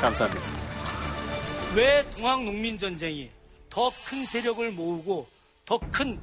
감사합니다. 0.00 0.46
왜 1.74 2.04
동학 2.16 2.42
농민 2.44 2.78
전쟁이 2.78 3.30
더 3.70 3.90
큰 4.07 4.24
세력을 4.24 4.70
모으고 4.72 5.28
더 5.64 5.78
큰 5.92 6.18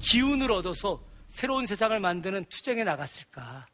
기운을 0.00 0.50
얻어서 0.52 1.00
새로운 1.28 1.66
세상을 1.66 1.98
만드는 2.00 2.44
투쟁에 2.48 2.84
나갔을까? 2.84 3.66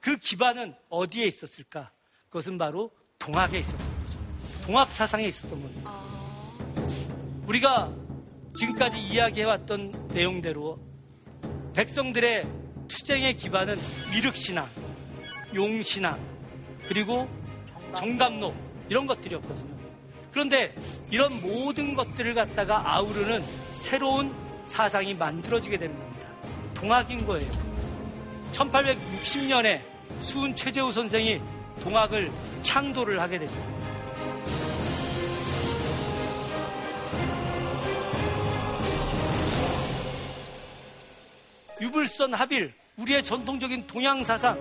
그 0.00 0.16
기반은 0.16 0.74
어디에 0.88 1.26
있었을까? 1.26 1.90
그것은 2.28 2.56
바로 2.58 2.90
동학에 3.18 3.58
있었던 3.58 3.78
거죠. 4.04 4.18
동학 4.64 4.90
사상에 4.90 5.26
있었던 5.28 5.50
겁니다. 5.50 5.90
우리가 7.46 7.92
지금까지 8.56 8.98
이야기해왔던 8.98 10.08
내용대로 10.08 10.78
백성들의 11.74 12.46
투쟁의 12.88 13.36
기반은 13.36 13.76
미륵신앙, 14.12 14.68
용신앙, 15.54 16.18
그리고 16.86 17.28
정감록 17.94 18.54
이런 18.88 19.06
것들이었거든요. 19.06 19.72
그런데 20.30 20.74
이런 21.10 21.40
모든 21.40 21.94
것들을 21.94 22.34
갖다가 22.34 22.94
아우르는 22.94 23.42
새로운 23.82 24.34
사상이 24.66 25.14
만들어지게 25.14 25.78
되는 25.78 25.98
겁니다. 25.98 26.28
동학인 26.74 27.26
거예요. 27.26 27.50
1860년에 28.52 29.80
수은 30.20 30.54
최재우 30.54 30.92
선생이 30.92 31.40
동학을 31.82 32.30
창도를 32.62 33.20
하게 33.20 33.38
되죠. 33.38 33.81
유불선 41.82 42.32
합일, 42.34 42.72
우리의 42.96 43.24
전통적인 43.24 43.88
동양 43.88 44.22
사상, 44.22 44.56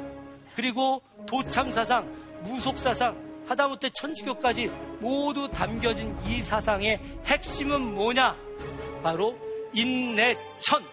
그리고 0.56 1.04
도참 1.28 1.72
사상, 1.72 2.12
무속 2.42 2.80
사상, 2.80 3.16
하다못해 3.48 3.92
천주교까지 3.92 4.72
모두 5.00 5.48
담겨진 5.48 6.18
이 6.26 6.42
사상의 6.42 7.00
핵심은 7.26 7.94
뭐냐? 7.94 8.36
바로 9.04 9.38
인내천. 9.72 10.84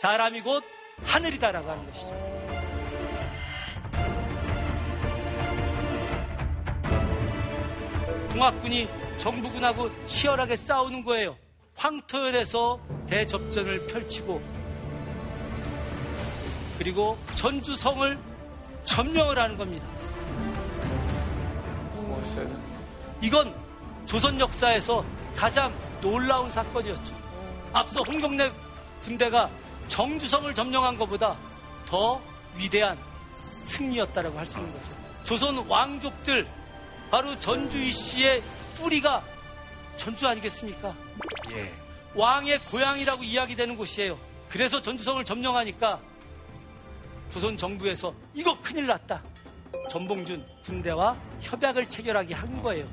사람이 0.00 0.40
곧 0.40 0.64
하늘이다라고 1.04 1.70
하는 1.70 1.86
것이죠. 1.86 2.34
동학군이 8.30 8.88
정부군하고 9.18 10.06
치열하게 10.06 10.56
싸우는 10.56 11.04
거예요. 11.04 11.36
황토현에서 11.76 12.80
대접전을 13.06 13.86
펼치고 13.86 14.63
그리고 16.78 17.18
전주성을 17.34 18.18
점령을 18.84 19.38
하는 19.38 19.56
겁니다. 19.56 19.86
이건 23.20 23.54
조선 24.06 24.38
역사에서 24.38 25.04
가장 25.34 25.72
놀라운 26.00 26.50
사건이었죠. 26.50 27.14
앞서 27.72 28.02
홍경래 28.02 28.50
군대가 29.02 29.50
정주성을 29.88 30.52
점령한 30.54 30.98
것보다 30.98 31.36
더 31.86 32.20
위대한 32.56 32.98
승리였다라고 33.66 34.38
할 34.38 34.46
수 34.46 34.58
있는 34.58 34.72
거죠. 34.72 34.96
조선 35.24 35.58
왕족들 35.66 36.46
바로 37.10 37.38
전주희 37.40 37.92
씨의 37.92 38.42
뿌리가 38.74 39.22
전주 39.96 40.26
아니겠습니까? 40.26 40.94
예. 41.52 41.72
왕의 42.14 42.58
고향이라고 42.58 43.24
이야기되는 43.24 43.76
곳이에요. 43.76 44.18
그래서 44.48 44.80
전주성을 44.80 45.24
점령하니까 45.24 46.00
조선 47.34 47.56
정부에서 47.56 48.14
이거 48.32 48.56
큰일 48.62 48.86
났다. 48.86 49.20
전봉준 49.90 50.46
군대와 50.62 51.16
협약을 51.40 51.90
체결하게 51.90 52.32
한 52.32 52.62
거예요. 52.62 52.88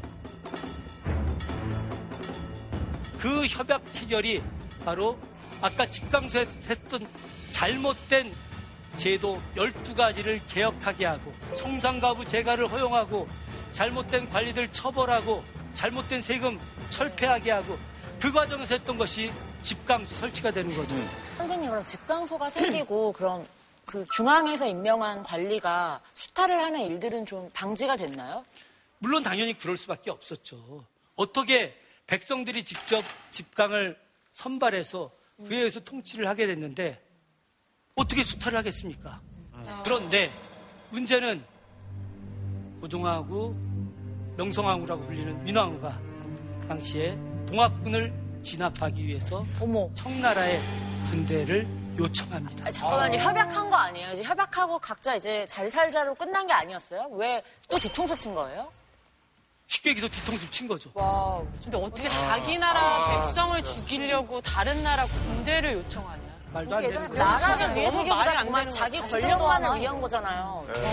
그 3.20 3.46
협약 3.46 3.94
체결이 3.94 4.42
바로 4.84 5.16
아까 5.62 5.86
직강수에 5.86 6.48
했던 6.68 7.08
잘못된 7.52 8.34
제도 8.98 9.40
12가지를 9.56 10.42
개혁하게 10.50 11.06
하고 11.06 11.32
청산가부 11.56 12.26
재가를 12.26 12.68
허용하고 12.68 13.28
잘못된 13.74 14.28
관리들 14.30 14.72
처벌하고 14.72 15.44
잘못된 15.76 16.24
세금 16.24 16.60
철폐하게 16.90 17.52
하고 17.52 17.78
그 18.20 18.32
과정에서 18.32 18.74
했던 18.74 18.98
것이 18.98 19.32
집강수 19.62 20.16
설치가 20.16 20.50
되는 20.50 20.76
거죠. 20.76 20.96
선생님 21.38 21.70
그럼 21.70 21.86
집강소가 21.86 22.50
생기고 22.50 23.14
그럼 23.14 23.46
그 23.92 24.06
중앙에서 24.16 24.66
임명한 24.66 25.24
관리가 25.24 26.00
수탈을 26.16 26.62
하는 26.62 26.80
일들은 26.80 27.26
좀 27.26 27.50
방지가 27.54 27.98
됐나요? 27.98 28.46
물론 29.00 29.22
당연히 29.22 29.54
그럴 29.54 29.76
수밖에 29.76 30.10
없었죠. 30.10 30.86
어떻게 31.18 31.76
백성들이 32.08 32.64
직접 32.64 33.04
집강을 33.32 34.00
선발해서 34.32 35.12
그에 35.46 35.58
의해서 35.58 35.82
통치를 35.82 36.26
하게 36.28 36.48
됐는데 36.48 37.02
어떻게 37.96 38.24
수탈을 38.24 38.58
하겠습니까? 38.60 39.20
그런데 39.84 40.32
문제는 40.92 41.44
고종하고 42.80 43.54
명성황후라고 44.38 45.06
불리는 45.06 45.44
민왕후가 45.44 46.00
당시에 46.70 47.18
동학군을 47.46 48.14
진압하기 48.42 49.06
위해서 49.06 49.46
청나라의 49.96 50.62
군대를 51.10 51.81
요청합니다. 52.02 52.64
아니, 52.66 52.74
잠깐만요. 52.74 53.18
협약한 53.18 53.70
거 53.70 53.76
아니에요? 53.78 54.12
이제 54.14 54.24
협약하고 54.24 54.80
각자 54.80 55.16
이제 55.16 55.46
자리 55.48 55.70
살자로 55.70 56.16
끝난 56.16 56.46
게 56.48 56.54
아니었어요? 56.54 57.08
왜 57.12 57.44
또 57.70 57.80
뒤통수 57.80 58.16
친 58.18 58.34
거예요? 58.36 58.72
쉽게 59.68 59.92
얘기해서 59.92 60.12
뒤통수 60.14 60.52
친 60.52 60.68
거죠. 60.68 60.90
와, 60.94 61.42
근데 61.64 61.78
어떻게 61.78 62.08
아. 62.10 62.12
자기 62.12 62.58
나라 62.58 62.82
아. 62.82 63.20
백성을 63.22 63.64
죽이려고 63.64 64.42
다른 64.42 64.84
나라 64.84 65.06
군대를 65.06 65.74
요청하냐? 65.74 66.22
말도 66.52 66.76
안 66.76 66.82
되는 66.82 67.08
거죠. 67.08 67.14
나라를 67.24 67.76
위해 67.76 67.90
너무 67.90 68.04
말이 68.04 68.38
안 68.38 68.46
되는 68.54 68.70
자기. 68.70 69.00
권력만을 69.00 69.80
위한 69.80 70.02
거잖아요. 70.02 70.66
네. 70.74 70.82
너 70.82 70.88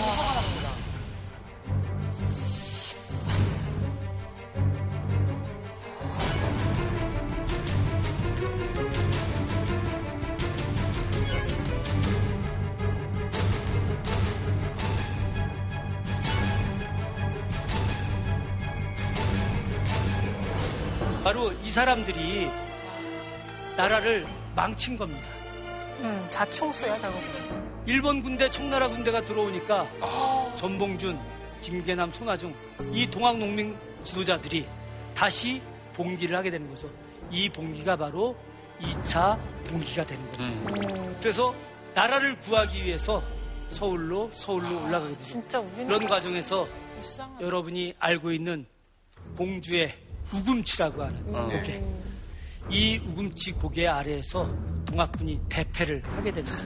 바로 21.23 21.51
이 21.63 21.71
사람들이 21.71 22.49
나라를 23.75 24.25
망친 24.55 24.97
겁니다. 24.97 25.27
음, 25.99 26.25
자충수야, 26.29 26.97
결국에. 26.99 27.25
일본 27.85 28.21
군대, 28.21 28.49
청나라 28.49 28.87
군대가 28.87 29.23
들어오니까 29.23 29.87
전봉준, 30.55 31.19
김계남, 31.61 32.11
손아중 32.13 32.53
이 32.93 33.07
동학 33.07 33.37
농민 33.37 33.75
지도자들이 34.03 34.65
다시 35.13 35.61
봉기를 35.93 36.37
하게 36.37 36.51
되는 36.51 36.69
거죠. 36.69 36.89
이 37.31 37.49
봉기가 37.49 37.97
바로 37.97 38.35
2차 38.79 39.37
봉기가 39.67 40.05
되는 40.05 40.31
거예요. 40.33 41.15
그래서 41.19 41.53
나라를 41.93 42.39
구하기 42.39 42.85
위해서 42.85 43.21
서울로 43.71 44.29
서울로 44.31 44.85
올라가게 44.85 45.11
되죠. 45.15 45.23
진짜 45.23 45.59
우리나라 45.59 45.87
그런 45.87 46.09
과정에서 46.09 46.65
불쌍하다. 46.93 47.45
여러분이 47.45 47.95
알고 47.99 48.31
있는 48.31 48.65
공주의 49.35 49.93
우금치라고 50.33 51.03
하는 51.03 51.35
어. 51.35 51.45
고개. 51.49 51.81
이 52.69 52.97
우금치 52.97 53.53
고개 53.53 53.87
아래에서 53.87 54.47
동학군이 54.85 55.39
대패를 55.49 56.03
하게 56.03 56.31
됩니다. 56.31 56.57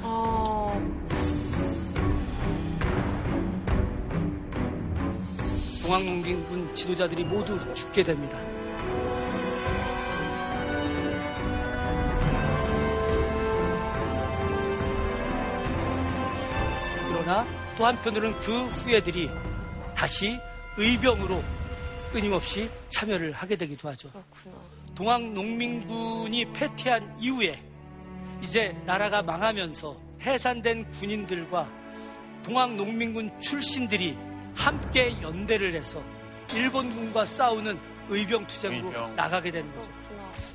동학농민군 5.84 6.76
지도자들이 6.76 7.24
모두 7.24 7.60
죽게 7.74 8.04
됩니다. 8.04 8.38
그러나 17.08 17.46
또 17.78 17.86
한편으로는 17.86 18.38
그 18.40 18.66
후예들이 18.68 19.30
다시 19.96 20.40
의병으로 20.78 21.44
끊임없이 22.14 22.70
참여를 22.90 23.32
하게 23.32 23.56
되기도 23.56 23.90
하죠. 23.90 24.10
동학 24.94 25.24
농민군이 25.24 26.46
패퇴한 26.54 27.16
이후에 27.20 27.60
이제 28.44 28.76
나라가 28.86 29.24
망하면서 29.24 29.98
해산된 30.22 30.86
군인들과 30.94 31.68
동학 32.44 32.76
농민군 32.76 33.32
출신들이 33.42 34.16
함께 34.54 35.20
연대를 35.22 35.74
해서 35.74 36.04
일본군과 36.54 37.26
싸우는 37.26 37.80
의병투쟁으로 38.10 38.88
의병. 38.90 39.16
나가게 39.16 39.50
되는 39.50 39.76
거죠. 39.76 39.90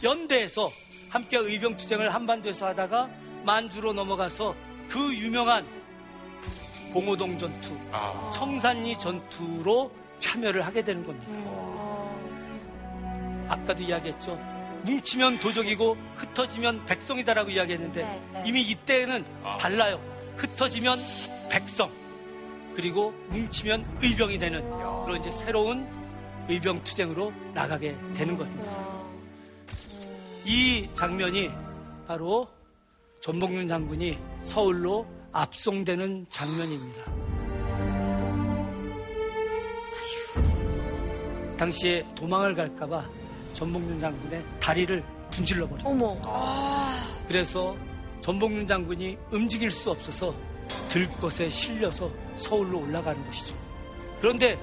연대해서 0.04 0.70
함께 1.10 1.38
의병투쟁을 1.38 2.14
한반도에서 2.14 2.66
하다가 2.68 3.10
만주로 3.44 3.92
넘어가서 3.92 4.54
그 4.88 5.12
유명한 5.16 5.66
봉오동 6.92 7.36
전투, 7.36 7.76
아. 7.90 8.30
청산리 8.32 8.96
전투로 8.96 9.90
참여를 10.18 10.62
하게 10.62 10.82
되는 10.82 11.06
겁니다. 11.06 11.32
아까도 13.48 13.82
이야기했죠. 13.82 14.38
뭉치면 14.84 15.38
도적이고 15.38 15.96
흩어지면 16.16 16.84
백성이다라고 16.86 17.50
이야기했는데 17.50 18.02
네. 18.02 18.42
이미 18.46 18.62
이때는 18.62 19.24
아. 19.42 19.56
달라요. 19.56 20.00
흩어지면 20.36 20.98
백성 21.50 21.90
그리고 22.74 23.12
뭉치면 23.30 23.98
의병이 24.00 24.38
되는 24.38 24.62
그런 25.04 25.18
이제 25.18 25.30
새로운 25.30 25.86
의병 26.48 26.84
투쟁으로 26.84 27.32
나가게 27.52 27.96
되는 28.14 28.36
겁니다. 28.36 28.72
이 30.44 30.88
장면이 30.94 31.50
바로 32.06 32.48
전봉윤 33.20 33.68
장군이 33.68 34.18
서울로 34.44 35.06
압송되는 35.32 36.26
장면입니다. 36.30 37.27
당시에 41.58 42.06
도망을 42.14 42.54
갈까봐 42.54 43.04
전봉윤 43.52 44.00
장군의 44.00 44.44
다리를 44.60 45.04
분질러 45.30 45.68
버려요. 45.68 45.88
어머. 45.88 46.16
그래서 47.26 47.76
전봉윤 48.20 48.66
장군이 48.66 49.18
움직일 49.30 49.70
수 49.70 49.90
없어서 49.90 50.34
들것에 50.88 51.48
실려서 51.48 52.10
서울로 52.36 52.80
올라가는 52.80 53.22
것이죠. 53.26 53.54
그런데 54.20 54.58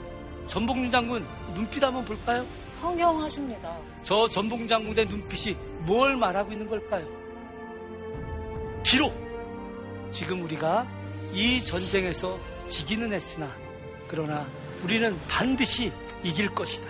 전봉윤 0.48 0.90
장군 0.90 1.26
눈빛 1.54 1.84
한번 1.84 2.04
볼까요? 2.06 2.46
성경하십니다. 2.82 3.78
저 4.04 4.28
전봉 4.28 4.68
장군의 4.68 5.08
눈빛이 5.08 5.56
뭘 5.86 6.16
말하고 6.16 6.52
있는 6.52 6.68
걸까요? 6.68 7.06
비록 8.84 9.14
지금 10.12 10.44
우리가 10.44 10.88
이 11.34 11.62
전쟁에서 11.62 12.38
지기는 12.68 13.12
했으나 13.12 13.52
그러나 14.08 14.48
우리는 14.84 15.18
반드시 15.28 15.92
이길 16.26 16.50
것이다. 16.56 16.88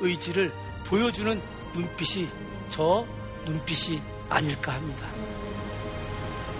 의지를 0.00 0.52
보여주는 0.86 1.42
눈빛이 1.74 2.28
저 2.68 3.04
눈빛이 3.44 4.00
아닐까 4.28 4.74
합니다. 4.74 5.04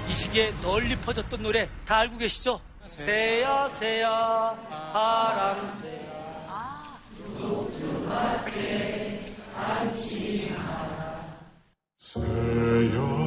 이 0.08 0.12
시기에 0.12 0.52
널리 0.60 0.96
퍼졌던 1.00 1.42
노래 1.42 1.68
다 1.84 1.98
알고 1.98 2.18
계시죠? 2.18 2.60
새야 2.86 3.68
새야 3.68 4.56
바람 4.92 5.68
새야 5.68 6.98
새야 7.38 7.78
새야 11.98 13.17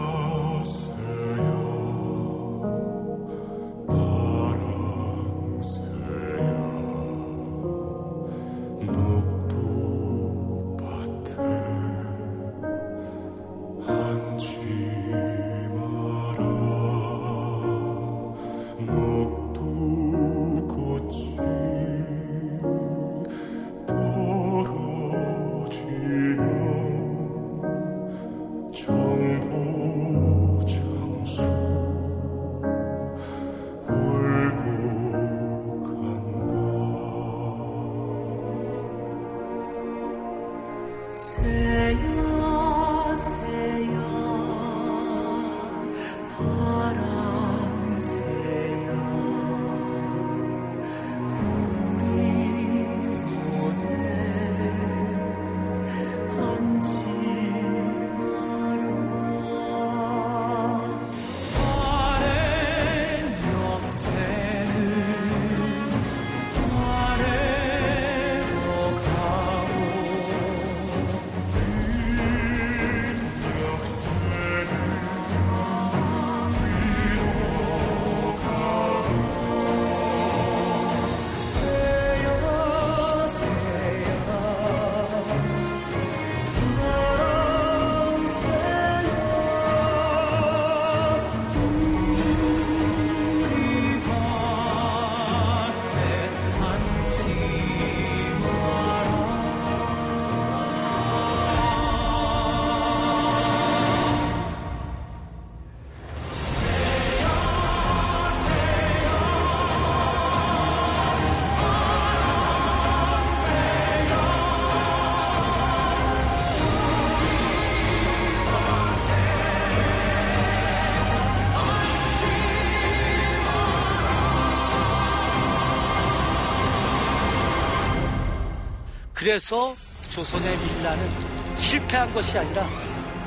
그래서 129.21 129.75
조선의 130.09 130.57
민라는 130.57 131.09
실패한 131.55 132.11
것이 132.11 132.39
아니라 132.39 132.67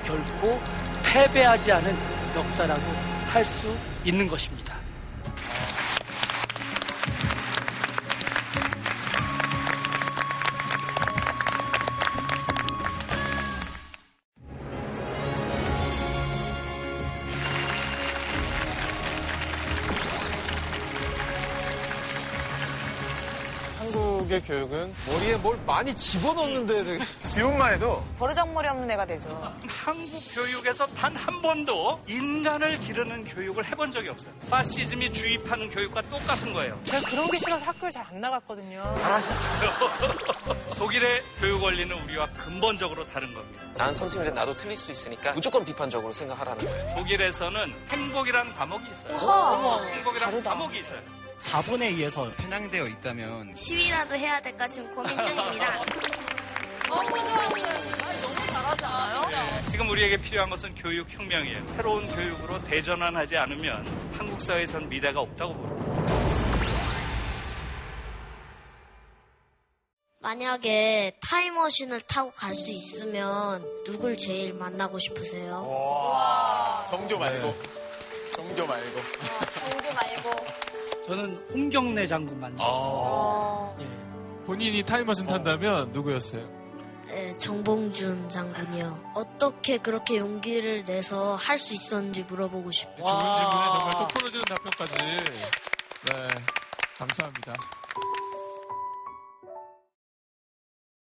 결코 0.04 0.60
패배하지 1.04 1.70
않은 1.70 1.96
역사라고 2.34 2.82
할 3.28 3.44
수 3.44 3.72
있는 4.04 4.26
것입니다. 4.26 4.73
머리에 25.06 25.36
뭘 25.36 25.58
많이 25.66 25.94
집어넣는데 25.94 26.98
지금만 27.24 27.74
해도 27.74 28.02
버르장머리 28.18 28.68
없는 28.68 28.90
애가 28.92 29.04
되죠. 29.06 29.28
한국 29.66 30.20
교육에서 30.34 30.86
단 30.88 31.14
한 31.14 31.40
번도 31.40 32.02
인간을 32.06 32.78
기르는 32.80 33.24
교육을 33.24 33.64
해본 33.66 33.92
적이 33.92 34.08
없어요. 34.10 34.32
파시즘이 34.50 35.12
주입하는 35.12 35.70
교육과 35.70 36.02
똑같은 36.02 36.52
거예요. 36.52 36.78
제가 36.84 37.08
그런 37.08 37.30
게 37.30 37.38
싫어서 37.38 37.62
학교를 37.64 37.92
잘 37.92 38.04
안 38.04 38.20
나갔거든요. 38.20 38.82
잘하셨어요. 39.00 39.70
독일의 40.76 41.22
교육 41.40 41.62
원리는 41.62 41.96
우리와 42.04 42.26
근본적으로 42.36 43.06
다른 43.06 43.32
겁니다. 43.32 43.62
난 43.74 43.94
선생님인데 43.94 44.38
나도 44.38 44.54
틀릴 44.56 44.76
수 44.76 44.90
있으니까 44.90 45.32
무조건 45.32 45.64
비판적으로 45.64 46.12
생각하라는 46.12 46.64
거예요. 46.66 46.96
독일에서는 46.96 47.74
행복이라는 47.88 48.54
과목이 48.56 48.84
있어요. 48.90 49.16
우와. 49.26 49.82
행복이라는 49.86 50.42
과목이 50.42 50.78
있어요. 50.80 51.00
자본에 51.48 51.88
의해서 51.88 52.30
편향되어 52.36 52.86
있다면 52.86 53.54
시위라도 53.54 54.14
해야 54.16 54.40
될까 54.40 54.66
지금 54.66 54.90
고민 54.92 55.10
중입니다. 55.22 55.84
너무 56.88 57.08
좋았어요. 57.10 58.22
너무 58.22 58.46
잘하지 58.46 58.84
않아요? 58.84 59.60
지금 59.70 59.90
우리에게 59.90 60.16
필요한 60.16 60.48
것은 60.50 60.74
교육 60.74 61.08
혁명이에요. 61.10 61.66
새로운 61.76 62.06
교육으로 62.14 62.62
대전환하지 62.64 63.36
않으면 63.36 63.86
한국 64.16 64.40
사회에선 64.40 64.88
미래가 64.88 65.20
없다고 65.20 65.52
봅니다. 65.54 65.84
만약에 70.20 71.18
타임머신을 71.28 72.00
타고 72.02 72.30
갈 72.32 72.54
수 72.54 72.70
있으면 72.70 73.62
누굴 73.84 74.16
제일 74.16 74.54
만나고 74.54 74.98
싶으세요? 74.98 75.60
말고 75.60 76.86
정조 76.90 77.18
말고 77.18 77.54
정조 78.34 78.66
말고. 78.66 79.00
저는 81.06 81.34
홍경래 81.52 82.06
장군 82.06 82.40
만나요. 82.40 83.76
본인이 84.46 84.82
타임머신 84.82 85.26
탄다면 85.26 85.92
누구였어요? 85.92 86.48
네, 87.06 87.36
정봉준 87.38 88.28
장군이요. 88.28 89.12
어떻게 89.14 89.76
그렇게 89.78 90.16
용기를 90.16 90.84
내서 90.84 91.36
할 91.36 91.58
수 91.58 91.74
있었는지 91.74 92.22
물어보고 92.24 92.70
싶어요. 92.70 92.96
좋은 93.06 93.34
질문에 93.34 93.68
정말 93.78 93.90
똑부러지는 93.98 94.44
답변까지 94.46 94.94
네 94.96 96.28
감사합니다. 96.98 97.54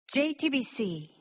JTBC 0.07 1.19